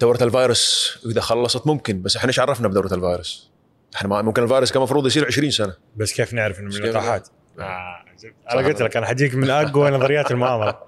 [0.00, 3.50] دورة الفيروس إذا خلصت ممكن بس إحنا إيش عرفنا بدورة الفيروس؟
[3.96, 7.28] إحنا ما ممكن الفيروس كان المفروض يصير 20 سنة بس كيف نعرف إنه من اللقاحات؟
[7.58, 8.04] آه.
[8.50, 10.86] أنا قلت لك أنا حجيك من أقوى نظريات المؤامرة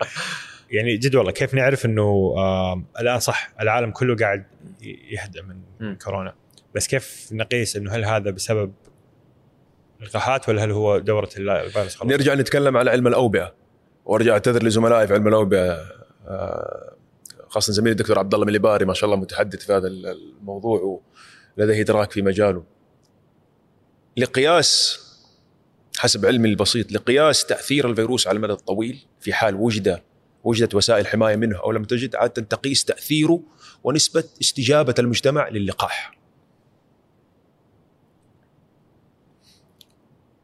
[0.70, 4.44] يعني جد والله كيف نعرف إنه آه الآن صح العالم كله قاعد
[5.10, 5.98] يهدأ من مم.
[6.04, 6.34] كورونا
[6.74, 8.72] بس كيف نقيس إنه هل هذا بسبب
[10.00, 13.54] اللقاحات ولا هل هو دورة الفيروس خلاص؟ نرجع نتكلم على علم الأوبئة
[14.04, 16.96] وأرجع أعتذر لزملائي في علم الأوبئة آه،
[17.48, 21.00] خاصة زميلي الدكتور عبد الله مليباري ما شاء الله متحدث في هذا الموضوع
[21.56, 22.64] ولديه إدراك في مجاله
[24.16, 25.00] لقياس
[25.98, 30.00] حسب علمي البسيط لقياس تأثير الفيروس على المدى الطويل في حال وجد
[30.44, 33.42] وجدت وسائل حماية منه أو لم تجد عادة تقيس تأثيره
[33.84, 36.15] ونسبة استجابة المجتمع للقاح.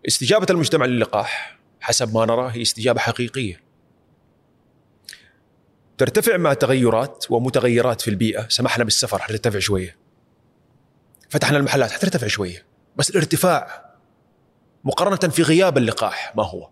[0.08, 3.60] استجابة المجتمع للقاح حسب ما نراه هي استجابة حقيقية.
[5.98, 9.96] ترتفع مع تغيرات ومتغيرات في البيئة، سمحنا بالسفر حترتفع شوية.
[11.28, 12.66] فتحنا المحلات حترتفع شوية،
[12.96, 13.92] بس الارتفاع
[14.84, 16.68] مقارنة في غياب اللقاح ما هو؟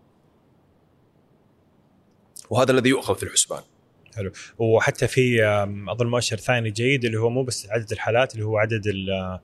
[2.49, 3.61] وهذا الذي يؤخذ في الحسبان.
[4.57, 5.43] وحتى في
[5.89, 9.39] أظن مؤشر ثاني جيد اللي هو مو بس عدد الحالات اللي هو عدد ال-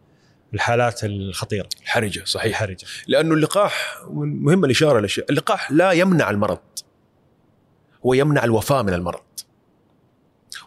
[0.53, 1.69] الحالات الخطيرة.
[1.81, 2.61] الحرجة صحيح.
[2.61, 2.87] الحرجة.
[3.07, 6.59] لأنه اللقاح مهم الإشارة للشيء اللقاح لا يمنع المرض.
[8.05, 9.23] هو يمنع الوفاة من المرض.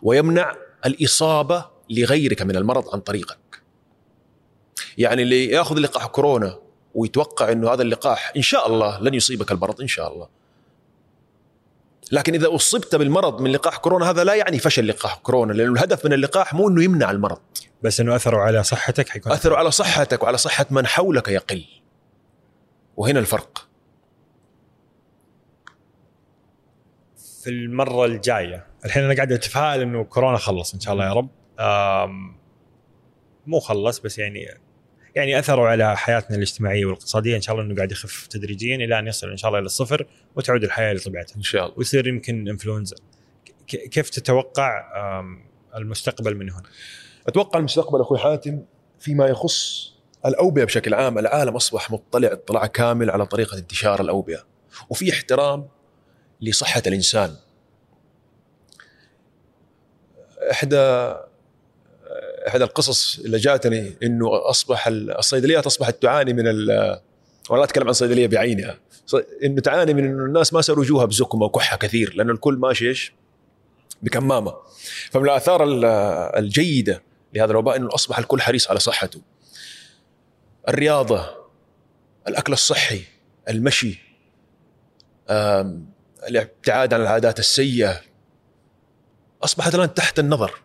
[0.02, 0.55] ويمنع
[0.86, 3.39] الإصابة لغيرك من المرض عن طريقك.
[4.98, 6.59] يعني اللي يأخذ لقاح كورونا
[6.94, 10.28] ويتوقع إنه هذا اللقاح إن شاء الله لن يصيبك المرض إن شاء الله.
[12.12, 16.07] لكن إذا أصبت بالمرض من لقاح كورونا هذا لا يعني فشل لقاح كورونا لأنه الهدف
[16.07, 17.40] من اللقاح مو إنه يمنع المرض.
[17.82, 21.65] بس إنه أثروا على صحتك حيكون أثروا على صحتك وعلى صحة من حولك يقل.
[22.97, 23.69] وهنا الفرق.
[27.43, 31.28] في المرة الجاية الحين أنا قاعد أتفائل إنه كورونا خلص إن شاء الله يا رب.
[33.47, 34.47] مو خلص بس يعني
[35.15, 37.36] يعني أثروا على حياتنا الاجتماعية والاقتصادية.
[37.36, 40.07] إن شاء الله إنه قاعد يخف تدريجيا إلى أن يصل إن شاء الله إلى الصفر
[40.36, 41.36] وتعود الحياة لطبيعتها.
[41.36, 41.78] إن شاء الله.
[41.78, 42.97] ويصير يمكن إنفلونزا.
[43.66, 44.82] كيف تتوقع
[45.77, 46.62] المستقبل من هنا؟
[47.28, 48.62] أتوقع المستقبل أخوي حاتم
[49.01, 49.90] فيما يخص
[50.26, 54.44] الأوبئة بشكل عام العالم أصبح مطلع اطلاع كامل على طريقة انتشار الأوبئة
[54.90, 55.68] وفي احترام
[56.40, 57.36] لصحة الإنسان.
[60.51, 61.14] احدى
[62.48, 67.01] إحدى القصص اللي جاتني إنه أصبح الصيدليات أصبحت تعاني من ال
[67.51, 68.78] ولا أتكلم عن صيدلية بعينها.
[69.44, 73.12] إنه تعاني من إنه الناس ما صاروا يجوها بزكمة وكحة كثير لأنه الكل ماشي إيش؟
[74.02, 74.55] بكمامة.
[75.10, 75.84] فمن الآثار ال-
[76.44, 77.02] الجيدة
[77.35, 79.20] لهذا الوباء إنه أصبح الكل حريص على صحته.
[80.69, 81.27] الرياضة
[82.28, 83.02] الأكل الصحي
[83.48, 83.98] المشي
[86.28, 88.01] الابتعاد عن العادات السيئة
[89.43, 90.61] أصبحت الآن تحت النظر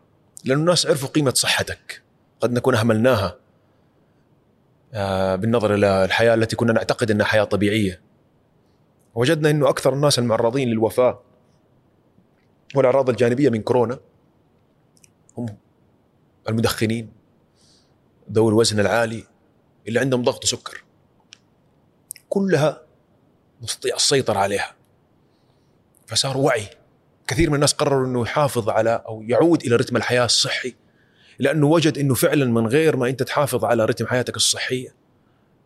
[0.46, 2.02] لأن الناس عرفوا قيمة صحتك.
[2.42, 3.38] قد نكون أهملناها
[5.36, 8.02] بالنظر إلى الحياة التي كنا نعتقد أنها حياة طبيعية.
[9.16, 11.22] وجدنا أنه أكثر الناس المعرضين للوفاة
[12.76, 14.00] والأعراض الجانبية من كورونا
[15.38, 15.58] هم
[16.50, 17.12] المدخنين
[18.32, 19.24] ذوي الوزن العالي
[19.88, 20.84] اللي عندهم ضغط سكر
[22.30, 22.82] كلها
[23.62, 24.76] نستطيع السيطرة عليها.
[26.08, 26.68] فصار وعي.
[27.28, 30.76] كثير من الناس قرروا إنه يحافظ على أو يعود إلى رتم الحياة الصحي
[31.40, 34.96] لأنه وجد إنه فعلا من غير ما أنت تحافظ على رتم حياتك الصحيه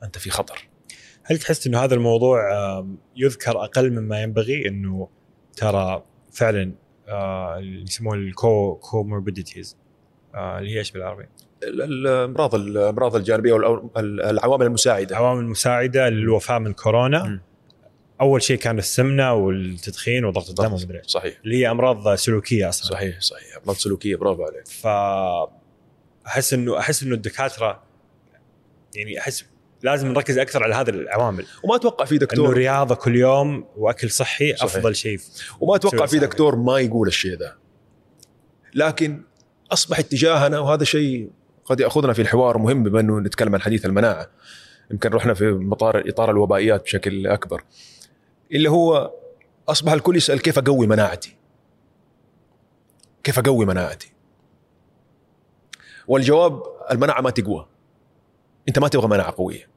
[0.03, 0.68] أنت في خطر.
[1.23, 2.41] هل تحس إنه هذا الموضوع
[3.15, 5.10] يذكر أقل مما ينبغي؟ إنه
[5.56, 6.73] ترى فعلا
[7.07, 9.77] آه، اللي يسموه الكو كوموربيديتيز
[10.59, 11.25] اللي هي إيش بالعربي؟
[11.63, 15.17] ال- الامراض الامراض الجانبية والعوامل المساعدة.
[15.17, 17.23] عوامل مساعده للوفاة من كورونا.
[17.23, 17.41] مم.
[18.21, 21.01] أول شيء كان السمنة والتدخين وضغط الدم ومدري.
[21.07, 21.37] صحيح.
[21.43, 22.91] اللي هي أمراض سلوكية أصلا.
[22.91, 23.57] صحيح صحيح.
[23.63, 24.67] أمراض سلوكية برافو عليك.
[24.67, 24.87] ف
[26.27, 27.83] أحس انه أحس إنه الدكاترة
[28.95, 29.45] يعني أحس
[29.83, 31.45] لازم نركز أكثر على هذه العوامل.
[31.63, 34.63] وما أتوقع في إنه دكتور رياضه كل يوم وأكل صحي صحيح.
[34.63, 35.19] أفضل شيء.
[35.59, 37.55] وما أتوقع في دكتور ما يقول الشيء ذا.
[38.75, 39.23] لكن
[39.71, 41.31] اصبح اتجاهنا وهذا شيء
[41.65, 44.29] قد يأخذنا في الحوار مهم بما إنه نتكلم عن حديث المناعة.
[44.91, 47.63] يمكن رحنا في مطار إطار الوبائيات بشكل أكبر.
[48.51, 49.13] اللي هو
[49.67, 51.35] أصبح الكل يسأل كيف أقوي مناعتي؟
[53.23, 54.13] كيف أقوي مناعتي؟
[56.07, 57.67] والجواب المناعة ما تقوى.
[58.67, 59.69] أنت ما تبغى مناعة قوية.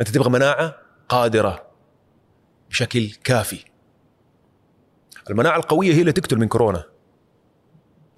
[0.00, 0.74] أنت تبغى مناعة
[1.08, 1.66] قادرة
[2.70, 3.64] بشكل كافي.
[5.30, 6.89] المناعة القوية هي اللي تقتل من كورونا.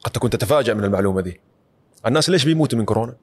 [0.04, 1.40] قد تكون تتفاجأ من المعلومة دي.
[2.06, 3.16] الناس ليش بيموتوا من كورونا؟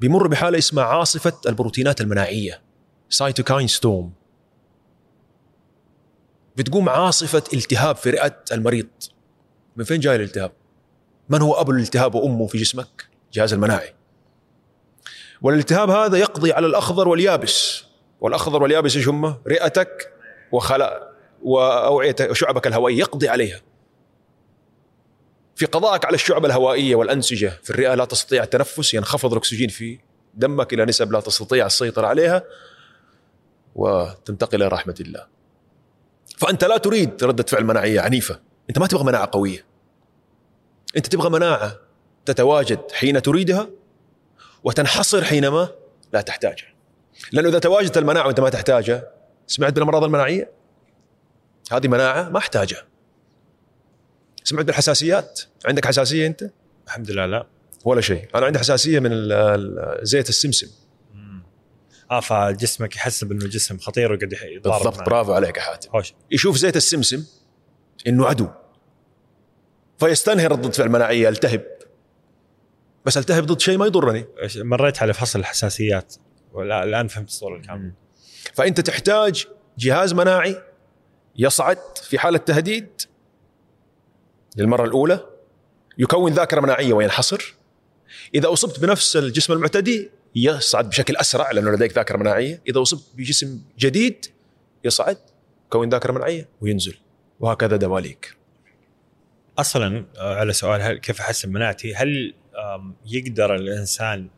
[0.00, 2.60] بيمر بحالة اسمها عاصفة البروتينات المناعية
[3.08, 4.12] cytokine storm
[6.56, 8.86] بتقوم عاصفة التهاب في رئة المريض.
[9.76, 10.52] من فين جاي الالتهاب؟
[11.28, 13.94] من هو أبو الالتهاب وأمه في جسمك؟ الجهاز المناعي.
[15.42, 17.84] والالتهاب هذا يقضي على الأخضر واليابس.
[18.20, 20.12] والأخضر واليابس إيش هم؟ رئتك
[20.52, 23.60] وخلاء واوعيه وشعبك الهوائيه يقضي عليها.
[25.56, 29.98] في قضائك على الشعب الهوائية والأنسجة في الرئة لا تستطيع التنفس ينخفض الأكسجين في
[30.34, 32.44] دمك إلى نسب لا تستطيع السيطرة عليها
[33.74, 35.26] وتنتقل إلى رحمة الله.
[36.36, 38.40] فأنت لا تريد ردة فعل مناعية عنيفة،
[38.70, 39.64] أنت ما تبغى مناعة قوية.
[40.96, 41.76] أنت تبغى مناعة
[42.24, 43.68] تتواجد حين تريدها
[44.64, 45.68] وتنحصر حينما
[46.12, 46.74] لا تحتاجها.
[47.32, 49.10] لأنه إذا تواجدت المناعة وأنت ما تحتاجها،
[49.46, 50.50] سمعت بالأمراض المناعية؟
[51.72, 52.86] هذه مناعة ما أحتاجها.
[54.44, 56.50] سمعت بالحساسيات؟ عندك حساسية أنت؟
[56.86, 57.46] الحمد لله لا
[57.84, 59.10] ولا شيء، أنا عندي حساسية من
[60.02, 60.70] زيت السمسم.
[62.10, 65.06] آه فجسمك يحسب إنه الجسم خطير يتضارب بالضبط.
[65.06, 65.90] برافو عليك يا حاتم.
[65.90, 67.26] خوش يشوف زيت السمسم
[68.06, 68.48] إنه عدو
[69.98, 71.64] فيستنهي ردة فعل مناعية التهب
[73.04, 74.26] بس التهب ضد شيء ما يضرني
[74.56, 76.14] مريت على فصل الحساسيات
[76.52, 77.92] ولا الآن فهمت الصورة الكاملة
[78.54, 79.46] فأنت تحتاج
[79.78, 80.62] جهاز مناعي
[81.36, 82.88] يصعد في حالة تهديد
[84.56, 85.26] للمرة الأولى
[85.98, 87.54] يكون ذاكرة مناعية وينحصر
[88.34, 92.62] إذا أصبت بنفس الجسم المعتدي يصعد بشكل أسرع لأنه لديك ذاكرة مناعية.
[92.68, 94.26] إذا أصبت بجسم جديد
[94.84, 95.18] يصعد
[95.70, 96.96] كون ذاكرة مناعية وينزل.
[97.40, 98.36] وهكذا دواليك.
[99.58, 102.34] أصلا آه، على سؤال هل كيف أحسن مناعتي؟ هل
[103.06, 104.28] يقدر الإنسان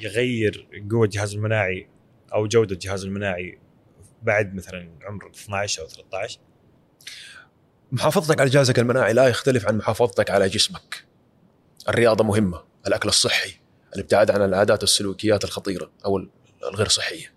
[0.00, 1.88] يغير قوة الجهاز المناعي
[2.34, 3.58] أو جودة الجهاز المناعي
[4.22, 6.38] بعد مثلا عمر 12 أو 13
[7.94, 11.04] محافظتك على جهازك المناعي لا يختلف عن محافظتك على جسمك.
[11.88, 13.50] الرياضة مهمة الأكل الصحي
[13.94, 16.26] الابتعاد عن العادات والسلوكيات الخطيرة أو
[16.70, 17.32] الغير صحية.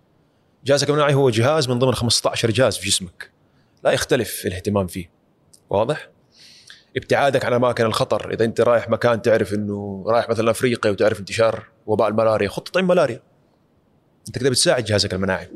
[0.64, 3.30] جهازك المناعي هو جهاز من ضمن 15 جهاز في جسمك.
[3.84, 5.10] لا يختلف الاهتمام فيه.
[5.70, 6.08] واضح؟
[6.96, 11.66] ابتعادك عن أماكن الخطر إذا أنت رايح مكان تعرف إنه رايح مثلا أفريقيا وتعرف انتشار
[11.86, 13.22] وباء الملاريا خط تطعيم ملاريا.
[14.28, 15.48] أنت كده بتساعد جهازك المناعي.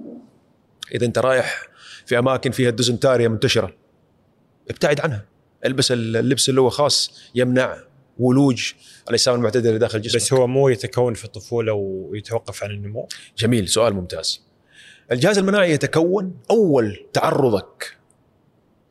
[0.95, 1.63] إذا أنت رايح
[2.07, 3.82] في أماكن فيها الديزنتاريا منتشرة.
[4.71, 5.25] ابتعد عنها.
[5.65, 7.77] البس اللبس اللي هو خاص يمنع
[8.19, 8.73] ولوج
[9.09, 10.23] الاجسام المعتدله اللي داخل جسمك.
[10.23, 13.09] بس هو مو يتكون في الطفوله ويتوقف عن النمو؟
[13.39, 14.43] جميل سؤال ممتاز.
[15.13, 17.97] الجهاز المناعي يتكون أول تعرضك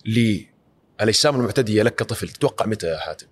[0.06, 3.28] للاجسام المعتديه لك كطفل تتوقع متى يا حاتم؟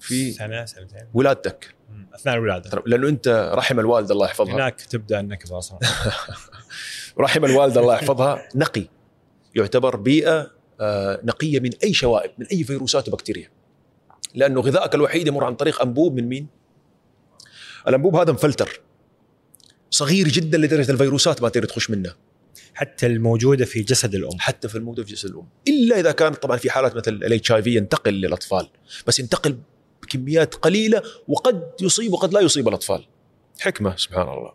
[0.00, 1.08] في سنة سنتين.
[1.14, 1.74] ولادتك.
[2.14, 2.82] أثناء الولادة.
[2.86, 4.54] لأنه أنت رحم الوالده الله يحفظها.
[4.54, 5.78] هناك تبدأ النكبه أصلا
[7.18, 8.48] رحم الوالده الله يحفظها.
[8.54, 8.88] نقي.
[9.58, 13.50] يعتبر بيئة آه، نقية من أي شوائب من أي فيروسات وبكتيريا.
[14.34, 16.46] لأنه غذائك الوحيد يمر عن طريق أنبوب من مين؟
[17.88, 18.80] الأنبوب هذا مفلتر.
[19.90, 22.14] صغير جدا لدرجة الفيروسات ما تقدر تخش منه.
[22.74, 24.38] حتى الموجودة في جسد الأم.
[24.38, 25.48] حتى في الموجودة في جسد الأم.
[25.68, 28.68] إلا إذا كانت طبعا في حالات مثل الاتش اي في ينتقل للأطفال.
[29.06, 29.58] بس ينتقل
[30.02, 33.06] بكميات قليلة وقد يصيب وقد لا يصيب الأطفال.
[33.60, 34.52] حكمة سبحان الله.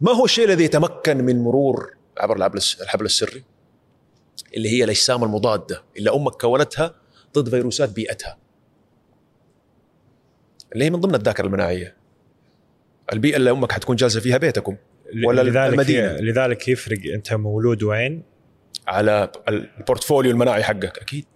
[0.00, 2.50] ما هو الشيء الذي يتمكن من مرور عبر
[2.80, 3.44] الحبل السري؟
[4.56, 6.94] اللي هي الأجسام المضادة اللي أمك كونتها
[7.34, 8.38] ضد فيروسات بيئتها
[10.72, 11.96] اللي هي من ضمن الذاكرة المناعية
[13.12, 14.76] البيئة اللي أمك حتكون جالسة فيها بيتكم
[15.24, 16.12] ولا لذلك المدينة.
[16.12, 18.22] لذلك يفرق أنت مولود وين
[18.86, 21.26] على البورتفوليو المناعي حقك أكيد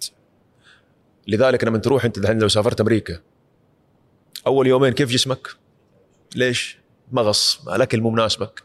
[1.29, 3.21] لذلك لما تروح أنت لو سافرت أمريكا
[4.47, 5.49] أول يومين كيف جسمك؟
[6.37, 6.79] ليش؟
[7.13, 8.63] مغص الاكل مو مناسبك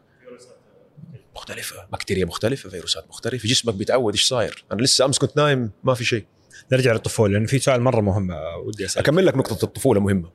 [1.38, 5.94] مختلفة بكتيريا مختلفة فيروسات مختلفة جسمك بيتعود إيش صاير؟ أنا لسه أمس كنت نايم ما
[5.94, 6.26] في شيء.
[6.72, 9.06] نرجع للطفولة لأن في سؤال مرة مهم آه، ودي أسألك.
[9.06, 10.30] أكمل لك نقطة الطفولة مهمة.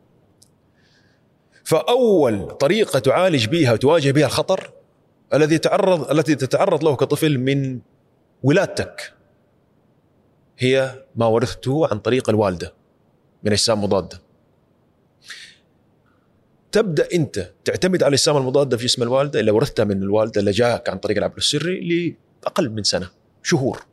[1.65, 4.73] فأول طريقة تعالج بها وتواجه بها الخطر
[5.35, 7.81] الذي تعرض التي تتعرض له كطفل من
[8.43, 9.13] ولادتك
[10.59, 12.75] هي ما ورثته عن طريق الوالدة
[13.43, 14.23] من أجسام مضادة.
[16.73, 20.89] تبدأ أنت تعتمد على الاجسام المضاده في جسم الوالدة اللي ورثتها من الوالدة اللي جاك
[20.89, 23.11] عن طريق العبر السري لأقل من سنة
[23.43, 23.87] شهور.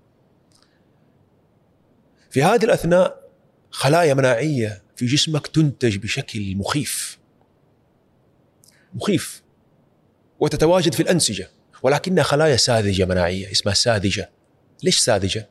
[2.30, 3.30] في هذه الأثناء
[3.72, 7.20] خلايا مناعية في جسمك تنتج بشكل مخيف.
[8.94, 9.44] مخيف
[10.40, 11.50] وتتواجد في الأنسجة
[11.84, 14.30] ولكنها خلايا ساذجة مناعية اسمها ساذجة.
[14.84, 15.50] ليش ساذجة؟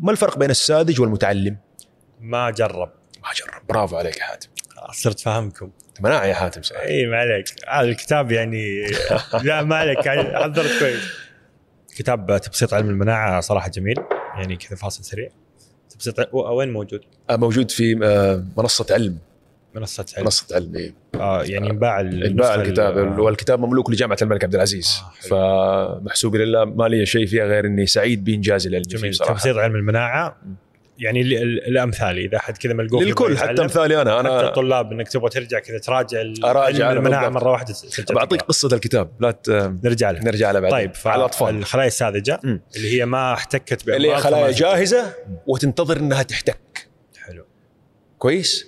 [0.00, 1.56] ما الفرق بين الساذج والمتعلم؟
[2.20, 2.92] ما جرب
[3.24, 4.48] ما جرب برافو عليك يا حاتم
[4.92, 5.70] صرت فاهمكم.
[5.88, 6.80] أنت مناعي يا حاتم صحيح.
[6.82, 7.46] إي ما عليك.
[7.68, 8.86] هذا الكتاب يعني
[9.44, 10.06] لا ما عليك.
[10.06, 11.02] يعني حضرت كويس.
[11.96, 13.96] كتاب تبسيط علم المناعة صراحة جميل.
[14.36, 15.28] يعني كذا فاصل سريع.
[15.90, 19.18] تبسيط وين موجود؟ آه، موجود في آه، منصة علم.
[19.74, 20.24] منصة علم.
[20.24, 20.94] منصة علم إيه.
[21.14, 22.98] آه يعني انباع انباع الكتاب.
[22.98, 25.00] ال- والكتاب مملوك لجامعة الملك عبد العزيز.
[25.32, 25.98] آه،.
[26.00, 29.14] فمحسوب لله ما لي شيء فيها غير إني سعيد بانجازي العلمي جميل.
[29.14, 29.32] صراحة.
[29.32, 30.36] تبسيط علم المناعة.
[30.98, 34.48] يعني ال- ال- الامثال إذا حد كذا ملقوف للكل حتى يتعلم، مثالي أنا حتى أنا
[34.48, 37.28] الطلاب إنك تبغى ترجع كذا تراجع أنا المناعه.
[37.28, 37.74] مرة واحدة
[38.10, 38.42] بعطيك.
[38.42, 39.50] قصة الكتاب لا ت...
[39.84, 40.20] نرجع له.
[40.20, 41.56] نرجع لها بعدين طيب على الأطفال.
[41.56, 42.40] الخلايا الساذجة.
[42.76, 45.14] اللي هي ما احتكت بأمراض اللي هي خلايا جاهزة
[45.46, 46.88] وتنتظر إنها تحتك.
[47.18, 47.46] حلو.
[48.18, 48.66] كويس؟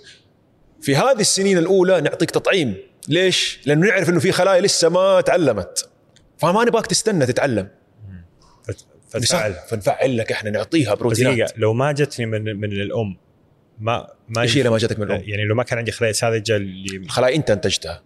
[0.81, 2.75] في هذه السنين الأولى نعطيك تطعيم.
[3.09, 5.89] ليش؟ لأنه نعرف إنه في خلايا لسه ما تعلمت.
[6.39, 7.69] فما نبغاك تستنى تتعلم.
[9.09, 11.53] فتفعل فنفعل لك إحنا نعطيها بروتينات.
[11.59, 13.17] لو ما جتني من من الأم
[13.79, 16.97] ما ما إيش لما جاتك من الأم؟ يعني لو ما كان عندي خلايا ساذجة اللي
[16.97, 18.03] الخلايا أنت أنتجتها.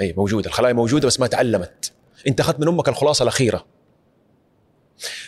[0.00, 0.48] أي موجودة.
[0.48, 1.92] الخلايا موجودة بس ما تعلمت.
[2.28, 3.66] أنت أخذت من أمك الخلاصة الأخيرة.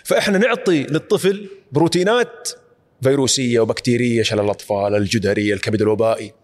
[0.05, 2.49] فإحنا نعطي للطفل بروتينات
[3.03, 6.35] فيروسية وبكتيرية شلل الأطفال الجدري الكبد الوبائي.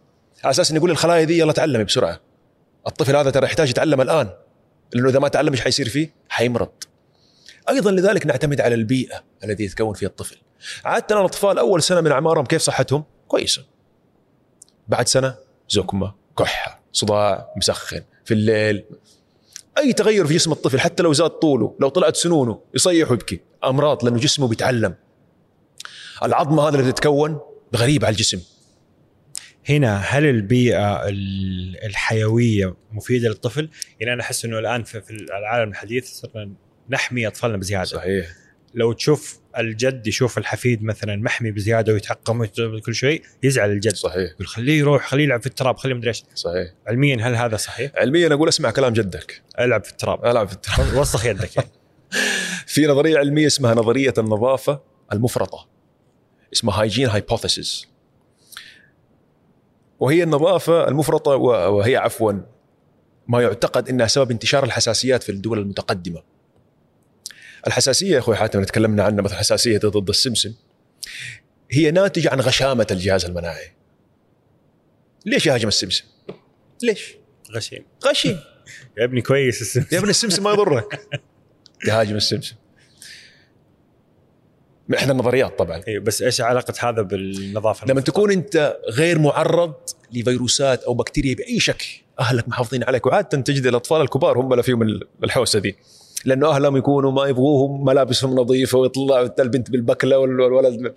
[0.44, 2.20] على أساس نقول الخلايا دي يلا تعلمي بسرعة.
[2.86, 4.30] الطفل هذا ترى يحتاج يتعلم الآن.
[4.92, 6.72] لأنه إذا ما تعلم إيش حيصير فيه؟ حيمرض.
[7.68, 10.36] أيضا لذلك نعتمد على البيئة التي يتكون فيها الطفل.
[10.84, 13.64] عادة الأطفال أول سنة من اعمارهم كيف صحتهم؟ كويسة.
[14.88, 15.34] بعد سنة
[15.68, 18.84] زكمه كحة صداع مسخن في الليل.
[19.78, 23.40] أي تغير في جسم الطفل حتى لو زاد طوله لو طلعت سنونه يصيح ويبكي.
[23.64, 24.94] أمراض لأنه جسمه بيتعلم.
[26.22, 27.40] العظمة هذا اللي بتتكون
[27.76, 28.40] غريب على الجسم.
[29.68, 33.68] هنا هل البيئة ال- الحيوية مفيدة للطفل؟
[34.00, 36.52] يعني أنا أحس إنه الآن في العالم الحديث صرنا
[36.90, 37.84] نحمي اطفالنا بزيادة.
[37.84, 38.26] صحيح.
[38.74, 43.94] لو تشوف الجد يشوف الحفيد مثلا محمي بزيادة ويتعقم ويت- كل شيء يزعل الجد.
[43.94, 44.30] صحيح.
[44.32, 46.24] يقول خليه يروح خليه يلعب في التراب خليه مدري إيش.
[46.34, 46.72] صحيح.
[46.86, 49.42] علميا هل هذا صحيح؟ علميا أقول أسمع كلام جدك.
[49.60, 50.24] ألعب في التراب.
[50.24, 50.94] ألعب في التراب.
[51.00, 51.68] وسخ يدك يعني.
[52.66, 54.80] في نظرية علمية اسمها نظرية النظافة
[55.12, 55.68] المفرطة
[56.52, 57.88] اسمها هايجين هايبوثيسيس
[60.00, 62.32] وهي النظافة المفرطة وهي عفوا
[63.28, 66.22] ما يعتقد إنها سبب انتشار الحساسيات في الدول المتقدمة.
[67.66, 70.54] الحساسية يا أخوي حاتم تكلمنا عنها مثلا حساسيه ضد السمسم.
[71.70, 73.72] هي ناتجة عن غشامة الجهاز المناعي.
[75.26, 76.04] ليش يهاجم السمسم؟
[76.82, 77.16] ليش؟
[77.56, 77.84] غشيم.
[78.06, 78.40] غشيم.
[78.98, 81.00] يا ابني كويس السم يا ابن السمسم ما يضرك.
[81.86, 82.56] تهاجم السمسم.
[84.88, 85.82] من احدى النظريات طبعا.
[85.88, 89.74] أيوه بس إيش علاقة هذا بالنظافة؟ لما تكون أنت غير معرض
[90.12, 91.86] لفيروسات أو بكتيريا بأي شكل
[92.20, 95.76] أهلك محافظين عليك وعادة تجد الأطفال الكبار هم اللي فيهم الحوسة دي.
[96.24, 100.94] لأنه أهلهم يكونوا ما يبغوهم ملابسهم نظيفة ويطلع البنت بالبكلة والولد.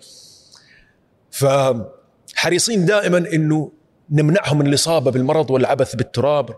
[1.32, 3.72] فحريصين دائما إنه
[4.10, 6.56] نمنعهم من الإصابة بالمرض والعبث بالتراب.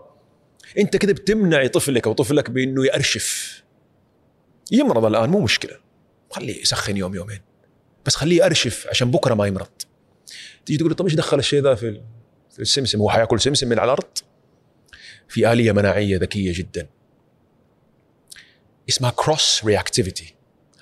[0.78, 3.58] أنت كذا بتمنع طفلك أو طفلك بإنه يرشف
[4.72, 5.76] يمرض الآن مو مشكلة.
[6.30, 7.40] خليه يسخن يوم يومين.
[8.06, 9.68] بس خليه يرشف عشان بكرة ما يمرض.
[10.66, 12.00] تيجي تقول طب إيش دخل الشيء ذا في
[12.58, 14.18] السمسم؟ هو حيأكل سمسم من على الأرض؟
[15.28, 16.86] في آلية مناعية ذكية جدا.
[18.88, 20.34] اسمها cross reactivity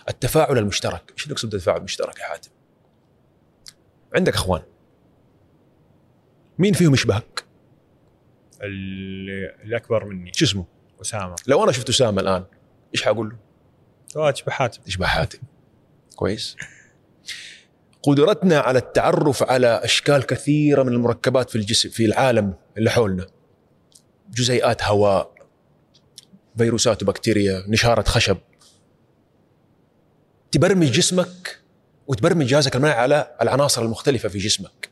[0.08, 1.12] التفاعل المشترك.
[1.12, 2.50] إيش نقصد بالتفاعل المشترك يا حاتم؟
[4.14, 4.62] عندك إخوان
[6.58, 7.44] مين فيهم يشبهك؟
[8.62, 10.32] الأكبر مني.
[10.34, 10.64] شو اسمه؟
[11.00, 11.36] أسامة.
[11.46, 12.44] لو أنا شفت أسامة الآن
[12.94, 13.36] إيش حقول له؟
[14.22, 14.80] واجب حاتم.
[14.86, 15.38] يشبه حاتم.
[16.16, 16.56] كويس.
[18.02, 23.26] قدرتنا على التعرف على أشكال كثيرة من المركبات في الجسم في العالم اللي حولنا.
[24.30, 25.35] جزيئات هواء
[26.58, 28.36] فيروسات وبكتيريا نشارة خشب.
[30.50, 31.60] تبرمج جسمك
[32.06, 34.90] وتبرمج جهازك المناعي على العناصر المختلفة في جسمك.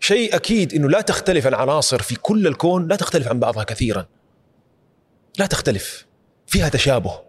[0.00, 4.06] شيء أكيد إنه لا تختلف العناصر في كل الكون لا تختلف عن بعضها كثيرا.
[5.38, 6.06] لا تختلف
[6.46, 7.20] فيها تشابه.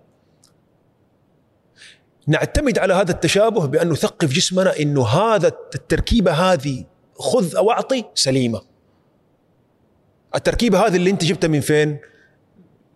[2.28, 6.86] نعتمد على هذا التشابه بأن نثقف جسمنا أنه هذا التركيبة هذه
[7.16, 8.62] خذ أو أعطي سليمة.
[10.36, 12.00] التركيبة هذه اللي أنت جبتها من فين؟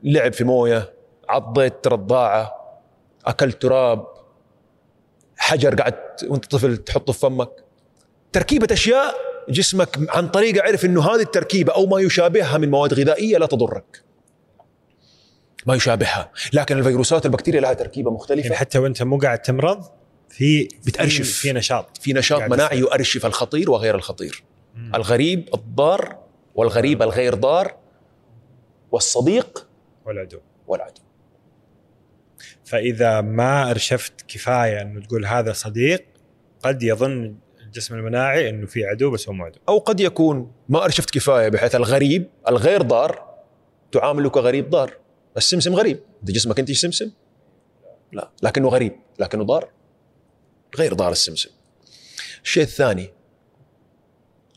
[0.04, 0.94] لعب في موية
[1.30, 2.56] عضيت رضاعة
[3.26, 4.08] أكلت تراب
[5.38, 7.50] حجر قعدت وانت طفل تحطه في فمك.
[8.34, 9.16] تركيبة أشياء
[9.50, 14.04] جسمك عن طريقة عرف أنه هذه التركيبة أو ما يشابهها من مواد غذائية لا تضرك.
[15.66, 16.32] ما يشابهها.
[16.54, 18.44] لكن الفيروسات البكتيريا لها تركيبة مختلفة.
[18.44, 19.86] يعني حتى وانت مو قاعد تمرض
[20.30, 21.30] في بتأرشف.
[21.30, 21.98] في, نشاط.
[21.98, 22.80] في نشاط مناعي.
[22.80, 24.44] يؤرشف الخطير وغير الخطير.
[24.76, 24.96] مم.
[24.96, 27.76] الغريب الضار والغريب الغير ضار
[28.92, 29.68] والصديق
[30.06, 31.02] والعدو والعدو
[32.66, 36.06] فإذا ما أرشفت كفاية انه تقول هذا صديق
[36.64, 39.60] قد يظن الجسم المناعي أنه في عدو بس هو مو عدو.
[39.70, 43.30] أو قد يكون ما أرشفت كفاية بحيث الغريب الغير ضار
[43.92, 44.98] تعامله كغريب ضار.
[45.38, 46.00] السمسم غريب.
[46.22, 47.12] أنت جسمك أنت سمسم؟
[48.12, 48.32] لا.
[48.44, 48.96] لكنه غريب.
[49.20, 49.70] لكنه ضار.
[50.78, 51.50] غير ضار السمسم.
[52.44, 53.10] الشيء الثاني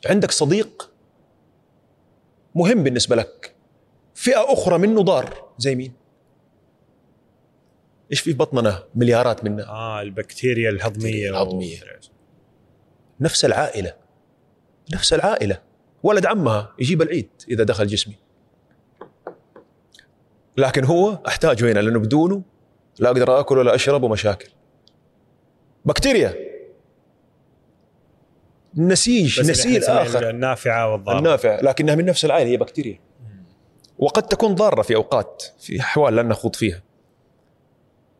[0.06, 0.91] عندك صديق
[2.54, 3.54] مهم بالنسبة لك.
[4.14, 5.48] فئة أخرى منه ضار.
[5.58, 5.92] زي مين؟
[8.10, 11.76] إيش في بطننا؟ مليارات منها آه البكتيريا الهضمية الهضمية.
[11.76, 12.12] و-
[13.20, 13.94] نفس العائلة.
[14.94, 15.58] نفس العائلة.
[16.02, 18.14] ولد عمها يجيب العيد إذا دخل جسمي.
[20.56, 22.42] لكن هو احتاجه هنا لأنه بدونه
[22.98, 24.48] لا أقدر آكل ولا أشرب ومشاكل.
[25.84, 26.51] بكتيريا.
[28.76, 30.30] نسيج نسيج آخر.
[30.30, 31.18] النافعة والضارة.
[31.18, 32.98] النافع لكنها من نفس العائلة هي بكتيريا.
[33.98, 36.82] وقد تكون ضارة في أوقات في أحوال لن نخوض فيها.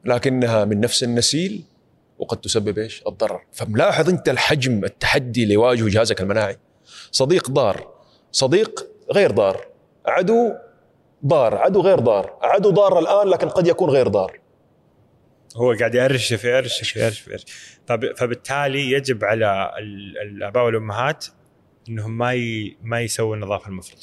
[0.05, 1.65] لكنها من نفس النسيل
[2.19, 6.57] وقد تسبب إيش؟ الضرر، فملاحظ أنت الحجم التحدي اللي يواجهه جهازك المناعي.
[7.11, 7.89] صديق ضار،
[8.33, 9.67] صديق غير ضار،
[10.07, 10.53] عدو
[11.27, 14.41] ضار، عدو غير ضار، عدو ضار الآن لكن قد يكون غير ضار.
[15.57, 17.79] هو قاعد يرشف يرشف يرشف, يرشف.
[17.87, 18.17] فب...
[18.17, 21.27] فبالتالي يجب على ال- الآباء والأمهات
[21.89, 22.77] إنهم ما ي...
[22.83, 24.01] ما يسووا النظافه المفرطه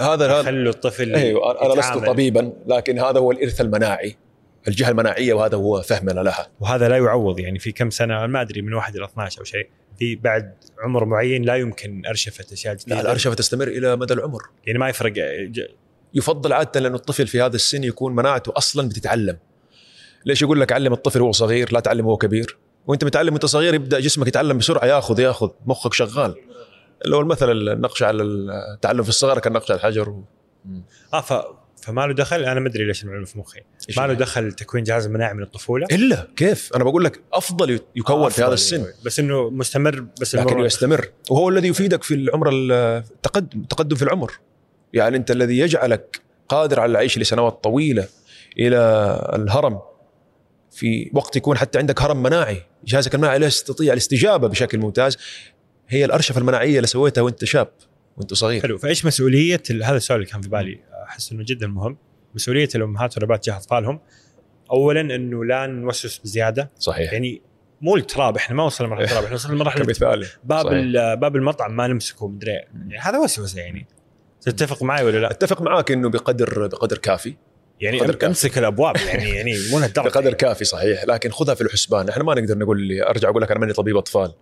[0.00, 1.92] هذا هذا خلوا الطفل أيوه أنا لست.
[1.92, 4.16] طبيبا لكن هذا هو الإرث المناعي.
[4.68, 6.46] الجهة المناعية وهذا هو فهمنا لها.
[6.60, 9.68] وهذا لا يعوض يعني في كم سنة ما أدري من واحد إلى 12 أو شيء
[9.98, 10.54] في بعد
[10.84, 14.40] عمر معين لا يمكن أرشفة أشياء جديدة لا الأرشفة تستمر إلى مدى العمر.
[14.66, 15.66] يعني ما يفرق ج-
[16.14, 19.36] يفضل عادة لأنه الطفل في هذا السن يكون مناعته أصلا بتتعلم.
[20.26, 23.74] ليش يقول لك علم الطفل وهو صغير لا تعلم وهو كبير؟ وانت متعلم وانت صغير
[23.74, 26.34] يبدأ جسمك يتعلم بسرعة ياخذ ياخذ مخك شغال.
[27.04, 30.24] اللي هو المثل النقش على التعلم في الصغر كالنقش على الحجر و...
[31.14, 31.32] آه ف...
[31.82, 33.60] فما له دخل؟ أنا ما أدري ليش المعلومه في مخي.
[33.60, 37.80] ما له يعني؟ دخل تكوين جهاز المناعه من الطفولة؟ إلا كيف؟ أنا بقول لك أفضل
[37.96, 38.80] يكون في هذا أفضل السن.
[38.80, 38.94] يعني.
[39.04, 41.08] بس إنه مستمر بس لكنه المرة- يستمر.
[41.30, 44.32] وهو الذي يفيدك في العمر التقدم التقدم في العمر.
[44.92, 48.08] يعني أنت الذي يجعلك قادر على العيش لسنوات طويلة
[48.58, 48.76] إلى
[49.34, 49.80] الهرم.
[50.70, 52.62] في وقت يكون حتى عندك هرم مناعي.
[52.84, 55.18] جهازك المناعي لا يستطيع الاستجابة بشكل ممتاز.
[55.88, 57.68] هي الأرشفة المناعية اللي سويتها وأنت شاب
[58.16, 58.62] وأنت صغير.
[58.62, 58.78] حلو.
[58.78, 61.96] فإيش مسؤولية هذا السؤال اللي كان في بالي أحس إنه جدا مهم.
[62.34, 64.00] مسؤولية الأمهات والاباء تجاه أطفالهم
[64.70, 66.70] اولا إنه لا نوسوس بزيادة.
[66.78, 67.12] صحيح.
[67.12, 67.42] يعني
[67.80, 70.66] مو التراب إحنا ما وصلنا لمرحله التراب إحنا وصلنا لمرحله كمثال باب
[71.20, 72.50] باب المطعم ما نمسكه مدري.
[72.50, 73.86] يعني هذا وسوسة يعني.
[74.40, 77.36] تتفق معي ولا لا؟ أتفق معاك إنه بقدر بقدر كافي.
[77.80, 78.26] يعني.
[78.26, 82.08] أمسك الأبواب يعني يعني مو لهالدرجة بقدر كافي صحيح لكن خذها في الحسبان.
[82.08, 84.32] إحنا ما نقدر نقول لي أرجع أقول لك أنا ماني طبيب أطفال.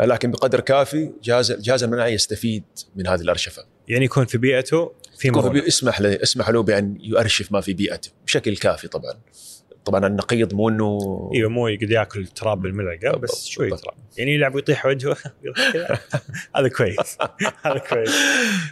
[0.00, 2.64] لكن بقدر كافي جهاز الجهاز المناعي يستفيد
[2.96, 3.64] من هذه الأرشفة.
[3.88, 5.66] يعني يكون في بيئته في يكون في مرونة.
[5.66, 9.14] اسمح له اسمح له بأن يؤرشف ما في بيئته بشكل كافي طبعا.
[9.84, 10.98] طبعا النقيض مو إنه
[11.34, 13.70] إيوه مو يقعد يأكل تراب بالملعقه بس شوي.
[13.70, 13.94] تراب.
[14.18, 15.16] يعني يلعب ويطيح وجهه.
[16.56, 17.18] هذا كويس.
[17.62, 18.14] هذا كويس.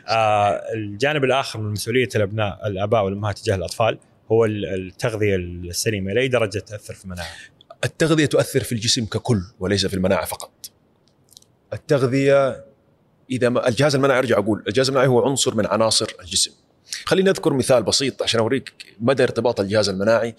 [0.08, 3.98] آه الجانب الآخر من مسؤولية الأبناء الآباء والأمهات تجاه الأطفال
[4.32, 6.12] هو ال- التغذية السليمة.
[6.12, 7.28] لأي درجة تاثر في المناعة؟
[7.84, 10.70] التغذية تؤثر في الجسم ككل وليس في المناعة فقط.
[11.72, 12.64] التغذية
[13.30, 16.50] إذا ما الجهاز المناعي أرجع أقول الجهاز المناعي هو عنصر من عناصر الجسم.
[17.04, 20.34] خليني أذكر مثال بسيط عشان أوريك مدى ارتباط الجهاز المناعي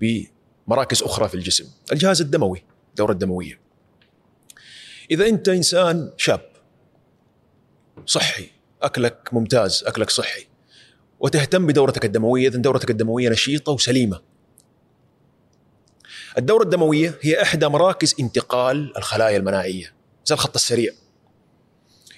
[0.00, 1.66] بمراكز أخرى في الجسم.
[1.92, 3.60] الجهاز الدموي الدورة الدموية.
[5.10, 6.50] إذا أنت إنسان شاب
[8.06, 8.50] صحي
[8.82, 10.46] أكلك ممتاز أكلك صحي
[11.20, 14.20] وتهتم بدورتك الدموية اذا دورتك الدموية نشيطة وسليمة.
[16.38, 19.94] الدورة الدموية هي إحدى مراكز انتقال الخلايا المناعية
[20.24, 20.92] زي الخط السريع.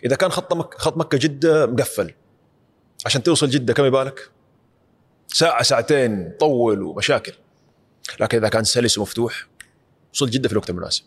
[0.05, 2.15] إذا كان خط مك خط مكة جدة مقفل
[3.07, 4.31] عشان توصل جدة كم يبالك؟
[5.28, 7.33] ساعة ساعتين طول ومشاكل.
[8.20, 9.47] لكن إذا كان سلس ومفتوح
[10.15, 11.05] وصل جدة في الوقت المناسب.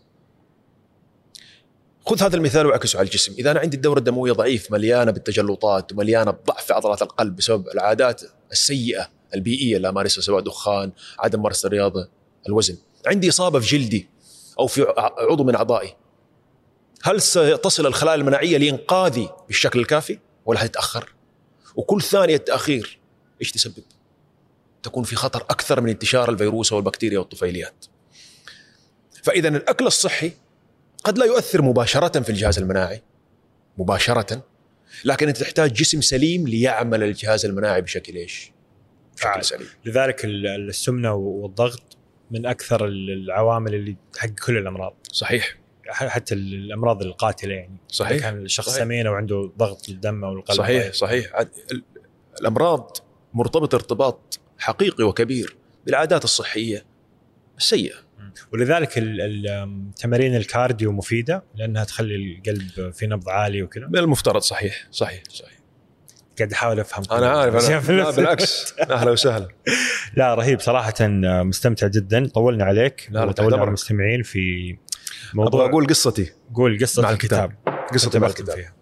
[2.06, 3.36] خذ هذا المثال واعكسه على الجسم.
[3.40, 8.22] إذا أنا عندي الدورة الدموية ضعيف مليانة بالتجلطات ومليانة بضعف في عضلات القلب بسبب العادات
[8.52, 12.10] السيئة البيئية اللي أمارسها سواء دخان عدم ممارسة الرياضة
[12.48, 12.78] الوزن.
[13.08, 14.10] عندي إصابة في جلدي
[14.60, 15.96] أو في عضو من أعضائي.
[17.04, 21.19] هل ستصل الخلايا المناعية لإنقاذي بالشكل الكافي ولا حتتأخر
[21.76, 23.00] وكل ثانية تأخير
[23.42, 23.84] إيش تسبب؟
[24.84, 27.86] تكون في خطر أكثر من انتشار الفيروس والبكتيريا والطفيليات.
[29.24, 30.32] فإذا الأكل الصحي
[31.04, 33.02] قد لا يؤثر مباشرة في الجهاز المناعي
[33.78, 34.44] مباشرة
[35.06, 38.52] لكن أنت تحتاج جسم سليم ليعمل الجهاز المناعي بشكل إيش؟
[39.16, 39.68] بشكل سليم.
[39.86, 41.98] لذلك ال- السمنة والضغط
[42.32, 44.96] من أكثر ال- العوامل اللي حق كل الأمراض.
[45.12, 45.59] صحيح.
[45.92, 47.78] حتى ال- الأمراض القاتلة يعني.
[47.88, 48.22] صحيح.
[48.22, 48.80] كان الشخص صحيح.
[48.84, 50.58] سمين أو عنده ضغط الدم أو القلب.
[50.58, 50.96] صحيح ضعيف.
[50.96, 51.26] صحيح.
[51.34, 51.84] عاد ال-
[52.42, 52.98] الأمراض
[53.34, 55.56] مرتبطة ارتباط حقيقي وكبير
[55.86, 56.86] بالعادات الصحية
[57.58, 57.96] السيئة.
[58.54, 63.88] ولذلك ال- ال- تمارين الكارديو مفيدة لأنها تخلي القلب في نبض عالي وكذا.
[63.88, 65.60] من المفترض صحيح صحيح صحيح.
[66.38, 67.04] قاعد أحاول أفهم.
[67.12, 68.12] أنا عارف أنا لا.
[68.12, 68.74] بالعكس.
[68.80, 69.48] أهلا وسهلا.
[70.16, 70.60] لا رهيب.
[70.60, 70.94] صراحة
[71.44, 72.28] مستمتع جدا.
[72.28, 73.10] طولنا عليك.
[73.14, 73.68] وطولنا على.
[73.68, 74.78] المستمعين في
[75.38, 77.52] أبغى أقول قصتي قول قصه مع الكتاب.
[77.68, 77.88] الكتاب.
[77.94, 78.56] قصتي مع الكتاب.
[78.56, 78.74] فيها.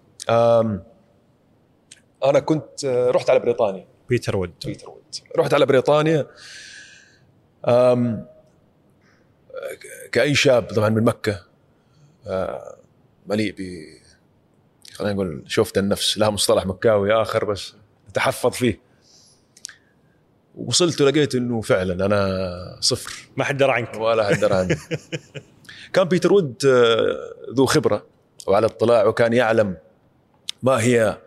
[2.25, 3.87] أنا كنت آه، رحت على بريطانيا.
[4.09, 4.53] بيتر وود.
[4.65, 5.03] بيتر وود.
[5.37, 6.27] رحت على بريطانيا.
[7.67, 8.25] أم
[10.11, 11.43] كأي شاب طبعا من مكة.
[12.27, 12.77] آه،
[13.27, 13.83] مليء ب
[14.93, 16.17] خلينا نقول شوفة النفس.
[16.17, 17.75] لها مصطلح مكاوي آخر بس
[18.13, 18.79] تحفظ فيه.
[20.55, 23.13] وصلت ولقيت إنه فعلا أنا صفر.
[23.37, 23.95] ما حد درى عنك.
[23.97, 24.75] ولا حد درى عني.
[25.97, 28.05] كان بيتر وود آه، ذو خبرة
[28.47, 29.77] وعلى اطلاع وكان يعلم
[30.63, 31.17] ما هي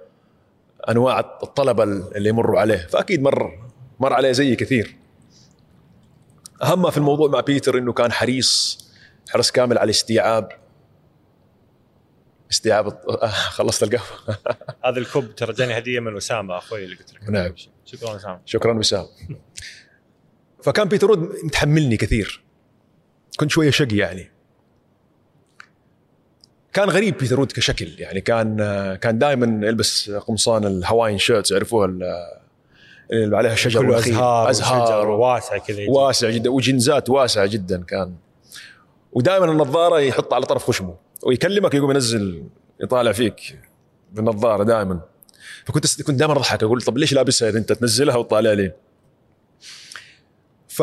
[0.89, 3.71] أنواع الطلبة اللي يمروا عليه فأكيد مر
[4.01, 4.97] مر عليه زي كثير.
[6.63, 8.79] أهم ما في الموضوع مع بيتر إنه كان حريص
[9.31, 10.49] حرص كامل على استيعاب
[12.51, 14.39] استيعاب آه، خلصت القهوة.
[14.85, 17.31] هذا الكوب ترى جاني هدية من أسامة أخوي اللي قلت لك.
[17.31, 17.55] نعم.
[17.85, 18.41] شكرا أسامة.
[18.45, 19.07] شكرا أسامة
[20.63, 22.45] فكان بيتر متحملني كثير.
[23.37, 24.40] كنت شوية شقي يعني.
[26.73, 27.89] كان غريب بيتر وود كشكل.
[27.99, 28.57] يعني كان
[29.01, 32.03] كان دائما يلبس قمصان ال Hawaiian shirts يعرفوها ال-
[33.13, 33.99] اللي عليها شجر كله.
[33.99, 35.09] أزهار أزهار.
[35.09, 35.79] واسع كذا.
[35.89, 36.51] واسع جدا.
[36.51, 38.15] وجنزات واسعه جدا كان.
[39.13, 42.45] ودائما النظارة يحطها على طرف خشمه ويكلمك يقوم ينزل
[42.81, 43.59] يطالع فيك
[44.13, 45.01] بالنظارة دائما.
[45.65, 48.73] فكنت كنت دائما أضحك أقول طب ليش لابسها إذا أنت تنزلها وتطالع لي؟
[50.69, 50.83] ف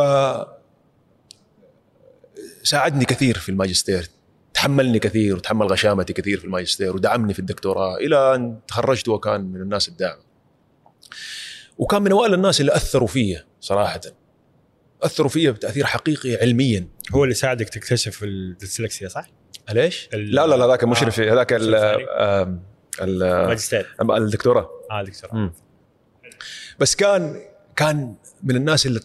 [2.63, 4.09] ساعدني كثير في الماجستير.
[4.57, 9.61] تحملني كثير وتحمل غشامتي كثير في الماجستير ودعمني في الدكتوراه إلى أن تخرجت وكان من
[9.61, 10.21] الناس الداعمه
[11.77, 14.01] وكان من أوائل الناس اللي أثروا فيا صراحة
[15.03, 19.27] أثروا فيا بتأثير حقيقي علميا هو اللي ساعدك تكتشف الديسلكسيا صح؟
[19.71, 21.33] ليش؟ لا لا لا ذاك المشرف آه.
[21.33, 22.63] هذاك ال- مشرف ثاني؟ آم،
[23.01, 25.53] ال- ماجستير الدكتوراه آه دكتور مم.
[26.79, 27.41] بس كان
[27.75, 28.99] كان من الناس اللي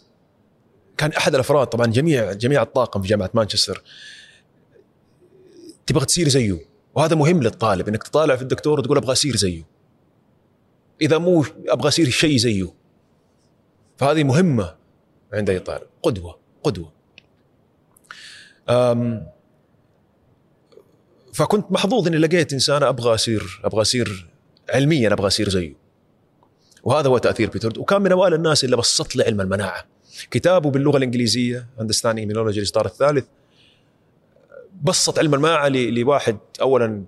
[0.97, 3.83] كان أحد الأفراد طبعا جميع جميع الطاقم في جامعة مانشستر
[5.93, 6.59] تبغى تصير زيه
[6.95, 9.67] وهذا مهم للطالب إنك تطالع في الدكتور وتقول أبغى اصير زيه
[11.03, 12.75] إذا مو أبغى اصير شيء زيه
[13.97, 14.75] فهذه مهمة
[15.33, 15.87] عند أي طالب.
[16.03, 16.93] قدوة قدوة.
[18.69, 19.27] أم
[21.33, 24.29] فكنت محظوظ إني لقيت إنسان أبغى اصير أبغى اصير
[24.69, 25.75] علميا أبغى اصير زيه
[26.85, 29.85] وهذا هو تأثير بيتر وكان من أوائل الناس اللي بسط لي علم المناعة.
[30.31, 33.25] كتابه باللغة الإنجليزية Understanding Immunology الاصدار الثالث.
[34.83, 37.05] بسط علم المناعه ل- لواحد اولا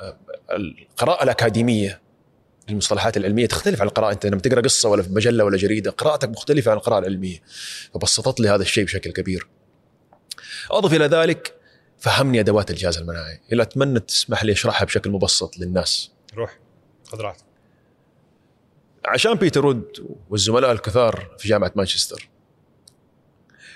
[0.00, 0.16] آه،
[0.50, 2.00] القراءة الأكاديمية
[2.70, 3.46] المصطلحات العلمية.
[3.46, 6.76] تختلف عن القراءة أنت لما تقرأ قصة ولا في مجلة ولا جريدة قراءتك مختلفة عن
[6.76, 7.42] القراءة العلمية.
[7.94, 9.48] فبسطت لي هذا الشيء بشكل كبير.
[10.70, 11.54] أضف إلى ذلك
[11.98, 13.40] فهمني أدوات الجهاز المناعي.
[13.52, 16.10] الا أتمنى تسمح لي أشرحها بشكل مبسط للناس.
[16.34, 16.58] روح
[17.04, 17.44] خذ راحتك.
[19.04, 22.28] عشان بيتر وود والزملاء الكثار في جامعة مانشستر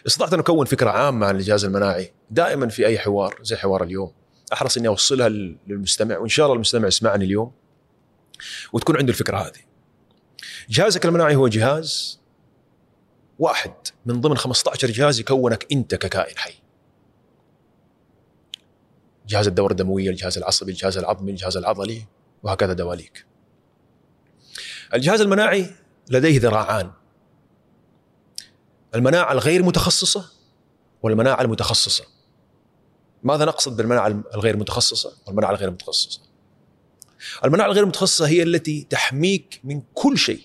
[0.07, 4.13] استطعت أن أكون فكرة عامة عن الجهاز المناعي دائما في أي حوار زي حوار اليوم
[4.53, 7.53] أحرص إني أوصلها لل- للمستمع وإن شاء الله المستمع يسمعني اليوم
[8.73, 9.61] وتكون عنده الفكرة هذه.
[10.69, 12.21] جهازك المناعي هو جهاز
[13.39, 13.75] واحد
[14.07, 16.55] من ضمن 15 جهاز يكونك أنت ككائن حي.
[19.27, 22.05] جهاز الدورة الدموية، الجهاز العصبي، الجهاز العظمي، الجهاز العضلي
[22.43, 23.27] وهكذا دواليك.
[24.95, 25.71] الجهاز المناعي
[26.11, 26.91] لديه ذراعان
[28.95, 30.31] المناعة الغير متخصصة
[31.03, 32.05] والمناعة المتخصصة؟
[33.23, 36.21] ماذا نقصد بالمناعة الغير متخصصة والمناعة الغير متخصصة؟
[37.45, 40.41] المناعة الغير متخصصة هي التي تحميك من كل شيء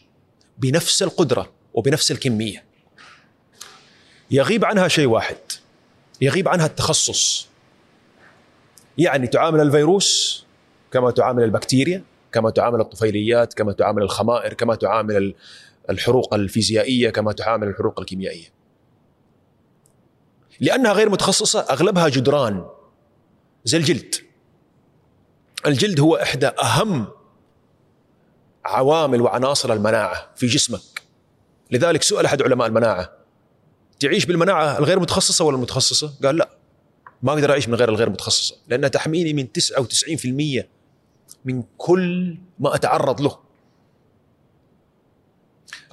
[0.58, 2.64] بنفس القدرة وبنفس الكمية.
[4.32, 5.38] يغيب عنها شيء واحد
[6.22, 7.48] يغيب عنها التخصص.
[8.98, 10.46] يعني تعامل الفيروس
[10.92, 15.36] كما تعامل البكتيريا كما تعامل الطفيليات كما تعامل الخمائر كما تعامل
[15.90, 18.48] الحروق الفيزيائية كما تعامل الحروق الكيميائية.
[20.60, 22.66] لأنها غير متخصصة أغلبها جدران
[23.66, 24.16] زي الجلد.
[25.66, 27.07] الجلد هو إحدى أهم
[28.66, 30.82] عوامل وعناصر المناعة في جسمك.
[31.72, 33.20] لذلك سئل أحد علماء المناعة
[33.99, 36.49] تعيش بالمناعة الغير متخصصة ولا المتخصصة؟ قال لا
[37.24, 40.64] ما أقدر أعيش من غير الغير متخصصة لأنها تحميني من 99%
[41.45, 43.40] من كل ما أتعرض له.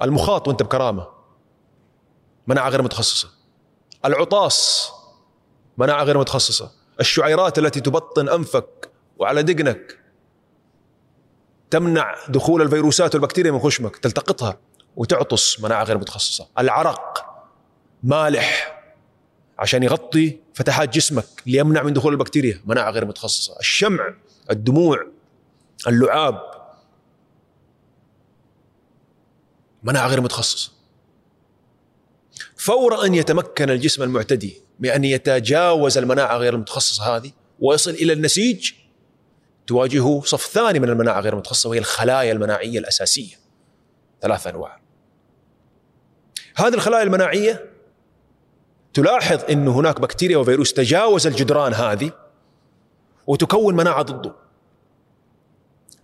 [0.01, 1.07] المخاط وانت بكرامة.
[2.47, 3.29] مناعة غير متخصصة.
[4.05, 4.89] العطاس
[5.77, 6.71] مناعة غير متخصصة.
[6.99, 9.99] الشعيرات التي تبطن أنفك وعلى دقنك
[11.69, 14.57] تمنع دخول الفيروسات والبكتيريا من خشمك تلتقطها
[14.95, 16.47] وتعطس مناعة غير متخصصة.
[16.59, 17.25] العرق
[18.03, 18.81] مالح
[19.59, 23.59] عشان يغطي فتحات جسمك ليمنع من دخول البكتيريا مناعة غير متخصصة.
[23.59, 24.13] الشمع
[24.51, 25.07] الدموع
[25.87, 26.56] اللعاب
[29.87, 30.71] مناعه غير متخصصه
[32.55, 38.71] فور أن يتمكن الجسم المعتدي بأن يتجاوز المناعة غير المتخصصة هذه ويصل إلى النسيج
[39.67, 43.35] تواجهه صف ثاني من المناعة غير المتخصصة وهي الخلايا المناعية الأساسية.
[44.21, 44.81] ثلاث أنواع.
[46.55, 47.69] هذه الخلايا المناعية
[48.93, 52.11] تلاحظ إن هناك بكتيريا وفيروس تجاوز الجدران هذه
[53.27, 54.35] وتكون مناعة ضده.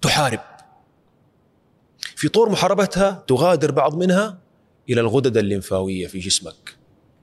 [0.02, 0.53] تحارب.
[2.24, 4.38] في طور محاربتها تغادر بعض منها
[4.90, 6.76] إلى الغدد الليمفاوية في جسمك.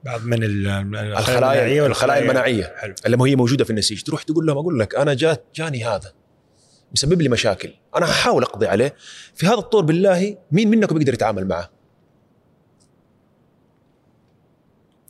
[0.03, 2.73] بعض من ال- الخلايا والخلايا- الخلايا المناعية.
[2.77, 2.95] حلو.
[3.07, 4.01] لما هي موجودة في النسيج.
[4.03, 6.13] تروح تقول لهم أقول لك أنا جات جاني هذا.
[6.93, 7.73] مسبب لي مشاكل.
[7.95, 8.95] أنا هحاول أقضي عليه.
[9.35, 11.69] في هذا الطور بالله مين منكم يقدر يتعامل معه؟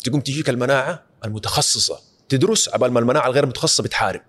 [0.03, 1.99] تقوم تجيك المناعة المتخصصة.
[2.29, 4.21] تدرس عبال ما المناعة الغير متخصصة بتحارب.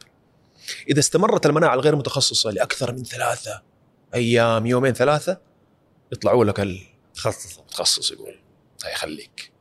[0.90, 3.62] إذا استمرت المناعة الغير متخصصة لأكثر من ثلاثة
[4.14, 5.51] أيام يومين ثلاثة
[6.12, 6.68] يطلعوا لك
[7.14, 8.39] تخصص المتخصص يقول
[8.84, 9.52] هاي خليك.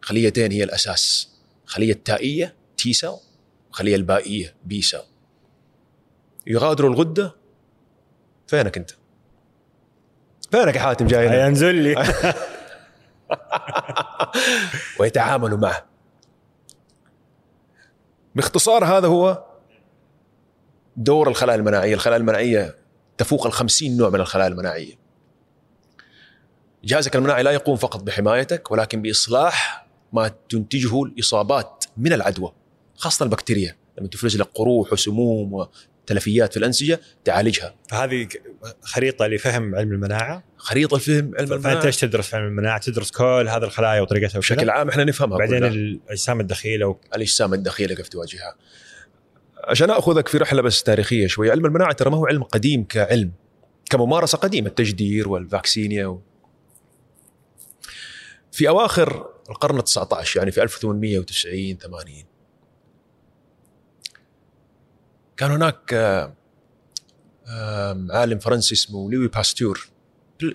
[0.00, 1.32] خليتين هي الأساس.
[1.66, 3.16] خلية التائية T cell
[3.70, 5.00] وخليه البائية B cell
[6.46, 7.36] يغادروا الغدة
[8.46, 8.90] فينك أنت؟
[10.50, 11.94] فينك يا حاتم جاي هنا؟ ينزل لي.
[15.00, 15.86] ويتعاملوا معه.
[18.34, 19.44] باختصار هذا هو
[20.96, 21.94] دور الخلايا المناعية.
[21.94, 22.76] الخلايا المناعية
[23.18, 25.01] تفوق الخمسين نوع من الخلايا المناعية.
[26.84, 32.52] جهازك المناعي لا يقوم فقط بحمايتك ولكن بإصلاح ما تنتجه الإصابات من العدوى
[32.96, 33.76] خاصة البكتيريا.
[33.98, 37.74] لما تفرز لك قروح وسموم وتلفيات في الأنسجة تعالجها.
[37.88, 38.28] فهذه
[38.82, 40.44] خريطة لفهم علم المناعة.
[40.56, 41.86] خريطة الفهم علم فأنت المناعة.
[41.86, 45.68] إيش تدرس علم المناعة؟ تدرس كل هذه الخلايا وطريقتها بشكل عام إحنا نفهمها بعدين كلها.
[45.70, 46.96] الأجسام الدخيلة و...
[47.14, 48.54] الأجسام الدخيلة كيف تواجهها.
[49.64, 53.32] عشان آخذك في رحلة بس تاريخية شوي علم المناعة ترى ما هو علم قديم كعلم
[53.90, 56.20] كممارسة قديمة التجدير والفاكسينيا و...
[58.52, 62.24] في أواخر القرن ال 19 يعني في 1890 80
[65.36, 65.92] كان هناك
[68.10, 69.88] عالم فرنسي اسمه لوي باستور.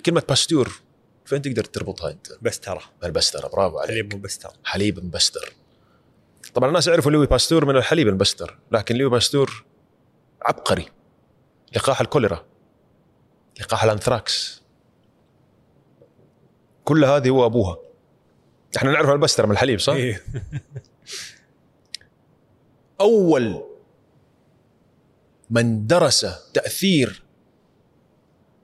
[0.06, 0.82] كلمة باستور
[1.26, 3.92] فين تقدر تربطها أنت؟ بس ترى البسترة برافو عليك.
[3.92, 5.54] حليب مبستر حليب مبستر
[6.54, 9.66] طبعا الناس يعرفوا لوي باستور من الحليب المبستر لكن لوي باستور
[10.42, 10.90] عبقري.
[11.76, 12.46] لقاح الكوليرا.
[13.60, 14.64] لقاح الأنثراكس.
[16.84, 17.87] كل هذه هو أبوها.
[18.76, 20.24] إحنا نعرف البستر من الحليب صح؟ إيه.
[23.02, 23.64] أول
[25.50, 27.24] من درس تأثير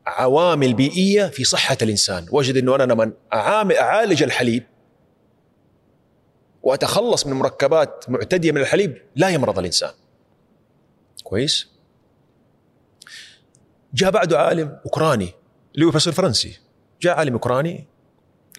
[0.06, 4.64] عوامل بيئية في صحة الإنسان وجد إنه أنا لما أعالج الحليب
[6.64, 9.92] وأتخلص من مركبات معتدية من الحليب لا يمرض الإنسان
[11.24, 11.68] كويس
[13.94, 15.34] جاء بعده عالم أوكراني
[15.76, 16.60] اللي هو بروفيسور فرنسي
[17.02, 17.86] جاء عالم أوكراني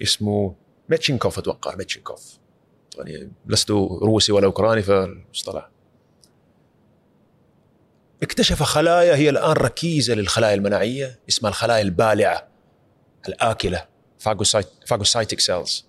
[0.03, 0.55] اسمه
[0.89, 2.39] ميتشينكوف أتوقع ميتشينكوف.
[2.99, 5.71] يعني لست روسي ولا أوكراني فالمصطلح
[8.23, 12.49] اكتشف خلايا هي الآن ركيزة للخلايا المناعية اسمها الخلايا البالعة
[13.29, 13.85] الآكلة
[14.19, 15.87] phagocyte phagocytic cells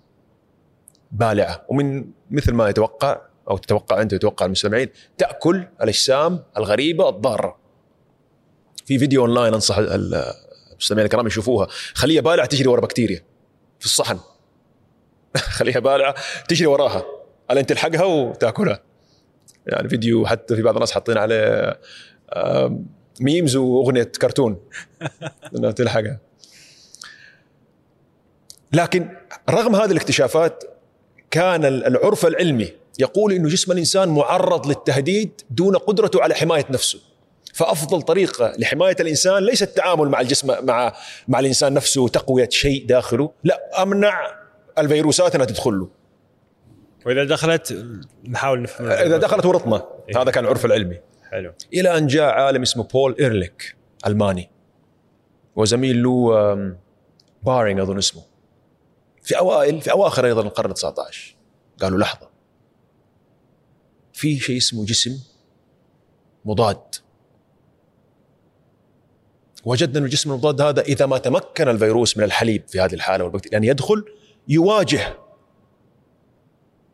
[1.11, 1.65] بالعة.
[1.69, 7.57] ومن مثل ما يتوقع أو تتوقع أنت ويتوقع المستمعين تأكل الأجسام الغريبة الضارة.
[8.85, 10.23] في فيديو أونلاين أنصح ال-
[10.71, 11.67] المستمعين الكرام يشوفوها.
[11.93, 13.23] خلية بالعة تجري ورا بكتيريا
[13.79, 14.19] في الصحن.
[15.57, 16.15] خليها بالعه
[16.47, 17.05] تجري وراها.
[17.51, 18.81] الين تلحقها وتأكلها.
[19.67, 21.79] يعني فيديو حتى في بعض الناس حاطين عليه
[23.21, 24.59] ميمز وأغنية كرتون.
[25.55, 26.19] إنها تلحقها.
[28.73, 29.09] لكن
[29.49, 30.63] رغم هذه الاكتشافات
[31.31, 36.99] كان العرف العلمي يقول إنه جسم الإنسان معرض للتهديد دون قدرته على حماية نفسه.
[37.53, 40.93] فأفضل طريقة لحماية الإنسان ليس التعامل مع الجسم مع
[41.27, 43.31] مع الإنسان نفسه وتقويه شيء داخله.
[43.43, 44.44] لا أمنع
[44.77, 45.89] الفيروسات إنها تدخل له.
[47.05, 47.85] وإذا دخلت
[48.27, 49.87] نحاول نفهم إذا دخلت ورطنا.
[50.09, 50.21] إيه.
[50.21, 50.99] هذا كان العرف العلمي.
[51.31, 51.53] حلو.
[51.73, 53.75] إلى أن جاء عالم اسمه بول إيرليك
[54.07, 54.49] ألماني.
[55.55, 56.55] وزميل له
[57.43, 58.23] بارينج أظن اسمه.
[59.21, 61.35] في اوائل في أواخر أيضا القرن 19
[61.81, 62.29] قالوا لحظة.
[64.13, 65.19] في شيء اسمه جسم
[66.45, 66.95] مضاد.
[69.65, 73.57] وجدنا إن الجسم المضاد هذا إذا ما تمكن الفيروس من الحليب في هذه الحالة والبكتيريا
[73.57, 74.05] ان يدخل
[74.47, 75.17] يواجه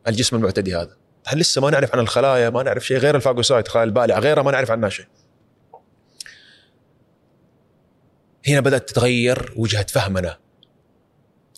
[0.08, 0.96] الجسم المعتدي هذا.
[1.26, 4.50] إحنا لسه ما نعرف عن الخلايا ما نعرف شيء غير الفاجوسايت خلايا البالعه غيرها ما
[4.50, 5.06] نعرف عنها شيء.
[8.48, 10.38] هنا بدأت تتغير وجهة فهمنا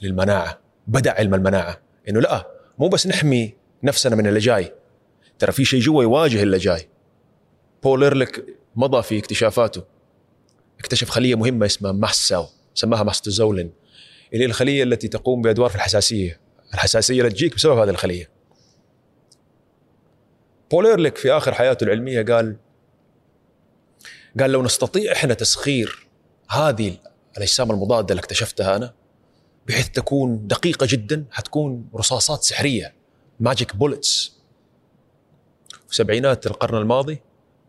[0.02, 1.80] للمناعة بدأ علم المناعة.
[2.08, 4.74] إنه لا مو بس نحمي نفسنا من اللي جاي.
[5.38, 6.88] ترى في شيء جوا يواجه اللي جاي.
[7.82, 8.44] بول إيرليك
[8.76, 9.84] مضى في اكتشافاته.
[10.78, 12.34] اكتشف خلية مهمة اسمها mast
[12.74, 13.72] سماها mastzellen.
[14.32, 16.40] اللي هي الخلية التي تقوم بأدوار في الحساسية.
[16.74, 18.30] الحساسية اللي تجيك بسبب هذه الخلية.
[20.70, 22.56] بول إيرليك في آخر حياته العلمية قال
[24.40, 26.06] قال لو نستطيع إحنا تسخير
[26.50, 26.96] هذه
[27.36, 28.94] الأجسام المضادة اللي اكتشفتها أنا
[29.66, 32.94] بحيث تكون دقيقة جدا حتكون رصاصات سحرية
[33.40, 34.32] magic bullets
[35.88, 37.20] في سبعينات القرن الماضي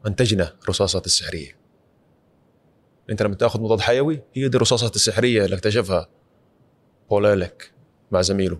[0.08, 1.58] أنتجنا الرصاصات السحرية.
[3.10, 6.08] أنت لما تأخذ مضاد حيوي هي دي الرصاصات السحرية اللي اكتشفها.
[7.10, 7.72] بول إيرليك
[8.12, 8.60] مع زميله.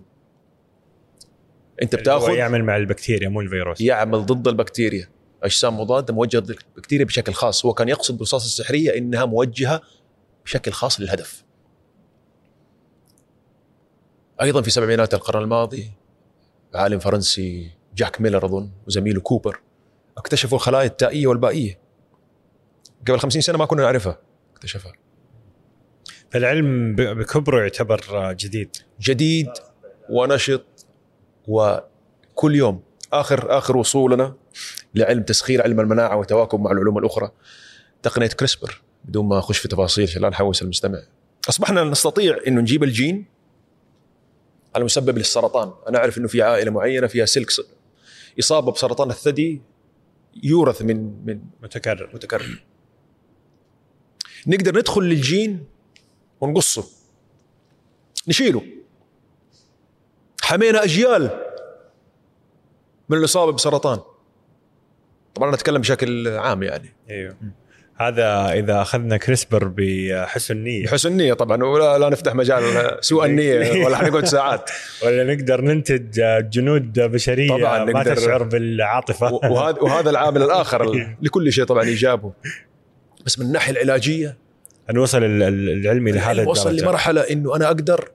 [1.82, 3.80] انت بتاخذ يعمل مع البكتيريا مو الفيروس.
[3.80, 5.08] يعمل ضد البكتيريا.
[5.42, 7.66] أجسام مضادة موجهة ضد البكتيريا بشكل خاص.
[7.66, 9.80] هو كان يقصد بالرصاص السحرية إنها موجهة
[10.44, 11.44] بشكل خاص للهدف.
[14.40, 15.90] أيضا في سبعينات القرن الماضي
[16.74, 19.60] عالم فرنسي جاك ميلر أظن وزميله كوبر
[20.18, 21.78] اكتشفوا الخلايا التائية والبائية.
[23.08, 24.18] قبل خمسين سنة ما كنا نعرفها
[24.52, 24.92] اكتشفها.
[26.30, 28.76] فالعلم بكبره يعتبر جديد.
[29.00, 29.50] جديد
[30.10, 30.64] ونشط
[31.48, 32.82] وكل يوم
[33.12, 34.34] آخر آخر وصولنا
[34.94, 37.30] لعلم تسخير علم المناعة وتواكب مع العلوم الأخرى.
[38.02, 40.98] تقنية كريسبر بدون ما أخش في تفاصيل عشان لا نحوس المستمع.
[41.48, 43.26] أصبحنا نستطيع انه نجيب الجين
[44.76, 45.72] المسبب للسرطان.
[45.88, 47.50] أنا أعرف إنه في عائلة معينة فيها سلك
[48.38, 49.62] إصابة بسرطان الثدي
[50.42, 52.10] يورث من من متكرر.
[52.14, 52.64] متكرر.
[54.46, 55.64] نقدر ندخل للجين
[56.40, 56.84] ونقصه.
[58.28, 58.62] نشيله.
[60.42, 61.30] حمينا أجيال
[63.08, 64.00] من الاصابه بسرطان.
[65.34, 66.94] طبعا أنا أتكلم بشكل عام يعني.
[67.10, 67.36] أيوه.
[67.98, 70.84] هذا إذا أخذنا كريسبر بحسن نية.
[70.84, 74.70] بحسن النيه طبعا ولا لا نفتح مجال سوء النية ولا حنقعد ساعات.
[75.04, 79.32] ولا نقدر ننتج جنود بشرية طبعاً ما نقدر- تشعر بالعاطفة.
[79.32, 80.92] وهذا وهذا العامل الآخر
[81.22, 82.32] لكل شيء طبعا إيجابه.
[83.26, 84.36] بس من الناحية العلاجية
[84.90, 86.84] أن وصل ال- ال- العلمي لهذا وصل الدرجة.
[86.84, 88.10] لمرحلة إنه أنا أقدر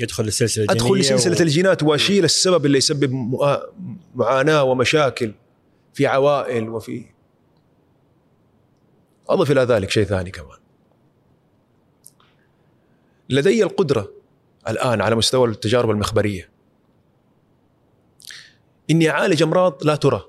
[0.00, 1.42] يدخل السلسلة الجينيه أدخل لسلسله و...
[1.42, 3.12] الجينات وأشيل السبب اللي يسبب
[4.14, 5.32] معاناة ومشاكل
[5.94, 7.04] في عوائل وفي
[9.28, 10.58] أضف إلى ذلك شيء ثاني كمان.
[13.30, 14.12] لدي القدرة
[14.68, 16.50] الآن على مستوى التجارب المخبرية.
[18.90, 20.24] إني أعالج أمراض لا ترى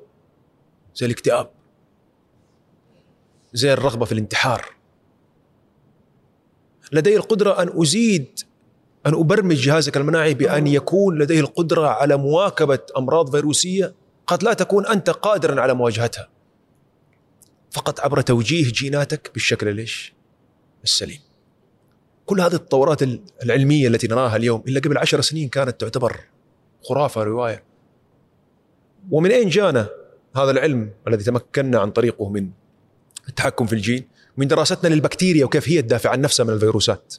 [0.95, 1.49] زي الاكتئاب
[3.53, 4.76] زي الرغبة في الانتحار.
[6.91, 8.39] لدي القدرة أن أزيد
[9.05, 13.93] أن أبرمج جهازك المناعي بأن يكون لديه القدرة على مواكبة أمراض فيروسية
[14.27, 16.29] قد لا تكون أنت قادرا على مواجهتها.
[17.71, 20.13] فقط عبر توجيه جيناتك بالشكل ليش؟
[20.83, 21.19] السليم.
[22.25, 22.99] كل هذه التطورات
[23.43, 26.19] العلمية التي نراها اليوم إلا قبل عشر سنين كانت تعتبر
[26.83, 27.63] خرافة رواية.
[29.11, 29.89] ومن أين جانا
[30.35, 32.49] هذا العلم الذي تمكنا عن طريقه من
[33.29, 34.07] التحكم في الجين؟
[34.37, 37.15] من دراستنا للبكتيريا وكيف هي تدافع عن نفسها من الفيروسات.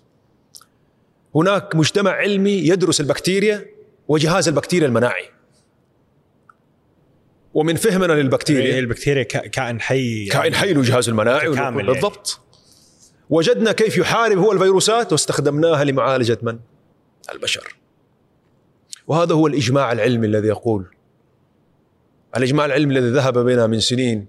[1.35, 3.67] هناك مجتمع علمي يدرس البكتيريا
[4.09, 5.25] وجهاز البكتيريا المناعي.
[7.55, 11.83] ومن فهمنا هي للبكتيريا البكتيريا كا- كائن حي كائن حي له جهاز المناعي يعني.
[11.83, 12.41] بالضبط.
[13.31, 16.59] وجدنا كيف يحارب هو الفيروسات واستخدمناها لمعالجة من؟
[17.35, 17.77] البشر.
[19.07, 20.87] وهذا هو الإجماع العلمي الذي يقول.
[22.37, 24.27] الإجماع العلمي الذي ذهب بنا من سنين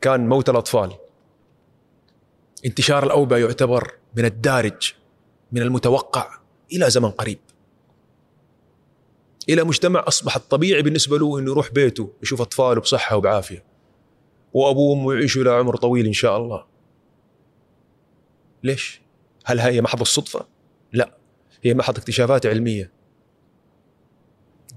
[0.00, 0.92] كان موت الأطفال.
[2.66, 4.92] انتشار الأوبئة يعتبر من الدارج
[5.52, 6.38] من المتوقع
[6.72, 7.38] إلى زمن قريب.
[9.48, 13.64] إلى مجتمع أصبح الطبيعي بالنسبة له أنه يروح بيته يشوف أطفاله بصحة وبعافية.
[14.52, 16.64] وأبوه وأمه يعيشوا إلى عمر طويل إن شاء الله.
[18.62, 19.00] ليش؟
[19.44, 20.46] هل هي محض الصدفة؟
[20.92, 21.16] لا
[21.62, 22.92] هي محض اكتشافات علمية.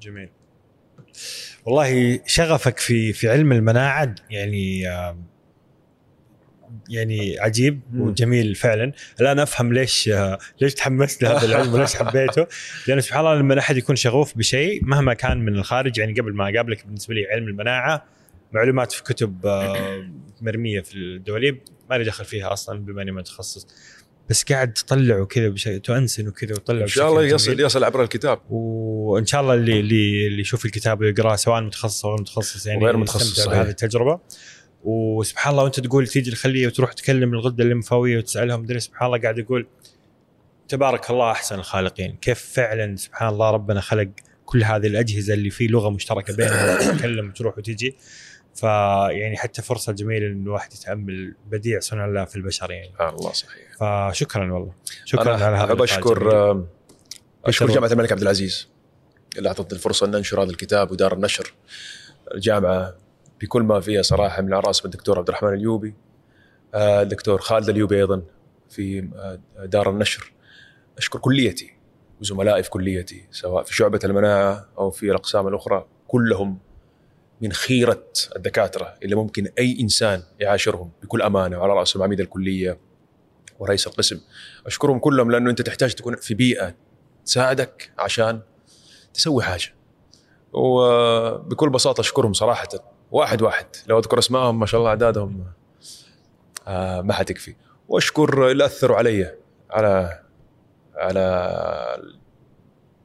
[0.01, 0.29] جميل.
[1.65, 4.83] والله شغفك في في علم المناعه يعني
[6.89, 7.79] يعني عجيب.
[7.95, 10.09] وجميل فعلا الآن أفهم ليش
[10.61, 12.47] ليش تحمست لهذا العلم وليش حبيته
[12.87, 16.49] لأنه سبحان الله لما أحد يكون شغوف بشيء مهما كان من الخارج يعني قبل ما
[16.49, 18.05] أقابلك بالنسبة لي علم المناعة
[18.51, 20.09] معلومات في كتب آه،
[20.41, 23.67] مرمية في الدواليب ما لي دخل فيها أصلا بما إني متخصص
[24.29, 27.59] بس قاعد تطلع وكذا بشيء تؤنسن وكذا وتطلع إن شاء الله يصل.
[27.59, 32.15] يصل عبر الكتاب وإن شاء الله اللي اللي اللي يشوف الكتاب ويقرأه سواء متخصص أو
[32.15, 33.47] غير متخصص يعني وغير متخصص،.
[33.47, 34.19] بهذه التجربة
[34.85, 39.37] وسبحان الله وانت تقول تيجي الخليه وتروح تكلم الغدة الليمفاويه وتسألهم مدري سبحان الله قاعد
[39.37, 39.67] يقول
[40.67, 42.17] تبارك الله أحسن الخالقين.
[42.21, 44.07] كيف فعلا سبحان الله ربنا خلق
[44.45, 47.95] كل هذه الأجهزة اللي في لغة مشتركة بينها تتكلم وتروح وتجي.
[48.55, 52.91] فيعني حتى فرصة جميلة إن الواحد يتأمل بديع صنع الله في البشر يعني.
[52.99, 53.63] آه الله صحيح.
[53.79, 54.73] فشكرا والله.
[55.05, 56.63] شكرا أنا على هذا أشكر
[57.49, 58.67] أشكر- جامعة الملك عبد العزيز
[59.37, 61.53] اللي أعطتني الفرصة أن أنشر هذا الكتاب ودار النشر
[62.35, 62.95] الجامعة.
[63.41, 65.95] بكل ما فيها صراحة من على رأسهم الدكتور عبد الرحمن اليوبي
[66.73, 68.23] آه، الدكتور خالد اليوبي أيضا
[68.69, 70.33] في آه، دار النشر.
[70.97, 71.73] أشكر كليتي
[72.21, 76.59] وزملائي في كليتي سواء في شعبة المناعة أو في الأقسام الأخرى كلهم
[77.41, 82.79] من خيرة الدكاترة اللي ممكن أي إنسان يعاشرهم بكل أمانة وعلى رأسهم عميد الكلية
[83.59, 84.21] ورئيس القسم.
[84.65, 86.75] أشكرهم كلهم لأنه أنت تحتاج تكون في بيئة
[87.25, 88.41] تساعدك عشان
[89.13, 89.75] تسوي حاجة.
[90.53, 92.94] وبكل بساطة أشكرهم صراحة.
[93.11, 93.65] واحد واحد.
[93.87, 95.43] لو أذكر أسمائهم ما شاء الله أعدادهم
[96.67, 97.55] آه ما حتكفي
[97.87, 99.35] وأشكر اللي أثروا علي
[99.71, 100.19] على
[100.95, 101.21] على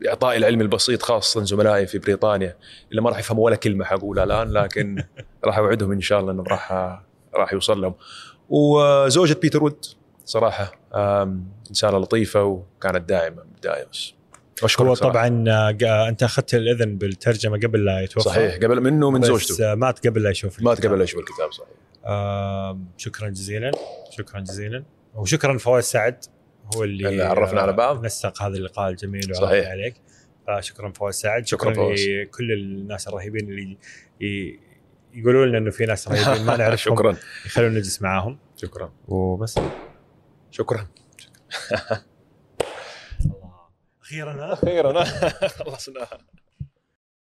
[0.09, 2.57] إعطائي العلم البسيط خاصة زملائي في بريطانيا
[2.91, 5.05] اللي ما راح يفهموا ولا كلمة حقولها الآن لكن
[5.45, 6.73] راح أوعدهم إن شاء الله أنهم راح
[7.35, 7.95] راح يوصل لهم.
[8.49, 9.85] وزوجة بيتر وود
[10.25, 13.87] صراحة آم، إنسانة لطيفة وكانت من البداية
[14.65, 15.13] بس هو صراحة.
[15.13, 19.73] طبعا آه، أنت أخذت الأذن بالترجمة قبل لا يتوفى صحيح قبل منه ومن بس زوجته.
[19.73, 20.91] آه، مات قبل لا يشوف مات الكتاب.
[20.91, 21.69] قبل لا يشوف الكتاب صحيح.
[22.05, 23.71] آه شكرا جزيلا
[24.11, 24.85] شكرا جزيلا.
[25.15, 26.25] وشكرا فواز سعد
[26.77, 28.05] هو اللي اللي عرفنا على بعض.
[28.05, 29.43] نسق هذا اللقاء الجميل صحيح.
[29.43, 29.95] وعرفنا عليك
[30.47, 32.01] فشكرا فواز سعد شكراً شكرا, فواز.
[32.09, 33.77] لكل الناس الرهيبين اللي
[35.15, 36.95] يقولوا لنا إنه في ناس رهيبين ما نعرفهم.
[36.97, 37.17] شكرا.
[37.47, 38.39] يخلونا نجلس معاهم.
[38.57, 38.93] شكرا.
[39.09, 39.59] وبس.
[40.51, 40.87] شكرا.
[44.11, 45.05] أخيرا ها؟ أخيرا
[45.59, 46.07] خلصنا.